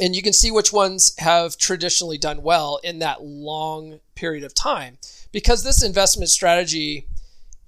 And 0.00 0.14
you 0.14 0.22
can 0.22 0.32
see 0.32 0.52
which 0.52 0.72
ones 0.72 1.12
have 1.18 1.58
traditionally 1.58 2.16
done 2.16 2.44
well 2.44 2.78
in 2.84 3.00
that 3.00 3.24
long 3.24 3.98
period 4.14 4.44
of 4.44 4.54
time. 4.54 4.98
Because 5.32 5.64
this 5.64 5.82
investment 5.82 6.30
strategy 6.30 7.08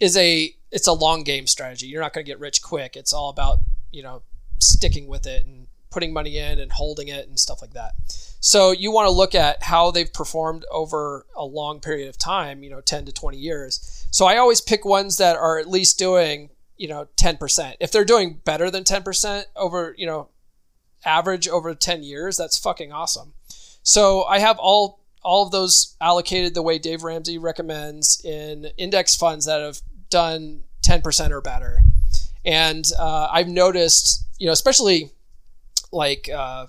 is 0.00 0.16
a 0.16 0.54
it's 0.70 0.86
a 0.86 0.92
long 0.92 1.22
game 1.22 1.46
strategy. 1.46 1.86
You're 1.86 2.02
not 2.02 2.12
going 2.12 2.24
to 2.24 2.30
get 2.30 2.40
rich 2.40 2.62
quick. 2.62 2.96
It's 2.96 3.12
all 3.12 3.28
about, 3.28 3.58
you 3.90 4.02
know, 4.02 4.22
sticking 4.58 5.06
with 5.08 5.26
it 5.26 5.44
and 5.44 5.66
putting 5.90 6.12
money 6.12 6.38
in 6.38 6.58
and 6.60 6.70
holding 6.72 7.08
it 7.08 7.28
and 7.28 7.38
stuff 7.38 7.60
like 7.60 7.72
that. 7.72 7.92
So 8.40 8.70
you 8.70 8.92
want 8.92 9.06
to 9.06 9.12
look 9.12 9.34
at 9.34 9.62
how 9.64 9.90
they've 9.90 10.12
performed 10.12 10.64
over 10.70 11.26
a 11.34 11.44
long 11.44 11.80
period 11.80 12.08
of 12.08 12.16
time, 12.16 12.62
you 12.62 12.70
know, 12.70 12.80
10 12.80 13.06
to 13.06 13.12
20 13.12 13.36
years. 13.36 14.06
So 14.10 14.26
I 14.26 14.36
always 14.38 14.60
pick 14.60 14.84
ones 14.84 15.18
that 15.18 15.36
are 15.36 15.58
at 15.58 15.68
least 15.68 15.98
doing, 15.98 16.50
you 16.76 16.88
know, 16.88 17.08
10%. 17.16 17.74
If 17.80 17.90
they're 17.90 18.04
doing 18.04 18.40
better 18.44 18.70
than 18.70 18.84
10% 18.84 19.44
over, 19.56 19.94
you 19.98 20.06
know, 20.06 20.28
average 21.04 21.48
over 21.48 21.74
10 21.74 22.02
years, 22.02 22.36
that's 22.36 22.58
fucking 22.58 22.92
awesome. 22.92 23.34
So 23.82 24.24
I 24.24 24.38
have 24.38 24.58
all 24.58 25.00
all 25.22 25.44
of 25.44 25.52
those 25.52 25.96
allocated 26.00 26.54
the 26.54 26.62
way 26.62 26.78
Dave 26.78 27.02
Ramsey 27.02 27.36
recommends 27.36 28.24
in 28.24 28.68
index 28.78 29.14
funds 29.14 29.44
that 29.44 29.60
have 29.60 29.82
done 30.10 30.64
10% 30.82 31.30
or 31.30 31.40
better. 31.40 31.80
And 32.44 32.84
uh, 32.98 33.28
I've 33.30 33.48
noticed, 33.48 34.26
you 34.38 34.46
know, 34.46 34.52
especially 34.52 35.12
like 35.92 36.28
uh, 36.28 36.66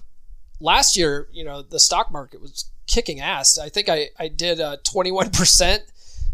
last 0.59 0.97
year, 0.97 1.27
you 1.31 1.43
know, 1.43 1.61
the 1.61 1.79
stock 1.79 2.11
market 2.11 2.41
was 2.41 2.65
kicking 2.87 3.19
ass. 3.19 3.57
I 3.57 3.69
think 3.69 3.89
I, 3.89 4.09
I 4.19 4.27
did 4.27 4.59
a 4.59 4.79
21% 4.83 5.79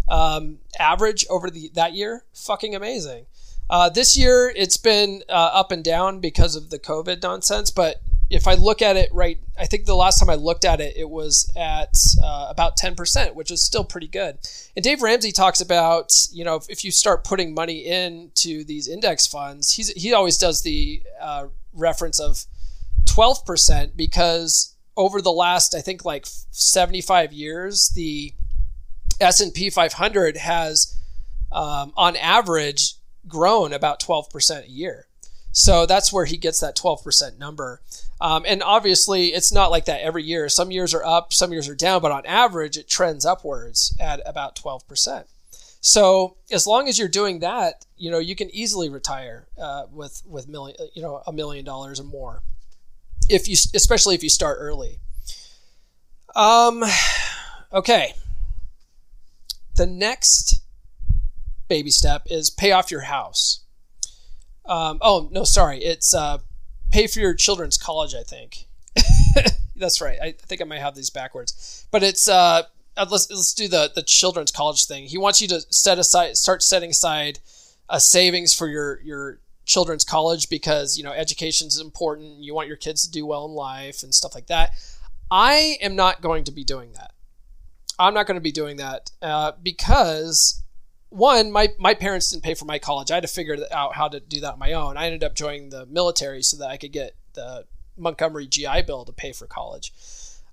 um, 0.08 0.60
average 0.80 1.26
over 1.30 1.50
the 1.50 1.70
that 1.76 1.94
year. 1.94 2.24
Fucking 2.34 2.76
amazing. 2.76 3.26
Uh, 3.70 3.90
this 3.90 4.18
year, 4.18 4.52
it's 4.56 4.78
been 4.78 5.24
uh, 5.30 5.52
up 5.54 5.72
and 5.72 5.84
down 5.84 6.20
because 6.20 6.56
of 6.56 6.70
the 6.70 6.80
COVID 6.80 7.22
nonsense. 7.22 7.70
But 7.70 8.02
if 8.30 8.48
I 8.48 8.56
look 8.56 8.82
at 8.82 8.98
it 8.98 9.10
right, 9.14 9.40
I 9.58 9.66
think 9.66 9.86
the 9.86 9.96
last 9.96 10.20
time 10.20 10.30
I 10.30 10.36
looked 10.36 10.66
at 10.66 10.82
it, 10.82 10.98
it 10.98 11.10
was 11.10 11.52
at 11.56 11.96
uh, 12.22 12.48
about 12.50 12.78
10%, 12.78 13.36
which 13.36 13.52
is 13.52 13.64
still 13.64 13.86
pretty 13.86 14.08
good. 14.08 14.38
And 14.76 14.84
Dave 14.84 15.02
Ramsey 15.02 15.32
talks 15.32 15.62
about, 15.62 16.14
you 16.32 16.44
know, 16.44 16.56
if, 16.56 16.70
if 16.70 16.84
you 16.84 16.92
start 16.92 17.24
putting 17.24 17.54
money 17.54 17.86
into 17.86 18.66
these 18.66 18.88
index 18.88 19.26
funds, 19.28 19.74
he's, 19.74 19.90
he 19.94 20.14
always 20.14 20.38
does 20.38 20.62
the 20.64 21.02
uh, 21.22 21.48
reference 21.74 22.20
of 22.20 22.46
12% 23.06 23.96
because 23.96 24.76
over 24.98 25.22
the 25.22 25.32
last 25.32 25.76
I 25.76 25.82
think 25.82 26.04
like 26.04 26.26
75 26.26 27.32
years 27.32 27.90
the 27.90 28.34
S&P 29.22 29.70
500 29.70 30.38
has 30.38 30.96
um, 31.52 31.94
on 31.96 32.16
average 32.18 32.96
grown 33.28 33.74
about 33.74 34.02
12% 34.02 34.66
a 34.66 34.70
year. 34.70 35.08
So 35.52 35.86
that's 35.86 36.14
where 36.14 36.26
he 36.26 36.38
gets 36.38 36.60
that 36.60 36.76
12% 36.76 37.40
number. 37.40 37.82
Um, 38.20 38.46
and 38.48 38.64
obviously, 38.64 39.28
it's 39.28 39.52
not 39.52 39.70
like 39.70 39.86
that 39.86 40.02
every 40.02 40.24
year. 40.24 40.50
Some 40.50 40.72
years 40.72 40.94
are 40.94 41.06
up, 41.06 41.34
some 41.34 41.52
years 41.52 41.70
are 41.70 41.76
down, 41.76 42.02
but 42.02 42.12
on 42.12 42.26
average, 42.26 42.78
it 42.78 42.88
trends 42.88 43.26
upwards 43.26 43.96
at 44.00 44.22
about 44.26 44.56
12%. 44.56 45.26
So 45.82 46.38
as 46.52 46.66
long 46.66 46.88
as 46.88 46.98
you're 46.98 47.08
doing 47.08 47.40
that, 47.40 47.86
you 47.96 48.10
know, 48.10 48.20
you 48.20 48.36
can 48.36 48.50
easily 48.54 48.90
retire 48.90 49.48
uh, 49.62 49.84
with 49.92 50.24
with 50.26 50.48
million, 50.48 50.76
you 50.94 51.02
know, 51.02 51.22
a 51.26 51.32
million 51.32 51.64
dollars 51.64 52.00
or 52.00 52.04
more 52.04 52.42
if 53.30 53.48
you 53.48 53.56
especially 53.76 54.16
if 54.16 54.24
you 54.24 54.30
start 54.30 54.58
early. 54.60 55.00
Um, 56.36 56.84
okay. 57.74 58.14
the 59.76 59.86
next 59.86 60.62
baby 61.68 61.90
step 61.90 62.24
is 62.30 62.50
pay 62.50 62.72
off 62.72 62.92
your 62.92 63.02
house. 63.02 63.62
Um, 64.66 65.00
oh 65.02 65.30
no, 65.32 65.44
sorry, 65.44 65.84
it's 65.84 66.14
uh, 66.14 66.40
pay 66.92 67.08
for 67.08 67.20
your 67.20 67.34
children's 67.34 67.78
college. 67.78 68.14
I 68.14 68.24
think 68.24 68.68
that's 69.76 70.02
right. 70.02 70.18
I 70.22 70.32
think 70.32 70.62
I 70.62 70.66
might 70.66 70.80
have 70.80 70.96
these 70.96 71.10
backwards, 71.10 71.88
but 71.92 72.04
it's 72.04 72.28
uh, 72.28 72.64
uh, 72.96 73.06
let's 73.10 73.30
let's 73.30 73.54
do 73.54 73.68
the 73.68 73.92
the 73.94 74.04
children's 74.04 74.52
college 74.52 74.86
thing. 74.86 75.06
He 75.06 75.18
wants 75.18 75.42
you 75.42 75.48
to 75.50 75.62
set 75.70 76.00
aside, 76.00 76.38
start 76.38 76.64
setting 76.64 76.92
aside 76.92 77.40
a 77.90 78.00
savings 78.00 78.54
for 78.54 78.68
your 78.68 79.00
your 79.02 79.40
children's 79.66 80.04
college 80.04 80.50
because 80.50 80.98
you 80.98 81.04
know 81.04 81.12
education 81.12 81.68
is 81.68 81.80
important. 81.80 82.44
You 82.44 82.54
want 82.54 82.68
your 82.68 82.78
kids 82.78 83.04
to 83.06 83.12
do 83.12 83.26
well 83.26 83.46
in 83.46 83.52
life 83.52 84.04
and 84.04 84.14
stuff 84.14 84.34
like 84.34 84.48
that. 84.48 84.72
I 85.30 85.78
am 85.82 85.96
not 85.96 86.22
going 86.22 86.46
to 86.46 86.52
be 86.52 86.64
doing 86.64 86.94
that. 86.94 87.12
I'm 88.00 88.14
not 88.14 88.28
going 88.28 88.36
to 88.36 88.42
be 88.42 88.52
doing 88.52 88.78
that 88.78 89.12
uh, 89.22 89.54
because 89.62 90.64
one, 91.10 91.52
my 91.52 91.70
my 91.80 91.94
parents 91.94 92.32
didn't 92.32 92.44
pay 92.44 92.54
for 92.54 92.66
my 92.66 92.80
college. 92.80 93.12
I 93.12 93.16
had 93.16 93.24
to 93.24 93.30
figure 93.30 93.58
out 93.72 93.96
how 93.96 94.08
to 94.08 94.20
do 94.20 94.42
that 94.42 94.54
on 94.54 94.60
my 94.60 94.74
own. 94.74 94.98
I 94.98 95.06
ended 95.06 95.24
up 95.24 95.36
joining 95.36 95.70
the 95.70 95.86
military 95.86 96.44
so 96.44 96.58
that 96.58 96.70
I 96.70 96.78
could 96.78 96.92
get 96.92 97.16
the 97.34 97.66
Montgomery 97.98 98.48
GI 98.48 98.84
Bill 98.84 99.06
to 99.06 99.12
pay 99.12 99.32
for 99.32 99.48
college. 99.48 99.94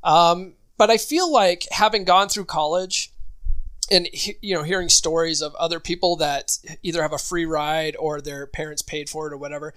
Um, 0.03 0.55
but 0.77 0.91
I 0.91 0.97
feel 0.97 1.31
like 1.31 1.67
having 1.71 2.05
gone 2.05 2.29
through 2.29 2.45
college 2.47 3.13
and 3.91 4.09
you 4.41 4.55
know 4.55 4.63
hearing 4.63 4.89
stories 4.89 5.43
of 5.43 5.55
other 5.57 5.81
people 5.81 6.17
that 6.17 6.59
either 6.83 7.03
have 7.03 7.13
a 7.13 7.19
free 7.19 7.45
ride 7.45 7.97
or 7.99 8.21
their 8.21 8.47
parents 8.47 8.83
paid 8.83 9.09
for 9.09 9.27
it 9.27 9.33
or 9.33 9.37
whatever, 9.37 9.75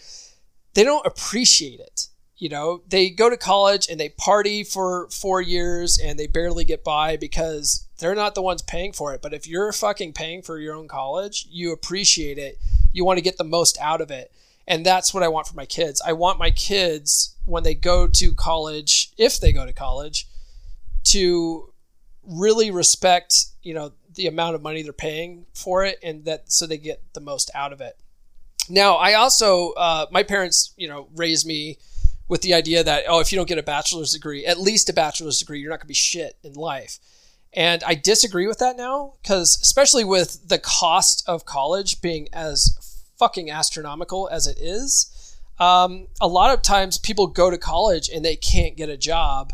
they 0.73 0.83
don't 0.83 1.05
appreciate 1.05 1.79
it. 1.79 2.07
You 2.37 2.49
know, 2.49 2.83
they 2.87 3.09
go 3.09 3.29
to 3.29 3.37
college 3.37 3.87
and 3.89 3.99
they 3.99 4.09
party 4.09 4.63
for 4.63 5.09
four 5.09 5.41
years 5.41 5.99
and 5.99 6.19
they 6.19 6.27
barely 6.27 6.63
get 6.63 6.83
by 6.83 7.17
because 7.17 7.87
they're 7.97 8.13
not 8.13 8.35
the 8.35 8.43
ones 8.43 8.61
paying 8.61 8.93
for 8.93 9.13
it. 9.13 9.21
But 9.23 9.33
if 9.33 9.47
you're 9.47 9.71
fucking 9.71 10.13
paying 10.13 10.43
for 10.43 10.59
your 10.59 10.75
own 10.75 10.87
college, 10.87 11.47
you 11.49 11.71
appreciate 11.71 12.37
it. 12.37 12.59
You 12.93 13.05
want 13.05 13.17
to 13.17 13.23
get 13.23 13.37
the 13.37 13.43
most 13.43 13.77
out 13.81 14.01
of 14.01 14.11
it. 14.11 14.31
And 14.67 14.85
that's 14.85 15.13
what 15.13 15.23
I 15.23 15.29
want 15.29 15.47
for 15.47 15.55
my 15.55 15.65
kids. 15.65 16.01
I 16.05 16.13
want 16.13 16.37
my 16.37 16.51
kids, 16.51 17.35
when 17.45 17.63
they 17.63 17.73
go 17.73 18.07
to 18.07 18.33
college, 18.33 19.11
if 19.17 19.39
they 19.39 19.51
go 19.53 19.65
to 19.65 19.73
college, 19.73 20.27
to 21.05 21.73
really 22.23 22.69
respect, 22.69 23.45
you 23.63 23.73
know, 23.73 23.93
the 24.15 24.27
amount 24.27 24.55
of 24.55 24.61
money 24.61 24.83
they're 24.83 24.93
paying 24.93 25.45
for 25.53 25.85
it 25.85 25.97
and 26.03 26.25
that 26.25 26.51
so 26.51 26.67
they 26.67 26.77
get 26.77 27.01
the 27.13 27.21
most 27.21 27.49
out 27.55 27.71
of 27.71 27.81
it. 27.81 27.97
Now, 28.69 28.95
I 28.95 29.13
also, 29.13 29.71
uh, 29.71 30.07
my 30.11 30.23
parents, 30.23 30.73
you 30.75 30.89
know, 30.89 31.07
raised 31.15 31.47
me 31.47 31.77
with 32.27 32.41
the 32.41 32.53
idea 32.53 32.83
that, 32.83 33.05
oh, 33.07 33.19
if 33.19 33.31
you 33.31 33.37
don't 33.37 33.47
get 33.47 33.57
a 33.57 33.63
bachelor's 33.63 34.13
degree, 34.13 34.45
at 34.45 34.59
least 34.59 34.89
a 34.89 34.93
bachelor's 34.93 35.39
degree, 35.39 35.59
you're 35.59 35.69
not 35.69 35.77
going 35.77 35.81
to 35.81 35.87
be 35.87 35.93
shit 35.93 36.37
in 36.43 36.53
life. 36.53 36.99
And 37.53 37.83
I 37.85 37.95
disagree 37.95 38.47
with 38.47 38.59
that 38.59 38.77
now 38.77 39.13
because, 39.21 39.57
especially 39.61 40.03
with 40.03 40.47
the 40.47 40.59
cost 40.59 41.23
of 41.27 41.45
college 41.45 42.01
being 42.01 42.27
as 42.33 42.77
fucking 43.17 43.49
astronomical 43.49 44.29
as 44.31 44.45
it 44.45 44.59
is, 44.59 45.37
um, 45.59 46.07
a 46.21 46.27
lot 46.27 46.53
of 46.53 46.61
times 46.61 46.97
people 46.97 47.27
go 47.27 47.49
to 47.49 47.57
college 47.57 48.09
and 48.09 48.23
they 48.23 48.35
can't 48.35 48.77
get 48.77 48.89
a 48.89 48.97
job 48.97 49.53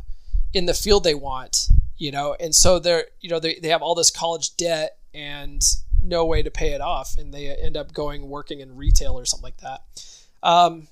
in 0.53 0.65
the 0.65 0.74
field 0.74 1.03
they 1.03 1.15
want, 1.15 1.69
you 1.97 2.11
know, 2.11 2.36
and 2.39 2.53
so 2.53 2.78
they're, 2.78 3.05
you 3.21 3.30
know, 3.30 3.39
they, 3.39 3.55
they 3.55 3.69
have 3.69 3.82
all 3.82 3.95
this 3.95 4.11
college 4.11 4.55
debt 4.57 4.97
and 5.13 5.63
no 6.01 6.26
way 6.26 6.43
to 6.43 6.51
pay 6.51 6.74
it 6.74 6.82
off. 6.82 7.17
And 7.17 7.34
they 7.34 7.49
end 7.49 7.78
up 7.78 7.93
going 7.93 8.28
working 8.28 8.59
in 8.59 8.76
retail 8.76 9.17
or 9.17 9.26
something 9.26 9.43
like 9.43 9.57
that. 9.57 9.82
Um, 10.41 10.88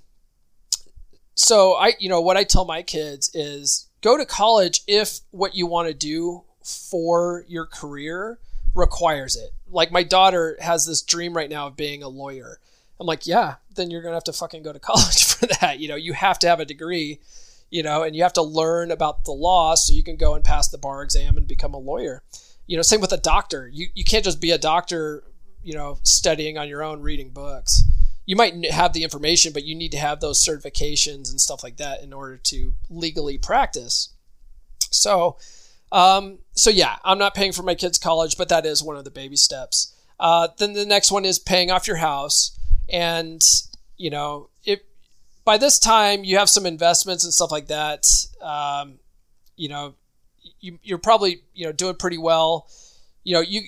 so 1.36 1.74
I, 1.74 1.94
you 2.00 2.10
know, 2.10 2.22
what 2.22 2.38
I 2.38 2.44
tell 2.44 2.66
my 2.66 2.82
kids 2.82 3.32
is 3.34 3.88
go 4.02 4.18
to 4.18 4.26
college 4.26 4.82
if 4.88 5.20
what 5.32 5.56
you 5.56 5.66
want 5.66 5.88
to 5.88 5.94
do 5.94 6.44
for 6.64 7.46
your 7.48 7.66
career 7.66 8.40
requires 8.76 9.36
it. 9.36 9.52
Like 9.70 9.92
my 9.92 10.04
daughter 10.04 10.58
has 10.60 10.86
this 10.86 11.02
dream 11.02 11.36
right 11.36 11.50
now 11.50 11.68
of 11.68 11.76
being 11.76 12.04
a 12.04 12.10
lawyer. 12.10 12.60
I'm 13.00 13.08
like, 13.08 13.26
yeah, 13.26 13.56
then 13.76 13.90
you're 13.90 14.02
going 14.02 14.12
to 14.12 14.18
have 14.18 14.26
to 14.26 14.34
fucking 14.34 14.64
go 14.64 14.74
to 14.74 14.80
college 14.92 15.24
for 15.24 15.48
that. 15.60 15.80
You 15.80 15.88
know, 15.88 15.96
you 15.96 16.14
have 16.14 16.40
to 16.40 16.48
have 16.48 16.60
a 16.60 16.66
degree, 16.66 17.20
you 17.70 17.84
know, 17.84 18.04
and 18.04 18.16
you 18.16 18.24
have 18.24 18.34
to 18.34 18.44
learn 18.44 18.92
about 18.92 19.24
the 19.24 19.32
law 19.32 19.76
so 19.76 19.94
you 19.94 20.04
can 20.04 20.18
go 20.18 20.36
and 20.36 20.44
pass 20.44 20.68
the 20.68 20.78
bar 20.78 21.02
exam 21.02 21.38
and 21.38 21.48
become 21.48 21.74
a 21.74 21.80
lawyer. 21.80 22.24
You 22.68 22.78
know, 22.78 22.84
same 22.84 23.02
with 23.02 23.12
a 23.12 23.18
doctor. 23.18 23.70
You, 23.72 23.88
you 23.96 24.04
can't 24.04 24.24
just 24.24 24.40
be 24.40 24.52
a 24.52 24.58
doctor, 24.58 25.24
you 25.64 25.74
know, 25.74 25.98
studying 26.04 26.58
on 26.58 26.68
your 26.68 26.84
own, 26.84 27.02
reading 27.02 27.30
books 27.30 27.84
you 28.32 28.38
might 28.38 28.66
have 28.72 28.94
the 28.94 29.04
information, 29.04 29.52
but 29.52 29.66
you 29.66 29.76
need 29.76 29.92
to 29.92 29.98
have 29.98 30.22
those 30.22 30.42
certifications 30.42 31.30
and 31.30 31.42
stuff 31.42 31.64
like 31.64 31.76
that 31.76 32.02
in 32.02 32.14
order 32.14 32.38
to 32.38 32.74
legally 32.90 33.38
practice. 33.38 34.14
So, 34.90 35.36
um, 35.92 36.38
so 36.54 36.70
yeah, 36.70 36.96
I'm 37.04 37.18
not 37.18 37.36
paying 37.36 37.52
for 37.52 37.64
my 37.64 37.76
kids' 37.76 37.98
college, 37.98 38.38
but 38.38 38.48
that 38.48 38.66
is 38.66 38.82
one 38.82 38.96
of 38.96 39.04
the 39.04 39.12
baby 39.12 39.36
steps. 39.36 39.94
Uh, 40.18 40.48
then 40.60 40.72
the 40.72 40.86
next 40.86 41.12
one 41.12 41.26
is 41.26 41.40
paying 41.40 41.72
off 41.72 41.88
your 41.88 41.98
house, 41.98 42.58
and 42.88 43.44
you 43.98 44.10
know, 44.10 44.48
if 44.64 44.80
by 45.44 45.58
this 45.58 45.78
time 45.78 46.24
you 46.24 46.38
have 46.38 46.50
some 46.50 46.66
investments 46.66 47.26
and 47.26 47.34
stuff 47.34 47.52
like 47.52 47.68
that, 47.68 48.08
um, 48.42 49.00
you 49.58 49.68
know, 49.68 49.96
you, 50.62 50.80
you're 50.84 51.00
probably 51.00 51.42
you 51.54 51.66
know 51.66 51.74
doing 51.74 51.96
pretty 51.96 52.18
well. 52.18 52.70
You 53.26 53.34
know, 53.34 53.42
you 53.42 53.64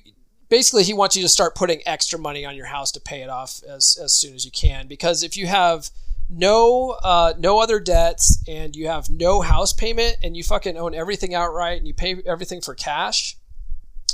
basically 0.53 0.83
he 0.83 0.93
wants 0.93 1.15
you 1.15 1.23
to 1.23 1.27
start 1.27 1.55
putting 1.55 1.81
extra 1.83 2.19
money 2.19 2.45
on 2.45 2.55
your 2.55 2.67
house 2.67 2.91
to 2.91 3.01
pay 3.01 3.23
it 3.23 3.29
off 3.29 3.63
as, 3.63 3.97
as 3.99 4.13
soon 4.13 4.35
as 4.35 4.45
you 4.45 4.51
can. 4.51 4.85
Because 4.85 5.23
if 5.23 5.35
you 5.35 5.47
have 5.47 5.89
no 6.29 6.91
uh, 7.03 7.33
no 7.39 7.59
other 7.59 7.79
debts 7.79 8.37
and 8.47 8.75
you 8.75 8.87
have 8.87 9.09
no 9.09 9.41
house 9.41 9.73
payment 9.73 10.17
and 10.21 10.37
you 10.37 10.43
fucking 10.43 10.77
own 10.77 10.93
everything 10.93 11.33
outright 11.33 11.79
and 11.79 11.87
you 11.87 11.93
pay 11.93 12.21
everything 12.27 12.61
for 12.61 12.75
cash 12.75 13.35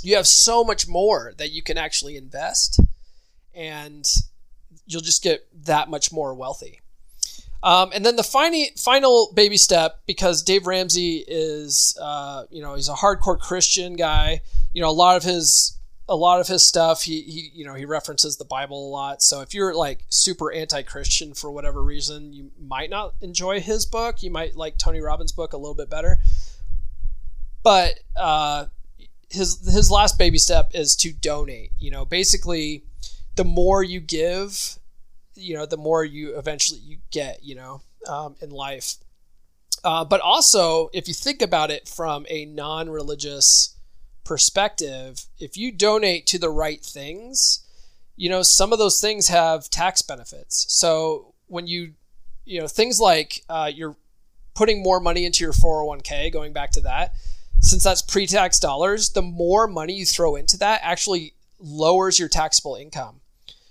you 0.02 0.16
have 0.16 0.26
so 0.26 0.64
much 0.64 0.88
more 0.88 1.34
that 1.38 1.52
you 1.52 1.62
can 1.62 1.78
actually 1.78 2.16
invest 2.16 2.80
and 3.54 4.06
you'll 4.88 5.02
just 5.02 5.22
get 5.22 5.46
that 5.66 5.90
much 5.90 6.10
more 6.10 6.34
wealthy. 6.34 6.80
Um, 7.62 7.92
and 7.94 8.06
then 8.06 8.16
the 8.16 8.24
final 8.24 8.66
final 8.78 9.34
baby 9.34 9.58
step 9.58 10.00
because 10.06 10.42
dave 10.42 10.66
ramsey 10.66 11.26
is 11.28 11.98
uh, 12.02 12.46
you 12.50 12.62
know 12.62 12.76
he's 12.76 12.88
a 12.88 12.94
hardcore 12.94 13.38
christian 13.38 13.98
guy 13.98 14.40
you 14.74 14.82
know 14.82 14.90
a 14.90 14.96
lot 14.96 15.18
of 15.18 15.24
his 15.24 15.79
a 16.10 16.16
lot 16.16 16.42
of 16.42 16.48
his 16.48 16.66
stuff. 16.66 17.04
He, 17.04 17.22
he 17.22 17.52
you 17.54 17.66
know 17.66 17.76
he 17.76 17.86
references 17.86 18.36
the 18.38 18.46
bible 18.46 18.90
a 18.90 18.92
lot. 18.92 19.22
So 19.22 19.42
if 19.42 19.54
you're 19.54 19.74
like 19.74 20.04
super 20.10 20.52
anti-christian 20.52 21.36
for 21.36 21.52
whatever 21.52 21.84
reason 21.84 22.34
you 22.34 22.52
might 22.60 22.90
not 22.90 23.14
enjoy 23.22 23.62
his 23.62 23.86
book. 23.86 24.22
You 24.22 24.32
might 24.32 24.56
like 24.56 24.78
tony 24.78 25.00
robbins 25.00 25.32
book 25.32 25.54
a 25.54 25.58
little 25.58 25.76
bit 25.76 25.90
better. 25.90 26.20
But 27.64 28.00
uh, 28.16 28.66
his 29.30 29.72
his 29.72 29.92
last 29.92 30.18
baby 30.18 30.40
step 30.40 30.72
is 30.74 30.96
to 30.98 31.14
donate. 31.14 31.72
You 31.80 31.92
know 31.92 32.04
basically 32.04 32.84
the 33.36 33.46
more 33.46 33.84
you 33.84 34.00
give 34.00 34.80
you 35.36 35.56
know 35.56 35.66
the 35.66 35.78
more 35.78 36.04
you 36.04 36.38
eventually 36.38 36.80
you 36.80 36.98
get 37.12 37.44
you 37.44 37.56
know 37.56 37.82
um, 38.08 38.36
in 38.42 38.50
life. 38.50 38.96
Uh, 39.84 40.04
but 40.04 40.20
also 40.20 40.90
if 40.92 41.08
you 41.08 41.14
think 41.14 41.42
about 41.42 41.72
it 41.72 41.88
from 41.88 42.26
a 42.30 42.44
non-religious 42.46 43.78
perspective, 44.30 45.26
if 45.40 45.58
you 45.58 45.72
donate 45.72 46.28
to 46.28 46.38
the 46.38 46.52
right 46.52 46.86
things, 46.86 47.66
you 48.16 48.30
know, 48.30 48.44
some 48.44 48.72
of 48.72 48.78
those 48.78 49.02
things 49.02 49.28
have 49.28 49.72
tax 49.72 50.04
benefits. 50.04 50.72
So 50.72 51.34
when 51.48 51.66
you, 51.66 51.94
you 52.46 52.62
know, 52.62 52.68
things 52.68 53.00
like 53.00 53.44
uh, 53.50 53.72
you're 53.74 53.98
putting 54.54 54.84
more 54.84 55.00
money 55.00 55.26
into 55.26 55.44
your 55.44 55.52
401k, 55.52 56.32
going 56.32 56.54
back 56.54 56.70
to 56.74 56.82
that, 56.82 57.16
since 57.60 57.84
that's 57.84 58.04
pre 58.04 58.28
tax 58.28 58.60
dollars, 58.60 59.10
the 59.10 59.24
more 59.24 59.66
money 59.66 59.94
you 59.94 60.06
throw 60.06 60.36
into 60.36 60.58
that 60.60 60.82
actually 60.84 61.34
lowers 61.60 62.20
your 62.20 62.30
taxable 62.30 62.76
income. 62.76 63.22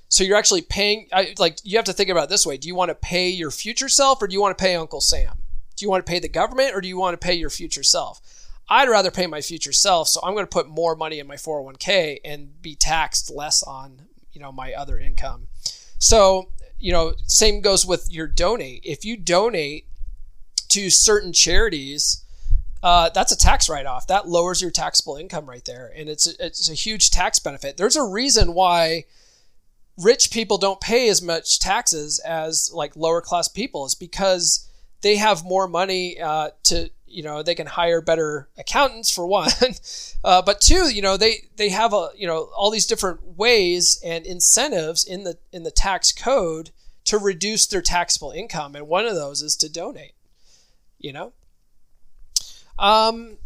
So 0.09 0.25
you're 0.25 0.37
actually 0.37 0.63
paying, 0.63 1.07
like, 1.39 1.59
you 1.63 1.79
have 1.79 1.85
to 1.85 1.93
think 1.93 2.11
about 2.11 2.25
it 2.25 2.31
this 2.31 2.45
way. 2.45 2.57
Do 2.57 2.67
you 2.67 2.75
want 2.75 2.89
to 2.89 2.97
pay 2.97 3.29
your 3.29 3.53
future 3.53 3.89
self 3.89 4.21
or 4.21 4.27
do 4.27 4.33
you 4.33 4.41
want 4.41 4.59
to 4.59 4.65
pay 4.65 4.75
Uncle 4.75 5.01
Sam? 5.01 5.39
Do 5.77 5.85
you 5.85 5.91
want 5.91 6.05
to 6.05 6.11
pay 6.11 6.19
the 6.19 6.29
government 6.29 6.75
or 6.75 6.81
do 6.81 6.89
you 6.89 6.99
want 6.99 7.15
to 7.15 7.25
pay 7.25 7.35
your 7.35 7.51
future 7.51 7.85
self? 7.85 8.21
I'd 8.69 8.89
rather 8.89 9.11
pay 9.11 9.27
my 9.27 9.41
future 9.41 9.73
self, 9.73 10.09
so 10.09 10.21
I'm 10.23 10.35
going 10.35 10.45
to 10.45 10.51
put 10.51 10.69
more 10.69 10.95
money 10.95 11.19
in 11.19 11.27
my 11.27 11.37
401k 11.37 12.19
and 12.25 12.61
be 12.61 12.75
taxed 12.75 13.31
less 13.31 13.63
on, 13.63 14.03
you 14.33 14.41
know, 14.41 14.53
my 14.53 14.75
other 14.75 14.99
income. 14.99 15.49
So, 15.99 16.51
you 16.79 16.93
know, 16.93 17.15
same 17.27 17.61
goes 17.61 17.87
with 17.87 18.13
your 18.13 18.27
donate. 18.27 18.83
If 18.85 19.05
you 19.05 19.17
donate 19.17 19.87
to 20.69 20.91
certain 20.91 21.33
charities, 21.33 22.25
uh, 22.83 23.09
that's 23.09 23.33
a 23.33 23.39
tax 23.39 23.69
write-off. 23.69 24.07
That 24.07 24.29
lowers 24.29 24.61
your 24.61 24.71
taxable 24.71 25.17
income 25.17 25.49
right 25.49 25.65
there, 25.65 25.91
and 25.97 26.09
it's 26.09 26.27
a, 26.27 26.47
it's 26.47 26.69
a 26.69 26.75
huge 26.75 27.11
tax 27.11 27.39
benefit. 27.39 27.77
There's 27.77 27.97
a 27.97 28.05
reason 28.05 28.55
why 28.55 29.05
rich 29.97 30.31
people 30.31 30.59
don't 30.59 30.81
pay 30.81 31.09
as 31.09 31.21
much 31.23 31.59
taxes 31.59 32.21
as 32.21 32.71
like 32.73 32.95
lower 32.95 33.21
class 33.21 33.49
people. 33.49 33.87
Is 33.87 33.95
because 33.95 34.69
they 35.01 35.17
have 35.17 35.45
more 35.45 35.67
money 35.67 36.21
uh, 36.21 36.51
to 36.65 36.91
you 37.09 37.23
know 37.23 37.43
they 37.43 37.55
can 37.55 37.67
hire 37.67 38.01
better 38.01 38.49
accountants 38.59 39.15
for 39.15 39.27
one 39.27 39.51
uh, 40.25 40.43
but 40.43 40.61
two 40.61 40.93
you 40.95 41.03
know 41.03 41.17
they 41.17 41.49
they 41.57 41.69
have 41.69 41.93
a 41.93 42.11
you 42.17 42.27
know 42.27 42.51
all 42.57 42.71
these 42.71 42.87
different 42.87 43.37
ways 43.37 44.01
and 44.05 44.27
incentives 44.27 45.05
in 45.05 45.25
the 45.25 45.39
in 45.53 45.63
the 45.63 45.71
tax 45.71 46.13
code 46.13 46.71
to 47.05 47.19
reduce 47.19 47.67
their 47.67 47.83
taxable 47.83 48.31
income 48.31 48.75
and 48.75 48.87
one 48.87 49.07
of 49.07 49.15
those 49.15 49.43
is 49.43 49.57
to 49.57 49.71
donate 49.71 50.13
you 50.99 51.13
know 51.13 51.33
um 52.79 53.39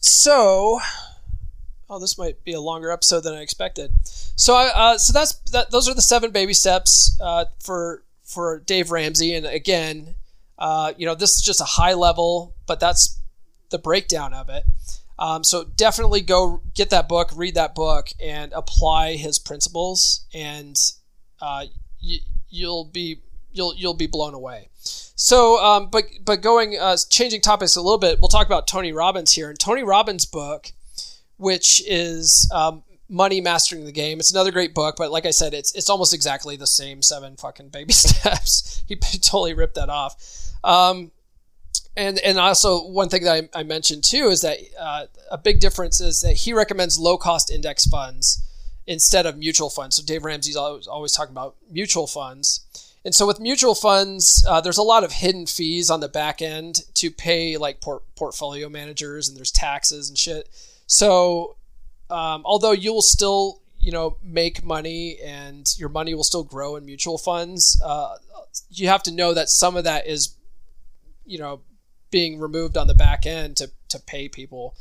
so 0.00 0.80
oh, 1.90 1.98
this 1.98 2.18
might 2.18 2.44
be 2.44 2.52
a 2.52 2.60
longer 2.60 2.90
episode 2.90 3.22
than 3.22 3.34
I 3.34 3.40
expected. 3.40 3.92
So, 4.04 4.56
uh, 4.56 4.98
so 4.98 5.12
that's 5.12 5.32
that. 5.52 5.70
Those 5.70 5.88
are 5.88 5.94
the 5.94 6.02
seven 6.02 6.30
baby 6.30 6.54
steps 6.54 7.18
uh, 7.20 7.46
for 7.60 8.04
for 8.24 8.60
Dave 8.60 8.90
Ramsey. 8.90 9.34
And 9.34 9.46
again, 9.46 10.14
uh, 10.58 10.92
you 10.96 11.06
know, 11.06 11.14
this 11.14 11.36
is 11.36 11.42
just 11.42 11.60
a 11.60 11.64
high 11.64 11.94
level, 11.94 12.54
but 12.66 12.80
that's 12.80 13.20
the 13.70 13.78
breakdown 13.78 14.34
of 14.34 14.48
it. 14.48 14.64
Um, 15.18 15.42
so 15.42 15.64
definitely 15.64 16.20
go 16.20 16.62
get 16.74 16.90
that 16.90 17.08
book, 17.08 17.30
read 17.34 17.54
that 17.54 17.74
book, 17.74 18.08
and 18.22 18.52
apply 18.52 19.16
his 19.16 19.38
principles, 19.38 20.26
and 20.32 20.76
uh, 21.40 21.64
y- 22.02 22.20
you'll 22.48 22.84
be 22.84 23.22
you'll 23.52 23.74
you'll 23.74 23.94
be 23.94 24.06
blown 24.06 24.34
away. 24.34 24.68
So, 25.20 25.62
um, 25.62 25.88
but 25.90 26.04
but 26.24 26.40
going 26.40 26.78
uh, 26.78 26.96
changing 27.10 27.40
topics 27.40 27.74
a 27.74 27.82
little 27.82 27.98
bit, 27.98 28.20
we'll 28.20 28.28
talk 28.28 28.46
about 28.46 28.68
Tony 28.68 28.92
Robbins 28.92 29.32
here. 29.32 29.50
And 29.50 29.58
Tony 29.58 29.82
Robbins' 29.82 30.24
book, 30.24 30.72
which 31.36 31.82
is 31.86 32.48
um, 32.54 32.84
Money 33.08 33.40
Mastering 33.40 33.84
the 33.84 33.92
Game, 33.92 34.18
it's 34.18 34.30
another 34.30 34.52
great 34.52 34.74
book. 34.74 34.96
But 34.96 35.10
like 35.10 35.26
I 35.26 35.30
said, 35.30 35.54
it's 35.54 35.74
it's 35.74 35.88
almost 35.88 36.12
exactly 36.12 36.56
the 36.56 36.66
same 36.66 37.02
seven 37.02 37.36
fucking 37.36 37.70
baby 37.70 37.92
steps. 37.94 38.82
he 38.86 38.96
totally 38.96 39.54
ripped 39.54 39.74
that 39.74 39.88
off. 39.88 40.16
Um, 40.64 41.12
and 41.96 42.18
and 42.20 42.38
also 42.38 42.86
one 42.86 43.08
thing 43.08 43.24
that 43.24 43.50
I, 43.54 43.60
I 43.60 43.62
mentioned 43.64 44.04
too 44.04 44.28
is 44.28 44.40
that 44.42 44.58
uh, 44.78 45.06
a 45.30 45.38
big 45.38 45.60
difference 45.60 46.00
is 46.00 46.20
that 46.20 46.34
he 46.34 46.52
recommends 46.52 46.98
low 46.98 47.18
cost 47.18 47.50
index 47.50 47.84
funds 47.86 48.44
instead 48.86 49.26
of 49.26 49.36
mutual 49.36 49.68
funds. 49.68 49.96
So 49.96 50.02
Dave 50.04 50.24
Ramsey's 50.24 50.56
always, 50.56 50.86
always 50.86 51.12
talking 51.12 51.34
about 51.34 51.56
mutual 51.70 52.06
funds. 52.06 52.64
And 53.04 53.14
so 53.14 53.26
with 53.26 53.38
mutual 53.38 53.74
funds, 53.74 54.44
uh, 54.48 54.60
there's 54.60 54.78
a 54.78 54.82
lot 54.82 55.04
of 55.04 55.12
hidden 55.12 55.46
fees 55.46 55.90
on 55.90 56.00
the 56.00 56.08
back 56.08 56.40
end 56.40 56.80
to 56.94 57.10
pay 57.10 57.56
like 57.56 57.80
port- 57.80 58.02
portfolio 58.16 58.68
managers, 58.68 59.28
and 59.28 59.36
there's 59.36 59.52
taxes 59.52 60.08
and 60.08 60.18
shit. 60.18 60.48
So 60.86 61.56
um, 62.10 62.42
although 62.44 62.72
you'll 62.72 63.02
still 63.02 63.60
you 63.80 63.92
know 63.92 64.16
make 64.22 64.64
money 64.64 65.18
and 65.24 65.66
your 65.78 65.88
money 65.88 66.14
will 66.14 66.24
still 66.24 66.44
grow 66.44 66.76
in 66.76 66.84
mutual 66.84 67.18
funds, 67.18 67.80
uh, 67.84 68.16
you 68.70 68.88
have 68.88 69.02
to 69.04 69.12
know 69.12 69.34
that 69.34 69.48
some 69.48 69.76
of 69.76 69.84
that 69.84 70.06
is 70.06 70.36
you 71.24 71.38
know 71.38 71.60
being 72.10 72.38
removed 72.38 72.76
on 72.76 72.86
the 72.86 72.94
back 72.94 73.26
end 73.26 73.56
to, 73.58 73.70
to 73.88 73.98
pay 74.00 74.28
people 74.28 74.74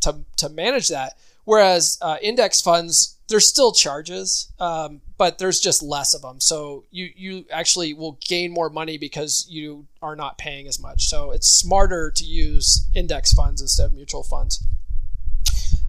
to, 0.00 0.20
to 0.36 0.48
manage 0.48 0.88
that. 0.88 1.14
Whereas 1.44 1.98
uh, 2.00 2.16
index 2.22 2.60
funds, 2.60 3.18
there's 3.28 3.46
still 3.46 3.72
charges, 3.72 4.52
um, 4.58 5.00
but 5.18 5.38
there's 5.38 5.60
just 5.60 5.82
less 5.82 6.14
of 6.14 6.22
them. 6.22 6.40
So 6.40 6.84
you, 6.90 7.10
you 7.16 7.44
actually 7.50 7.92
will 7.94 8.18
gain 8.26 8.52
more 8.52 8.70
money 8.70 8.98
because 8.98 9.46
you 9.48 9.86
are 10.02 10.16
not 10.16 10.38
paying 10.38 10.66
as 10.66 10.78
much. 10.78 11.08
So 11.08 11.32
it's 11.32 11.48
smarter 11.48 12.10
to 12.10 12.24
use 12.24 12.88
index 12.94 13.32
funds 13.32 13.60
instead 13.60 13.86
of 13.86 13.92
mutual 13.94 14.22
funds. 14.22 14.64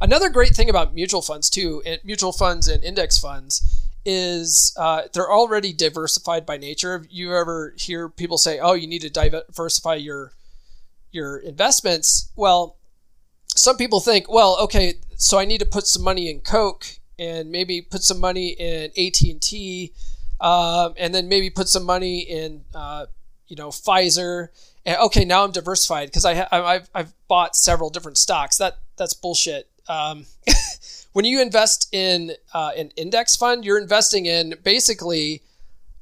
Another 0.01 0.29
great 0.29 0.55
thing 0.55 0.69
about 0.69 0.93
mutual 0.93 1.21
funds 1.21 1.49
too, 1.49 1.81
and 1.85 1.99
mutual 2.03 2.31
funds 2.31 2.67
and 2.67 2.83
index 2.83 3.17
funds, 3.17 3.83
is 4.05 4.75
uh, 4.77 5.03
they're 5.13 5.31
already 5.31 5.73
diversified 5.73 6.45
by 6.45 6.57
nature. 6.57 7.05
You 7.09 7.35
ever 7.35 7.73
hear 7.77 8.09
people 8.09 8.37
say, 8.37 8.59
"Oh, 8.59 8.73
you 8.73 8.87
need 8.87 9.01
to 9.01 9.09
diversify 9.09 9.95
your 9.95 10.33
your 11.15 11.37
investments, 11.37 12.29
well, 12.35 12.75
some 13.55 13.77
people 13.77 14.01
think, 14.01 14.29
well, 14.29 14.57
okay, 14.59 14.95
so 15.15 15.39
I 15.39 15.45
need 15.45 15.59
to 15.59 15.65
put 15.65 15.87
some 15.87 16.03
money 16.03 16.29
in 16.29 16.41
Coke 16.41 16.85
and 17.17 17.49
maybe 17.49 17.81
put 17.81 18.03
some 18.03 18.19
money 18.19 18.49
in 18.49 18.91
AT 18.97 19.21
and 19.21 19.41
T, 19.41 19.93
um, 20.41 20.93
and 20.97 21.15
then 21.15 21.29
maybe 21.29 21.49
put 21.49 21.69
some 21.69 21.85
money 21.85 22.19
in, 22.19 22.65
uh, 22.75 23.05
you 23.47 23.55
know, 23.55 23.69
Pfizer. 23.69 24.49
And 24.85 24.97
okay, 24.97 25.23
now 25.23 25.45
I'm 25.45 25.51
diversified 25.51 26.07
because 26.07 26.25
I 26.25 26.35
ha- 26.35 26.47
I've 26.51 26.89
I've 26.93 27.13
bought 27.27 27.55
several 27.55 27.89
different 27.89 28.17
stocks. 28.17 28.57
That 28.57 28.77
that's 28.97 29.13
bullshit. 29.13 29.69
Um, 29.87 30.25
when 31.13 31.25
you 31.25 31.41
invest 31.41 31.87
in 31.91 32.33
uh, 32.53 32.71
an 32.77 32.91
index 32.95 33.35
fund, 33.35 33.65
you're 33.65 33.79
investing 33.79 34.25
in 34.25 34.55
basically 34.63 35.41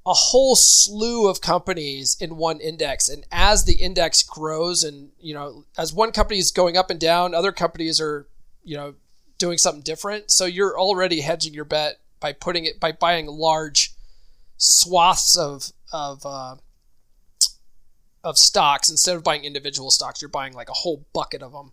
a 0.06 0.14
whole 0.14 0.56
slew 0.56 1.30
of 1.30 1.40
companies 1.40 2.18
in 2.20 2.36
one 2.36 2.60
index. 2.60 3.08
And 3.08 3.26
as 3.32 3.66
the 3.66 3.76
index 3.76 4.22
grows 4.22 4.84
and 4.84 5.12
you 5.20 5.34
know 5.34 5.66
as 5.78 5.94
one 5.94 6.12
company 6.12 6.40
is 6.40 6.52
going 6.52 6.76
up 6.76 6.90
and 6.90 7.00
down 7.00 7.34
other 7.34 7.52
companies 7.52 8.02
are 8.02 8.28
you 8.64 8.76
know 8.76 8.96
doing 9.38 9.58
something 9.58 9.82
different. 9.82 10.32
So 10.32 10.46
you're 10.46 10.78
already 10.78 11.22
hedging 11.22 11.54
your 11.54 11.66
bet 11.66 12.00
by 12.20 12.34
putting 12.34 12.66
it 12.66 12.80
by 12.80 12.92
buying 12.92 13.28
large 13.28 13.94
swaths 14.58 15.38
of 15.38 15.72
of 15.92 16.26
uh, 16.26 16.56
of 18.24 18.38
stocks 18.38 18.90
instead 18.90 19.16
of 19.16 19.24
buying 19.24 19.44
individual 19.46 19.92
stocks. 19.92 20.22
You're 20.22 20.30
buying 20.30 20.54
like 20.54 20.70
a 20.70 20.74
whole 20.74 21.06
bucket 21.14 21.42
of 21.42 21.54
them 21.54 21.72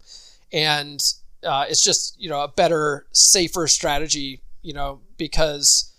and 0.52 1.02
uh, 1.44 1.66
it's 1.68 1.82
just 1.82 2.20
you 2.20 2.28
know 2.28 2.42
a 2.42 2.48
better 2.48 3.06
safer 3.12 3.66
strategy 3.66 4.42
you 4.62 4.72
know 4.72 5.00
because 5.16 5.92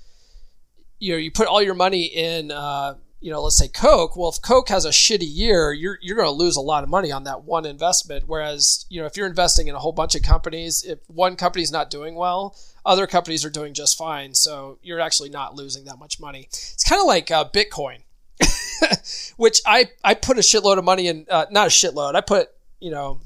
you 1.00 1.12
know 1.12 1.18
you 1.18 1.32
put 1.32 1.48
all 1.48 1.62
your 1.62 1.74
money 1.74 2.04
in 2.06 2.52
uh, 2.52 2.96
you 3.20 3.32
know 3.32 3.42
let's 3.42 3.58
say 3.58 3.68
coke. 3.68 4.16
Well 4.16 4.30
if 4.30 4.42
coke 4.42 4.70
has 4.70 4.86
a 4.86 4.90
shitty 4.90 5.28
year 5.28 5.74
you're, 5.74 5.98
you're 6.02 6.16
going 6.16 6.28
to 6.28 6.32
lose 6.32 6.56
a 6.56 6.62
lot 6.62 6.84
of 6.84 6.90
money 6.90 7.12
on 7.12 7.24
that 7.26 7.44
one 7.44 7.66
investment. 7.66 8.26
Whereas 8.28 8.86
you 8.90 9.00
know 9.00 9.08
if 9.08 9.18
you're 9.18 9.28
investing 9.28 9.68
in 9.68 9.76
a 9.76 9.80
whole 9.80 9.92
bunch 9.92 10.16
of 10.16 10.22
companies 10.22 10.84
if 10.84 11.00
one 11.08 11.36
company's 11.36 11.72
not 11.72 11.90
doing 11.90 12.16
well 12.16 12.56
other 12.84 13.06
companies 13.06 13.46
are 13.46 13.50
doing 13.52 13.76
just 13.76 13.96
fine. 13.98 14.34
So 14.34 14.80
you're 14.82 15.00
actually 15.00 15.30
not 15.30 15.54
losing 15.54 15.86
that 15.86 16.00
much 16.00 16.20
money. 16.20 16.48
It's 16.48 16.84
kind 16.84 17.00
of 17.00 17.06
like 17.08 17.30
uh, 17.30 17.48
bitcoin 17.48 18.00
which 19.38 19.62
i 19.68 19.88
i 20.04 20.16
put 20.16 20.38
a 20.38 20.42
shitload 20.42 20.80
of 20.80 20.84
money 20.84 21.08
in 21.08 21.26
uh, 21.30 21.46
not 21.52 21.68
a 21.68 21.70
shitload. 21.70 22.16
I 22.16 22.22
put 22.22 22.50
you 22.80 22.92
know 22.92 23.22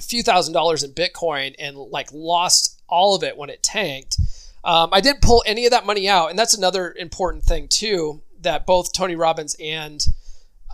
a 0.00 0.02
few 0.02 0.22
thousand 0.22 0.52
dollars 0.52 0.82
in 0.82 0.90
bitcoin 0.92 1.54
and 1.58 1.76
like 1.76 2.08
lost 2.12 2.82
all 2.88 3.14
of 3.14 3.22
it 3.22 3.36
when 3.36 3.48
it 3.48 3.62
tanked 3.62 4.16
um, 4.62 4.90
I 4.92 5.00
didn't 5.00 5.22
pull 5.22 5.42
any 5.46 5.64
of 5.64 5.70
that 5.70 5.86
money 5.86 6.08
out, 6.08 6.28
and 6.28 6.38
that's 6.38 6.54
another 6.54 6.94
important 6.98 7.44
thing 7.44 7.68
too 7.68 8.22
that 8.42 8.66
both 8.66 8.92
Tony 8.92 9.16
Robbins 9.16 9.56
and 9.60 10.04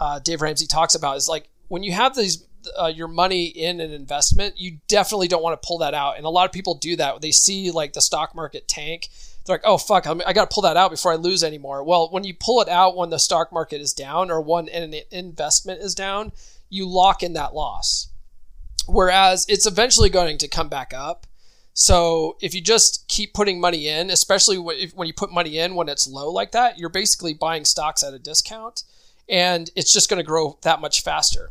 uh, 0.00 0.18
Dave 0.18 0.42
Ramsey 0.42 0.66
talks 0.66 0.94
about 0.94 1.16
is 1.16 1.28
like 1.28 1.48
when 1.68 1.82
you 1.82 1.92
have 1.92 2.14
these 2.14 2.44
uh, 2.78 2.86
your 2.86 3.06
money 3.06 3.46
in 3.46 3.80
an 3.80 3.92
investment, 3.92 4.58
you 4.58 4.78
definitely 4.88 5.28
don't 5.28 5.42
want 5.42 5.60
to 5.60 5.66
pull 5.66 5.78
that 5.78 5.94
out. 5.94 6.16
And 6.16 6.26
a 6.26 6.30
lot 6.30 6.46
of 6.46 6.52
people 6.52 6.74
do 6.74 6.96
that. 6.96 7.20
They 7.20 7.30
see 7.30 7.70
like 7.70 7.92
the 7.92 8.00
stock 8.00 8.34
market 8.34 8.66
tank. 8.66 9.08
They're 9.44 9.54
like, 9.54 9.62
oh, 9.64 9.78
fuck, 9.78 10.08
I 10.08 10.32
got 10.32 10.50
to 10.50 10.52
pull 10.54 10.64
that 10.64 10.76
out 10.76 10.90
before 10.90 11.12
I 11.12 11.14
lose 11.14 11.44
anymore. 11.44 11.84
Well, 11.84 12.08
when 12.10 12.24
you 12.24 12.34
pull 12.34 12.60
it 12.60 12.68
out 12.68 12.96
when 12.96 13.10
the 13.10 13.18
stock 13.18 13.52
market 13.52 13.80
is 13.80 13.92
down 13.92 14.28
or 14.28 14.40
when 14.40 14.68
an 14.68 14.94
investment 15.12 15.80
is 15.80 15.94
down, 15.94 16.32
you 16.68 16.88
lock 16.88 17.22
in 17.22 17.34
that 17.34 17.54
loss. 17.54 18.08
Whereas 18.86 19.46
it's 19.48 19.66
eventually 19.66 20.10
going 20.10 20.38
to 20.38 20.48
come 20.48 20.68
back 20.68 20.92
up. 20.94 21.26
So 21.74 22.38
if 22.40 22.54
you 22.54 22.62
just 22.62 23.06
keep 23.06 23.34
putting 23.34 23.60
money 23.60 23.88
in, 23.88 24.08
especially 24.08 24.56
when 24.56 25.06
you 25.06 25.12
put 25.12 25.30
money 25.30 25.58
in 25.58 25.74
when 25.74 25.90
it's 25.90 26.08
low 26.08 26.30
like 26.30 26.52
that, 26.52 26.78
you're 26.78 26.88
basically 26.88 27.34
buying 27.34 27.66
stocks 27.66 28.02
at 28.02 28.14
a 28.14 28.18
discount, 28.18 28.84
and 29.28 29.70
it's 29.76 29.92
just 29.92 30.08
going 30.08 30.18
to 30.18 30.26
grow 30.26 30.58
that 30.62 30.80
much 30.80 31.02
faster. 31.02 31.50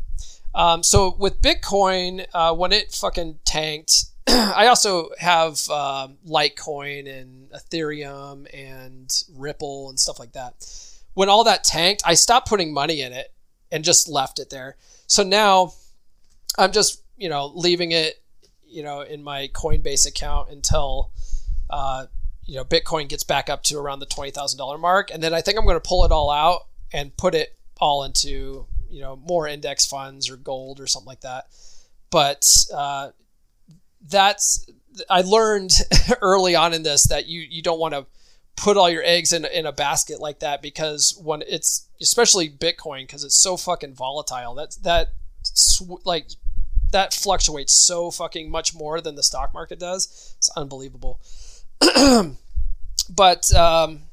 Um, 0.55 0.81
so 0.81 1.15
with 1.19 1.41
Bitcoin, 1.41 2.25
uh, 2.33 2.55
when 2.55 2.71
it 2.71 2.91
fucking 2.91 3.39
tanked, 3.45 4.05
I 4.27 4.65
also 4.67 5.09
have 5.19 5.61
uh, 5.69 6.07
Litecoin 6.27 7.07
and 7.07 7.51
Ethereum 7.51 8.47
and 8.51 9.13
Ripple 9.35 9.89
and 9.89 9.99
stuff 9.99 10.17
like 10.17 10.31
that. 10.31 10.53
When 11.13 11.29
all 11.29 11.43
that 11.43 11.63
tanked, 11.63 12.01
I 12.03 12.15
stopped 12.15 12.49
putting 12.49 12.73
money 12.73 13.01
in 13.01 13.13
it 13.13 13.31
and 13.71 13.83
just 13.83 14.09
left 14.09 14.39
it 14.39 14.49
there. 14.49 14.77
So 15.07 15.21
now 15.21 15.73
I'm 16.57 16.71
just 16.71 17.03
you 17.17 17.29
know 17.29 17.51
leaving 17.55 17.91
it 17.91 18.21
you 18.75 18.83
know, 18.83 19.01
in 19.01 19.23
my 19.23 19.47
Coinbase 19.53 20.05
account 20.05 20.49
until, 20.49 21.11
uh, 21.69 22.07
you 22.45 22.55
know, 22.55 22.65
Bitcoin 22.65 23.07
gets 23.07 23.23
back 23.23 23.49
up 23.49 23.63
to 23.63 23.77
around 23.77 23.99
the 23.99 24.05
twenty 24.05 24.31
thousand 24.31 24.57
dollar 24.57 24.77
mark, 24.77 25.09
and 25.11 25.23
then 25.23 25.33
I 25.33 25.41
think 25.41 25.57
I'm 25.57 25.63
going 25.63 25.77
to 25.77 25.87
pull 25.87 26.05
it 26.05 26.11
all 26.11 26.29
out 26.29 26.67
and 26.93 27.15
put 27.15 27.33
it 27.33 27.55
all 27.79 28.03
into 28.03 28.67
you 28.89 29.01
know 29.01 29.15
more 29.15 29.47
index 29.47 29.85
funds 29.85 30.29
or 30.29 30.35
gold 30.35 30.79
or 30.79 30.87
something 30.87 31.07
like 31.07 31.21
that. 31.21 31.47
But 32.11 32.45
uh, 32.73 33.11
that's 34.07 34.69
I 35.09 35.21
learned 35.21 35.71
early 36.21 36.55
on 36.55 36.73
in 36.73 36.83
this 36.83 37.07
that 37.07 37.27
you 37.27 37.41
you 37.41 37.61
don't 37.61 37.79
want 37.79 37.93
to 37.93 38.05
put 38.55 38.77
all 38.77 38.89
your 38.89 39.03
eggs 39.03 39.33
in 39.33 39.45
in 39.45 39.65
a 39.65 39.71
basket 39.71 40.19
like 40.19 40.39
that 40.39 40.61
because 40.61 41.19
when 41.23 41.43
it's 41.47 41.87
especially 41.99 42.49
Bitcoin 42.49 43.03
because 43.03 43.23
it's 43.23 43.41
so 43.41 43.57
fucking 43.57 43.95
volatile. 43.95 44.53
That's 44.53 44.75
that 44.77 45.13
like 46.03 46.27
that 46.91 47.13
fluctuates 47.13 47.73
so 47.73 48.11
fucking 48.11 48.49
much 48.49 48.73
more 48.75 49.01
than 49.01 49.15
the 49.15 49.23
stock 49.23 49.53
market 49.53 49.79
does. 49.79 50.35
It's 50.37 50.49
unbelievable. 50.55 51.19
but 53.09 53.53
um, 53.53 54.03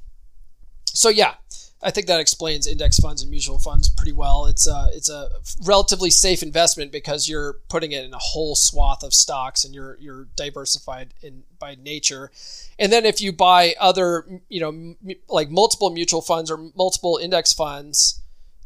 so 0.87 1.09
yeah, 1.09 1.35
I 1.83 1.91
think 1.91 2.07
that 2.07 2.21
explains 2.21 2.67
index 2.67 2.99
funds 2.99 3.23
and 3.23 3.31
mutual 3.31 3.59
funds 3.59 3.89
pretty 3.89 4.13
well. 4.13 4.47
It's 4.47 4.69
a 4.69 4.89
it's 4.93 5.11
a 5.11 5.29
relatively 5.65 6.11
safe 6.11 6.43
investment 6.43 6.93
because 6.93 7.29
you're 7.29 7.55
putting 7.69 7.93
it 7.93 8.05
in 8.05 8.15
a 8.15 8.19
whole 8.19 8.55
swath 8.55 9.03
of 9.03 9.13
stocks 9.13 9.65
and 9.65 9.75
you're 9.75 9.97
you're 10.01 10.29
diversified 10.37 11.15
in 11.23 11.43
by 11.59 11.75
nature. 11.75 12.31
And 12.79 12.93
then 12.93 13.05
if 13.05 13.21
you 13.21 13.33
buy 13.33 13.75
other 13.81 14.25
you 14.49 14.61
know 14.61 15.17
like 15.29 15.51
multiple 15.51 15.91
mutual 15.91 16.23
funds 16.23 16.51
or 16.51 16.71
multiple 16.77 17.19
index 17.21 17.53
funds, 17.53 18.21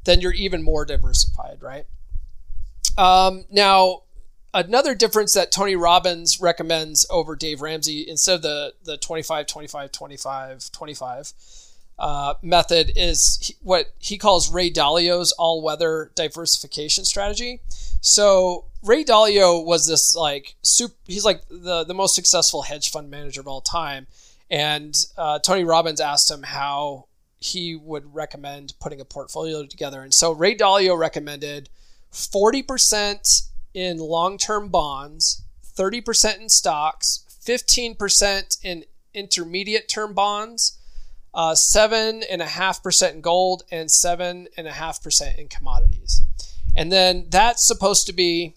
then 0.04 0.20
you're 0.20 0.32
even 0.32 0.62
more 0.62 0.84
diversified, 0.84 1.62
right? 1.62 1.86
Um, 2.98 3.44
now 3.50 4.02
another 4.54 4.94
difference 4.94 5.34
that 5.34 5.52
Tony 5.52 5.76
Robbins 5.76 6.40
recommends 6.40 7.06
over 7.10 7.36
Dave 7.36 7.60
Ramsey 7.60 8.08
instead 8.08 8.36
of 8.36 8.42
the 8.42 8.74
the 8.84 8.96
25 8.96 9.46
25 9.46 9.92
25 9.92 10.70
25 10.72 11.32
uh, 11.98 12.34
method 12.42 12.92
is 12.94 13.54
what 13.62 13.86
he 13.98 14.18
calls 14.18 14.52
Ray 14.52 14.70
Dalio's 14.70 15.32
all 15.32 15.62
weather 15.62 16.10
diversification 16.14 17.04
strategy. 17.04 17.60
So 18.00 18.66
Ray 18.82 19.02
Dalio 19.04 19.64
was 19.64 19.86
this 19.86 20.14
like 20.14 20.56
super, 20.62 20.94
he's 21.06 21.24
like 21.24 21.42
the 21.48 21.84
the 21.84 21.94
most 21.94 22.14
successful 22.14 22.62
hedge 22.62 22.90
fund 22.90 23.10
manager 23.10 23.40
of 23.40 23.48
all 23.48 23.60
time, 23.60 24.06
and 24.50 24.94
uh, 25.16 25.38
Tony 25.38 25.64
Robbins 25.64 26.00
asked 26.00 26.30
him 26.30 26.42
how 26.42 27.06
he 27.38 27.74
would 27.76 28.14
recommend 28.14 28.74
putting 28.80 29.00
a 29.00 29.04
portfolio 29.04 29.64
together, 29.64 30.02
and 30.02 30.12
so 30.12 30.32
Ray 30.32 30.54
Dalio 30.54 30.98
recommended 30.98 31.68
forty 32.16 32.62
percent 32.62 33.42
in 33.74 33.98
long 33.98 34.38
term 34.38 34.68
bonds, 34.68 35.42
thirty 35.62 36.00
percent 36.00 36.40
in 36.40 36.48
stocks, 36.48 37.24
fifteen 37.40 37.94
percent 37.94 38.56
in 38.62 38.84
intermediate 39.14 39.88
term 39.88 40.12
bonds 40.12 40.78
uh, 41.36 41.54
seven 41.54 42.22
and 42.22 42.40
a 42.40 42.46
half 42.46 42.82
percent 42.82 43.14
in 43.14 43.20
gold 43.20 43.62
and 43.70 43.90
seven 43.90 44.48
and 44.56 44.66
a 44.66 44.72
half 44.72 45.02
percent 45.02 45.38
in 45.38 45.46
commodities. 45.48 46.22
And 46.74 46.90
then 46.90 47.26
that's 47.28 47.66
supposed 47.66 48.06
to 48.06 48.14
be 48.14 48.54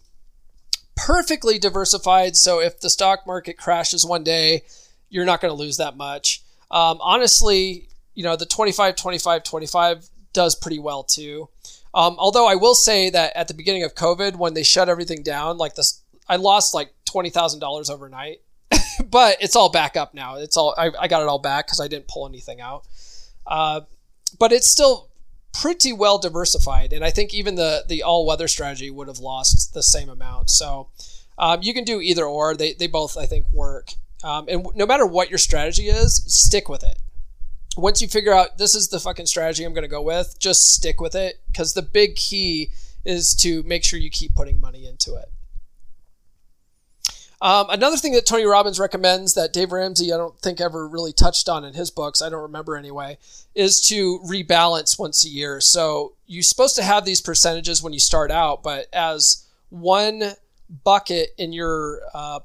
perfectly 0.95 1.60
diversified. 1.60 2.38
So 2.38 2.62
if 2.62 2.80
the 2.80 2.89
stock 2.89 3.28
market 3.28 3.57
crashes 3.57 4.05
one 4.05 4.24
day, 4.24 4.64
you're 5.10 5.26
not 5.26 5.41
going 5.41 5.51
to 5.51 5.62
lose 5.62 5.78
that 5.78 5.97
much. 5.97 6.41
Um, 6.72 6.99
honestly, 7.01 7.89
you 8.16 8.24
know, 8.24 8.38
the 8.38 8.45
25, 8.45 8.95
25, 8.95 9.43
25 9.43 10.10
does 10.32 10.55
pretty 10.55 10.80
well 10.80 11.03
too. 11.03 11.49
Um, 11.93 12.15
although 12.19 12.47
I 12.47 12.55
will 12.55 12.75
say 12.75 13.09
that 13.09 13.35
at 13.35 13.47
the 13.47 13.53
beginning 13.53 13.83
of 13.83 13.95
COVID, 13.95 14.35
when 14.35 14.53
they 14.53 14.63
shut 14.63 14.89
everything 14.89 15.23
down, 15.23 15.57
like 15.57 15.75
this, 15.75 16.03
I 16.27 16.35
lost 16.35 16.73
like 16.73 16.93
$20,000 17.05 17.89
overnight 17.89 18.41
but 19.09 19.37
it's 19.39 19.55
all 19.55 19.69
back 19.69 19.97
up 19.97 20.13
now. 20.13 20.35
It's 20.35 20.57
all 20.57 20.75
I, 20.77 20.91
I 20.99 21.07
got 21.07 21.21
it 21.21 21.27
all 21.27 21.39
back 21.39 21.67
because 21.67 21.79
I 21.79 21.87
didn't 21.87 22.07
pull 22.07 22.27
anything 22.27 22.61
out. 22.61 22.85
Uh, 23.45 23.81
but 24.37 24.51
it's 24.51 24.69
still 24.69 25.09
pretty 25.53 25.91
well 25.91 26.17
diversified, 26.17 26.93
and 26.93 27.03
I 27.03 27.09
think 27.09 27.33
even 27.33 27.55
the 27.55 27.83
the 27.87 28.03
all 28.03 28.25
weather 28.25 28.47
strategy 28.47 28.89
would 28.89 29.07
have 29.07 29.19
lost 29.19 29.73
the 29.73 29.83
same 29.83 30.09
amount. 30.09 30.49
So 30.49 30.89
um, 31.37 31.59
you 31.61 31.73
can 31.73 31.83
do 31.83 31.99
either 32.01 32.25
or. 32.25 32.55
They 32.55 32.73
they 32.73 32.87
both 32.87 33.17
I 33.17 33.25
think 33.25 33.45
work. 33.51 33.93
Um, 34.23 34.45
and 34.49 34.67
no 34.75 34.85
matter 34.85 35.05
what 35.05 35.29
your 35.29 35.37
strategy 35.37 35.87
is, 35.87 36.23
stick 36.27 36.67
with 36.67 36.83
it. 36.83 36.99
Once 37.80 38.01
you 38.01 38.07
figure 38.07 38.34
out 38.34 38.57
this 38.57 38.75
is 38.75 38.89
the 38.89 38.99
fucking 38.99 39.25
strategy 39.25 39.63
I'm 39.63 39.73
going 39.73 39.84
to 39.84 39.88
go 39.88 40.01
with, 40.01 40.38
just 40.39 40.73
stick 40.73 40.99
with 40.99 41.15
it 41.15 41.39
because 41.51 41.73
the 41.73 41.82
big 41.82 42.15
key 42.15 42.69
is 43.05 43.34
to 43.36 43.63
make 43.63 43.84
sure 43.84 43.99
you 43.99 44.09
keep 44.09 44.36
putting 44.36 44.59
money 44.59 44.86
into 44.86 45.15
it. 45.15 45.32
Um, 47.41 47.67
another 47.69 47.95
thing 47.95 48.11
that 48.13 48.25
Tony 48.25 48.43
Robbins 48.43 48.80
recommends 48.80 49.34
that 49.36 49.53
Dave 49.53 49.71
Ramsey, 49.71 50.11
I 50.11 50.17
don't 50.17 50.38
think 50.39 50.59
ever 50.59 50.86
really 50.86 51.13
touched 51.13 51.47
on 51.47 51.63
in 51.63 51.73
his 51.73 51.89
books, 51.89 52.21
I 52.21 52.27
don't 52.27 52.41
remember 52.41 52.75
anyway, 52.75 53.17
is 53.55 53.80
to 53.84 54.19
rebalance 54.19 54.99
once 54.99 55.25
a 55.25 55.30
year. 55.30 55.61
So 55.61 56.15
you're 56.27 56.43
supposed 56.43 56.75
to 56.75 56.84
have 56.84 57.05
these 57.05 57.21
percentages 57.21 57.82
when 57.82 57.93
you 57.93 57.99
start 57.99 58.30
out, 58.30 58.61
but 58.61 58.88
as 58.91 59.45
one 59.69 60.34
bucket 60.84 61.30
in 61.38 61.53
your 61.53 62.01
uh, 62.13 62.41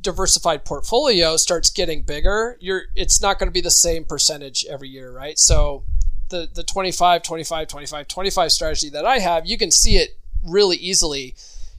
diversified 0.00 0.64
portfolio 0.64 1.36
starts 1.36 1.70
getting 1.70 2.02
bigger, 2.02 2.56
you're 2.60 2.82
it's 2.94 3.20
not 3.20 3.38
going 3.38 3.48
to 3.48 3.52
be 3.52 3.60
the 3.60 3.70
same 3.70 4.04
percentage 4.04 4.64
every 4.66 4.88
year, 4.88 5.10
right? 5.10 5.38
So 5.38 5.84
the 6.28 6.48
the 6.52 6.62
25 6.62 7.22
25 7.22 7.68
25 7.68 8.08
25 8.08 8.52
strategy 8.52 8.90
that 8.90 9.04
I 9.04 9.18
have, 9.18 9.46
you 9.46 9.58
can 9.58 9.70
see 9.70 9.96
it 9.96 10.18
really 10.42 10.76
easily. 10.76 11.34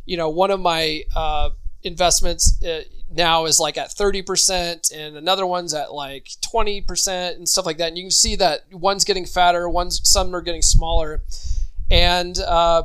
You 0.05 0.17
know, 0.17 0.29
one 0.29 0.51
of 0.51 0.59
my 0.59 1.03
uh, 1.15 1.51
investments 1.83 2.61
uh, 2.63 2.83
now 3.11 3.45
is 3.45 3.59
like 3.59 3.77
at 3.77 3.89
30% 3.89 4.91
and 4.95 5.17
another 5.17 5.45
one's 5.45 5.73
at 5.73 5.93
like 5.93 6.29
20% 6.41 7.35
and 7.35 7.47
stuff 7.47 7.65
like 7.65 7.77
that 7.77 7.87
and 7.87 7.97
you 7.97 8.03
can 8.03 8.11
see 8.11 8.35
that 8.35 8.65
one's 8.71 9.03
getting 9.03 9.25
fatter 9.25 9.67
one's 9.67 9.99
some 10.07 10.35
are 10.35 10.41
getting 10.41 10.61
smaller 10.61 11.23
and 11.89 12.37
uh, 12.39 12.83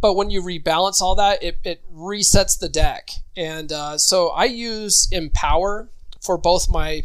but 0.00 0.14
when 0.14 0.30
you 0.30 0.42
rebalance 0.42 1.00
all 1.00 1.14
that 1.14 1.42
it, 1.42 1.58
it 1.64 1.82
resets 1.94 2.58
the 2.58 2.68
deck 2.68 3.10
and 3.36 3.72
uh, 3.72 3.96
so 3.98 4.28
i 4.28 4.44
use 4.44 5.08
empower 5.12 5.88
for 6.20 6.36
both 6.36 6.68
my 6.68 7.02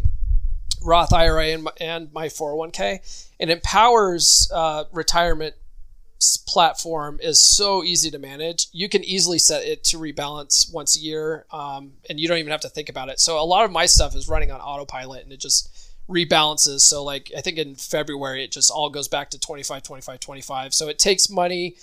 roth 0.83 1.13
ira 1.13 1.47
and 1.47 1.63
my, 1.63 1.71
and 1.79 2.11
my 2.13 2.27
401k 2.27 3.29
and 3.39 3.49
empower's 3.49 4.49
uh, 4.53 4.85
retirement 4.91 5.55
platform 6.45 7.19
is 7.21 7.39
so 7.39 7.83
easy 7.83 8.11
to 8.11 8.19
manage. 8.19 8.67
You 8.71 8.89
can 8.89 9.03
easily 9.03 9.39
set 9.39 9.63
it 9.63 9.83
to 9.85 9.97
rebalance 9.97 10.71
once 10.71 10.95
a 10.95 10.99
year, 10.99 11.45
um, 11.51 11.93
and 12.09 12.19
you 12.19 12.27
don't 12.27 12.37
even 12.37 12.51
have 12.51 12.61
to 12.61 12.69
think 12.69 12.89
about 12.89 13.09
it. 13.09 13.19
So 13.19 13.39
a 13.39 13.43
lot 13.45 13.65
of 13.65 13.71
my 13.71 13.85
stuff 13.85 14.15
is 14.15 14.29
running 14.29 14.51
on 14.51 14.59
autopilot, 14.59 15.23
and 15.23 15.31
it 15.31 15.39
just 15.39 15.69
rebalances. 16.09 16.81
So 16.81 17.03
like 17.03 17.31
I 17.35 17.41
think 17.41 17.57
in 17.57 17.75
February, 17.75 18.43
it 18.43 18.51
just 18.51 18.69
all 18.69 18.89
goes 18.89 19.07
back 19.07 19.29
to 19.31 19.39
25, 19.39 19.83
25, 19.83 20.19
25. 20.19 20.73
So 20.73 20.89
it 20.89 20.99
takes 20.99 21.29
money, 21.29 21.75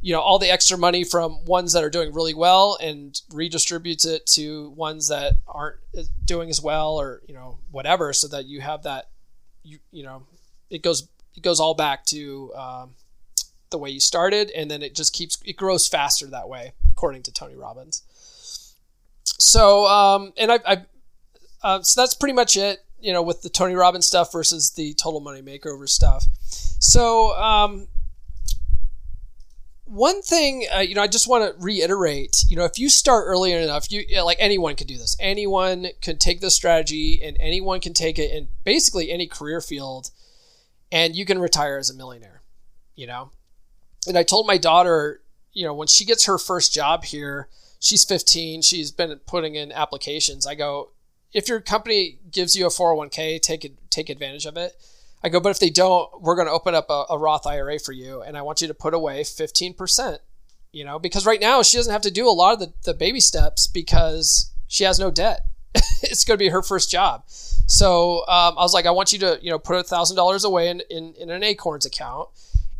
you 0.00 0.12
know, 0.12 0.20
all 0.20 0.38
the 0.38 0.50
extra 0.50 0.78
money 0.78 1.02
from 1.02 1.44
ones 1.44 1.72
that 1.72 1.82
are 1.82 1.90
doing 1.90 2.12
really 2.12 2.34
well 2.34 2.78
and 2.80 3.20
redistributes 3.30 4.06
it 4.06 4.26
to 4.26 4.70
ones 4.70 5.08
that 5.08 5.34
aren't 5.46 5.76
doing 6.24 6.50
as 6.50 6.60
well, 6.60 7.00
or 7.00 7.20
you 7.26 7.34
know, 7.34 7.58
whatever, 7.70 8.12
so 8.12 8.28
that 8.28 8.46
you 8.46 8.60
have 8.60 8.84
that, 8.84 9.08
you 9.64 9.78
you 9.90 10.04
know, 10.04 10.22
it 10.70 10.82
goes 10.82 11.08
it 11.34 11.42
goes 11.42 11.60
all 11.60 11.74
back 11.74 12.04
to 12.06 12.52
um, 12.54 12.94
the 13.70 13.78
way 13.78 13.90
you 13.90 14.00
started, 14.00 14.50
and 14.50 14.70
then 14.70 14.82
it 14.82 14.94
just 14.94 15.12
keeps 15.12 15.38
it 15.44 15.56
grows 15.56 15.88
faster 15.88 16.26
that 16.26 16.48
way, 16.48 16.72
according 16.90 17.22
to 17.24 17.32
Tony 17.32 17.56
Robbins. 17.56 18.02
So, 19.24 19.86
um, 19.86 20.32
and 20.36 20.52
I, 20.52 20.58
I 20.66 20.82
uh, 21.62 21.82
so 21.82 22.00
that's 22.00 22.14
pretty 22.14 22.34
much 22.34 22.56
it. 22.56 22.84
You 23.00 23.12
know, 23.12 23.22
with 23.22 23.42
the 23.42 23.48
Tony 23.48 23.74
Robbins 23.74 24.06
stuff 24.06 24.32
versus 24.32 24.72
the 24.72 24.94
Total 24.94 25.20
Money 25.20 25.42
Makeover 25.42 25.88
stuff. 25.88 26.24
So, 26.80 27.36
um, 27.36 27.86
one 29.88 30.20
thing, 30.20 30.66
uh, 30.74 30.80
you 30.80 30.94
know, 30.94 31.02
I 31.02 31.06
just 31.06 31.28
want 31.28 31.44
to 31.44 31.62
reiterate, 31.62 32.44
you 32.48 32.56
know, 32.56 32.64
if 32.64 32.78
you 32.78 32.90
start 32.90 33.24
early 33.26 33.52
enough, 33.52 33.90
you 33.90 34.04
like 34.22 34.36
anyone 34.38 34.76
can 34.76 34.86
do 34.86 34.98
this. 34.98 35.16
Anyone 35.18 35.88
can 36.02 36.18
take 36.18 36.40
this 36.40 36.54
strategy 36.54 37.20
and 37.22 37.36
anyone 37.40 37.80
can 37.80 37.94
take 37.94 38.18
it 38.18 38.30
in 38.30 38.48
basically 38.64 39.10
any 39.10 39.26
career 39.26 39.60
field 39.60 40.10
and 40.92 41.16
you 41.16 41.24
can 41.24 41.38
retire 41.38 41.78
as 41.78 41.88
a 41.88 41.94
millionaire, 41.94 42.42
you 42.94 43.06
know? 43.06 43.30
And 44.06 44.16
I 44.18 44.22
told 44.22 44.46
my 44.46 44.58
daughter, 44.58 45.22
you 45.52 45.64
know, 45.64 45.74
when 45.74 45.88
she 45.88 46.04
gets 46.04 46.26
her 46.26 46.36
first 46.36 46.74
job 46.74 47.04
here, 47.04 47.48
she's 47.80 48.04
15, 48.04 48.62
she's 48.62 48.90
been 48.90 49.18
putting 49.26 49.54
in 49.54 49.72
applications. 49.72 50.46
I 50.46 50.54
go, 50.54 50.90
if 51.32 51.48
your 51.48 51.60
company 51.60 52.18
gives 52.30 52.54
you 52.54 52.66
a 52.66 52.70
401k, 52.70 53.40
take 53.40 53.74
take 53.90 54.08
advantage 54.08 54.46
of 54.46 54.56
it. 54.56 54.74
I 55.22 55.28
go, 55.28 55.40
but 55.40 55.50
if 55.50 55.58
they 55.58 55.70
don't, 55.70 56.08
we're 56.20 56.36
going 56.36 56.46
to 56.46 56.52
open 56.52 56.74
up 56.74 56.86
a, 56.90 57.04
a 57.10 57.18
Roth 57.18 57.46
IRA 57.46 57.78
for 57.78 57.92
you, 57.92 58.22
and 58.22 58.36
I 58.36 58.42
want 58.42 58.60
you 58.60 58.68
to 58.68 58.74
put 58.74 58.94
away 58.94 59.22
15%. 59.22 60.18
You 60.70 60.84
know, 60.84 60.98
because 60.98 61.24
right 61.24 61.40
now 61.40 61.62
she 61.62 61.78
doesn't 61.78 61.92
have 61.92 62.02
to 62.02 62.10
do 62.10 62.28
a 62.28 62.30
lot 62.30 62.52
of 62.52 62.58
the, 62.60 62.72
the 62.84 62.94
baby 62.94 63.20
steps 63.20 63.66
because 63.66 64.52
she 64.66 64.84
has 64.84 65.00
no 65.00 65.10
debt. 65.10 65.40
it's 66.02 66.24
going 66.24 66.36
to 66.36 66.44
be 66.44 66.50
her 66.50 66.62
first 66.62 66.90
job. 66.90 67.24
So 67.26 68.18
um, 68.28 68.56
I 68.58 68.62
was 68.62 68.74
like, 68.74 68.84
I 68.84 68.90
want 68.90 69.12
you 69.12 69.18
to, 69.20 69.38
you 69.40 69.50
know, 69.50 69.58
put 69.58 69.76
a 69.76 69.82
thousand 69.82 70.16
dollars 70.16 70.44
away 70.44 70.68
in, 70.68 70.82
in, 70.90 71.14
in 71.18 71.30
an 71.30 71.42
Acorns 71.42 71.86
account 71.86 72.28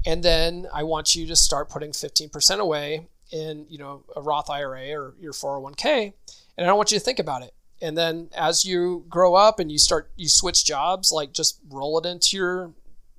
and 0.06 0.22
then 0.22 0.66
I 0.72 0.84
want 0.84 1.14
you 1.14 1.26
to 1.26 1.36
start 1.36 1.68
putting 1.68 1.90
15% 1.90 2.58
away 2.58 3.08
in, 3.30 3.66
you 3.68 3.78
know, 3.78 4.04
a 4.16 4.22
Roth 4.22 4.48
IRA 4.48 4.90
or 4.92 5.14
your 5.20 5.32
401k. 5.32 6.12
And 6.56 6.64
I 6.64 6.66
don't 6.66 6.76
want 6.76 6.92
you 6.92 6.98
to 6.98 7.04
think 7.04 7.18
about 7.18 7.42
it. 7.42 7.52
And 7.80 7.96
then 7.96 8.28
as 8.36 8.64
you 8.64 9.04
grow 9.08 9.34
up 9.34 9.58
and 9.58 9.70
you 9.70 9.78
start, 9.78 10.10
you 10.16 10.28
switch 10.28 10.64
jobs, 10.64 11.12
like 11.12 11.32
just 11.32 11.60
roll 11.68 11.98
it 11.98 12.06
into 12.06 12.36
your, 12.36 12.72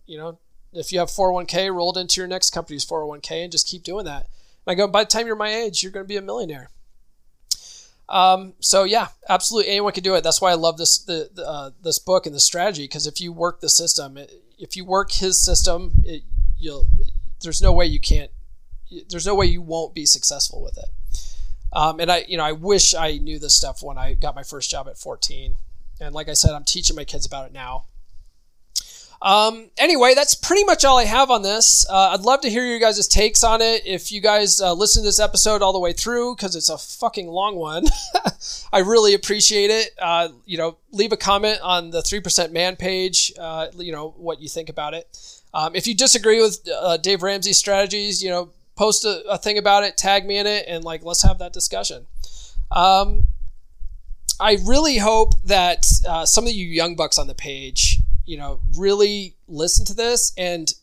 you 0.06 0.18
know, 0.18 0.38
if 0.74 0.92
you 0.92 1.00
have 1.00 1.10
401k, 1.10 1.74
roll 1.74 1.96
it 1.96 2.00
into 2.00 2.20
your 2.20 2.28
next 2.28 2.50
company's 2.52 2.86
401k 2.86 3.44
and 3.44 3.52
just 3.52 3.68
keep 3.68 3.84
doing 3.84 4.06
that. 4.06 4.28
And 4.66 4.74
I 4.74 4.76
go, 4.76 4.88
by 4.88 5.04
the 5.04 5.10
time 5.10 5.28
you're 5.28 5.36
my 5.36 5.54
age, 5.54 5.82
you're 5.82 5.92
going 5.92 6.04
to 6.04 6.08
be 6.08 6.18
a 6.18 6.22
millionaire. 6.22 6.70
Um, 8.10 8.54
so 8.60 8.84
yeah, 8.84 9.10
absolutely, 9.30 9.72
anyone 9.72 9.94
can 9.94 10.04
do 10.04 10.16
it. 10.16 10.24
That's 10.24 10.42
why 10.42 10.52
I 10.52 10.56
love 10.56 10.78
this 10.78 10.98
the, 10.98 11.30
uh, 11.46 11.72
this 11.84 12.00
book 12.00 12.26
and 12.26 12.36
the 12.36 12.40
strategy 12.40 12.84
because 12.84 13.06
if 13.06 13.22
you 13.22 13.32
work 13.32 13.62
the 13.62 13.70
system, 13.70 14.18
if 14.58 14.76
you 14.76 14.84
work 14.84 15.12
his 15.12 15.40
system, 15.40 16.02
it, 16.04 16.24
you'll 16.58 16.88
there's 17.42 17.62
no 17.62 17.72
way 17.72 17.86
you 17.86 18.00
can't 18.00 18.32
there's 19.10 19.28
no 19.28 19.36
way 19.36 19.46
you 19.46 19.62
won't 19.62 19.94
be 19.94 20.06
successful 20.06 20.64
with 20.64 20.78
it. 20.78 20.90
Um, 21.72 22.00
and 22.00 22.12
I, 22.12 22.26
you 22.28 22.38
know, 22.38 22.44
I 22.44 22.52
wish 22.52 22.96
I 22.96 23.18
knew 23.18 23.40
this 23.40 23.56
stuff 23.56 23.84
when 23.84 23.98
I 23.98 24.14
got 24.14 24.36
my 24.36 24.44
first 24.44 24.72
job 24.72 24.88
at 24.88 24.98
14. 24.98 25.56
And 26.02 26.16
like 26.16 26.30
I 26.30 26.34
said, 26.34 26.52
I'm 26.52 26.64
teaching 26.64 26.96
my 26.96 27.04
kids 27.04 27.26
about 27.26 27.46
it 27.46 27.54
now. 27.54 27.86
Um, 29.22 29.70
anyway, 29.78 30.14
that's 30.16 30.34
pretty 30.34 30.64
much 30.64 30.86
all 30.86 30.98
I 30.98 31.04
have 31.04 31.30
on 31.30 31.42
this. 31.42 31.86
Uh, 31.90 32.12
I'd 32.14 32.22
love 32.22 32.42
to 32.42 32.50
hear 32.50 32.66
your 32.66 32.80
guys' 32.80 33.06
takes 33.08 33.44
on 33.44 33.62
it. 33.62 33.86
If 33.86 34.12
you 34.12 34.22
guys 34.22 34.62
uh, 34.62 34.74
listen 34.74 35.04
to 35.04 35.08
this 35.08 35.20
episode 35.20 35.62
all 35.62 35.74
the 35.74 35.80
way 35.80 35.92
through, 35.92 36.36
because 36.36 36.56
it's 36.56 36.70
a 36.70 36.78
fucking 36.78 37.28
long 37.28 37.58
one, 37.58 37.86
I 38.74 38.80
really 38.80 39.14
appreciate 39.14 39.72
it. 39.72 39.90
Uh, 40.00 40.30
you 40.46 40.58
know, 40.58 40.78
leave 40.92 41.12
a 41.12 41.18
comment 41.18 41.60
on 41.62 41.90
the 41.90 42.00
3% 42.00 42.52
man 42.52 42.78
page, 42.78 43.34
uh, 43.38 43.68
you 43.78 43.92
know, 43.92 44.14
what 44.18 44.42
you 44.42 44.48
think 44.48 44.70
about 44.70 44.94
it. 44.94 45.08
Um, 45.54 45.76
if 45.76 45.86
you 45.86 45.96
disagree 45.96 46.42
with 46.42 46.66
uh, 46.74 46.98
Dave 46.98 47.22
Ramsey's 47.22 47.58
strategies, 47.58 48.24
you 48.24 48.30
know, 48.30 48.50
post 48.80 49.04
a, 49.04 49.22
a 49.30 49.38
thing 49.38 49.58
about 49.58 49.84
it, 49.84 49.98
tag 49.98 50.26
me 50.26 50.38
in 50.38 50.48
it, 50.48 50.64
and 50.66 50.86
like 50.86 51.04
let's 51.04 51.22
have 51.22 51.38
that 51.40 51.52
discussion. 51.52 52.08
Um, 52.72 53.28
I 54.40 54.58
really 54.66 54.98
hope 54.98 55.34
that 55.44 55.86
uh, 56.08 56.26
some 56.26 56.48
of 56.48 56.54
you 56.54 56.66
young 56.66 56.96
bucks 56.96 57.20
on 57.20 57.28
the 57.28 57.36
page, 57.36 58.00
you 58.26 58.38
know, 58.38 58.62
really 58.78 59.36
listen 59.50 59.86
to 59.88 59.94
this 59.94 60.32
and 60.38 60.74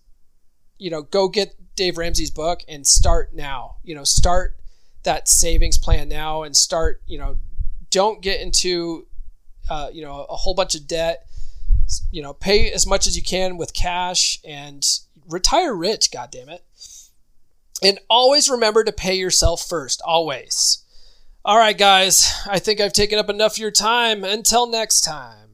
you 0.78 0.90
know 0.90 1.02
go 1.02 1.26
get 1.28 1.54
Dave 1.74 1.96
Ramsey's 1.96 2.30
book 2.30 2.60
and 2.68 2.86
start 2.86 3.34
now. 3.34 3.76
You 3.82 3.94
know, 3.94 4.04
start 4.04 4.56
that 5.04 5.26
savings 5.26 5.78
plan 5.78 6.10
now 6.10 6.42
and 6.42 6.54
start. 6.54 7.00
You 7.06 7.18
know, 7.18 7.38
don't 7.88 8.20
get 8.20 8.42
into 8.42 9.06
uh, 9.70 9.88
you 9.90 10.02
know 10.02 10.26
a 10.28 10.36
whole 10.36 10.54
bunch 10.54 10.74
of 10.74 10.86
debt. 10.86 11.26
You 12.10 12.20
know, 12.20 12.34
pay 12.34 12.70
as 12.72 12.86
much 12.86 13.06
as 13.06 13.16
you 13.16 13.22
can 13.22 13.56
with 13.56 13.72
cash 13.72 14.38
and 14.46 14.86
retire 15.26 15.74
rich. 15.74 16.12
God 16.12 16.30
damn 16.30 16.50
it! 16.50 16.65
And 17.82 17.98
always 18.08 18.48
remember 18.48 18.84
to 18.84 18.92
pay 18.92 19.14
yourself 19.14 19.66
first. 19.68 20.00
Always. 20.04 20.84
All 21.44 21.58
right, 21.58 21.76
guys. 21.76 22.32
I 22.48 22.58
think 22.58 22.80
I've 22.80 22.92
taken 22.92 23.18
up 23.18 23.30
enough 23.30 23.54
of 23.54 23.58
your 23.58 23.70
time. 23.70 24.24
Until 24.24 24.66
next 24.66 25.02
time. 25.02 25.46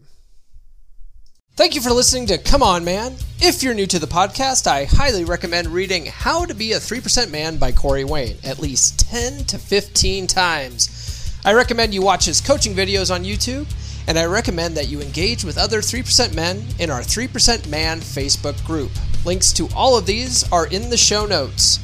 Thank 1.55 1.75
you 1.75 1.83
for 1.83 1.91
listening 1.91 2.27
to 2.29 2.39
Come 2.39 2.63
On 2.63 2.83
Man. 2.83 3.17
If 3.39 3.63
you're 3.63 3.75
new 3.75 3.87
to 3.89 3.99
the 3.99 4.07
podcast, 4.07 4.67
I 4.67 4.85
highly 4.85 5.25
recommend 5.25 5.69
reading 5.69 6.07
How 6.07 6.47
to 6.47 6.55
Be 6.55 6.73
a 6.73 6.79
3% 6.79 7.31
Man 7.31 7.59
by 7.59 7.73
Corey 7.73 8.05
Wayne 8.05 8.39
at 8.43 8.59
least 8.59 9.01
10 9.01 9.45
to 9.45 9.59
15 9.59 10.27
times. 10.27 11.39
I 11.45 11.53
recommend 11.53 11.93
you 11.93 12.01
watch 12.01 12.25
his 12.25 12.41
coaching 12.41 12.73
videos 12.73 13.15
on 13.15 13.25
YouTube, 13.25 13.67
and 14.09 14.19
I 14.19 14.25
recommend 14.25 14.79
that 14.79 14.89
you 14.89 15.03
engage 15.03 15.45
with 15.45 15.59
other 15.59 15.83
3% 15.83 16.35
men 16.35 16.65
in 16.79 16.89
our 16.89 17.03
3% 17.03 17.69
Man 17.69 18.01
Facebook 18.01 18.65
group. 18.65 18.93
Links 19.27 19.53
to 19.53 19.69
all 19.77 19.99
of 19.99 20.07
these 20.07 20.51
are 20.51 20.69
in 20.69 20.89
the 20.89 20.97
show 20.97 21.27
notes. 21.27 21.81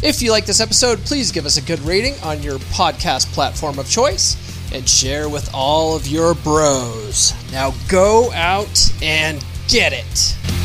If 0.00 0.22
you 0.22 0.30
like 0.30 0.46
this 0.46 0.60
episode, 0.60 1.00
please 1.00 1.32
give 1.32 1.44
us 1.44 1.56
a 1.56 1.62
good 1.62 1.80
rating 1.80 2.14
on 2.22 2.40
your 2.40 2.58
podcast 2.58 3.26
platform 3.32 3.80
of 3.80 3.90
choice 3.90 4.36
and 4.72 4.88
share 4.88 5.28
with 5.28 5.50
all 5.52 5.96
of 5.96 6.06
your 6.06 6.34
bros. 6.34 7.32
Now 7.50 7.72
go 7.88 8.30
out 8.32 8.92
and 9.02 9.44
get 9.66 9.92
it. 9.92 10.57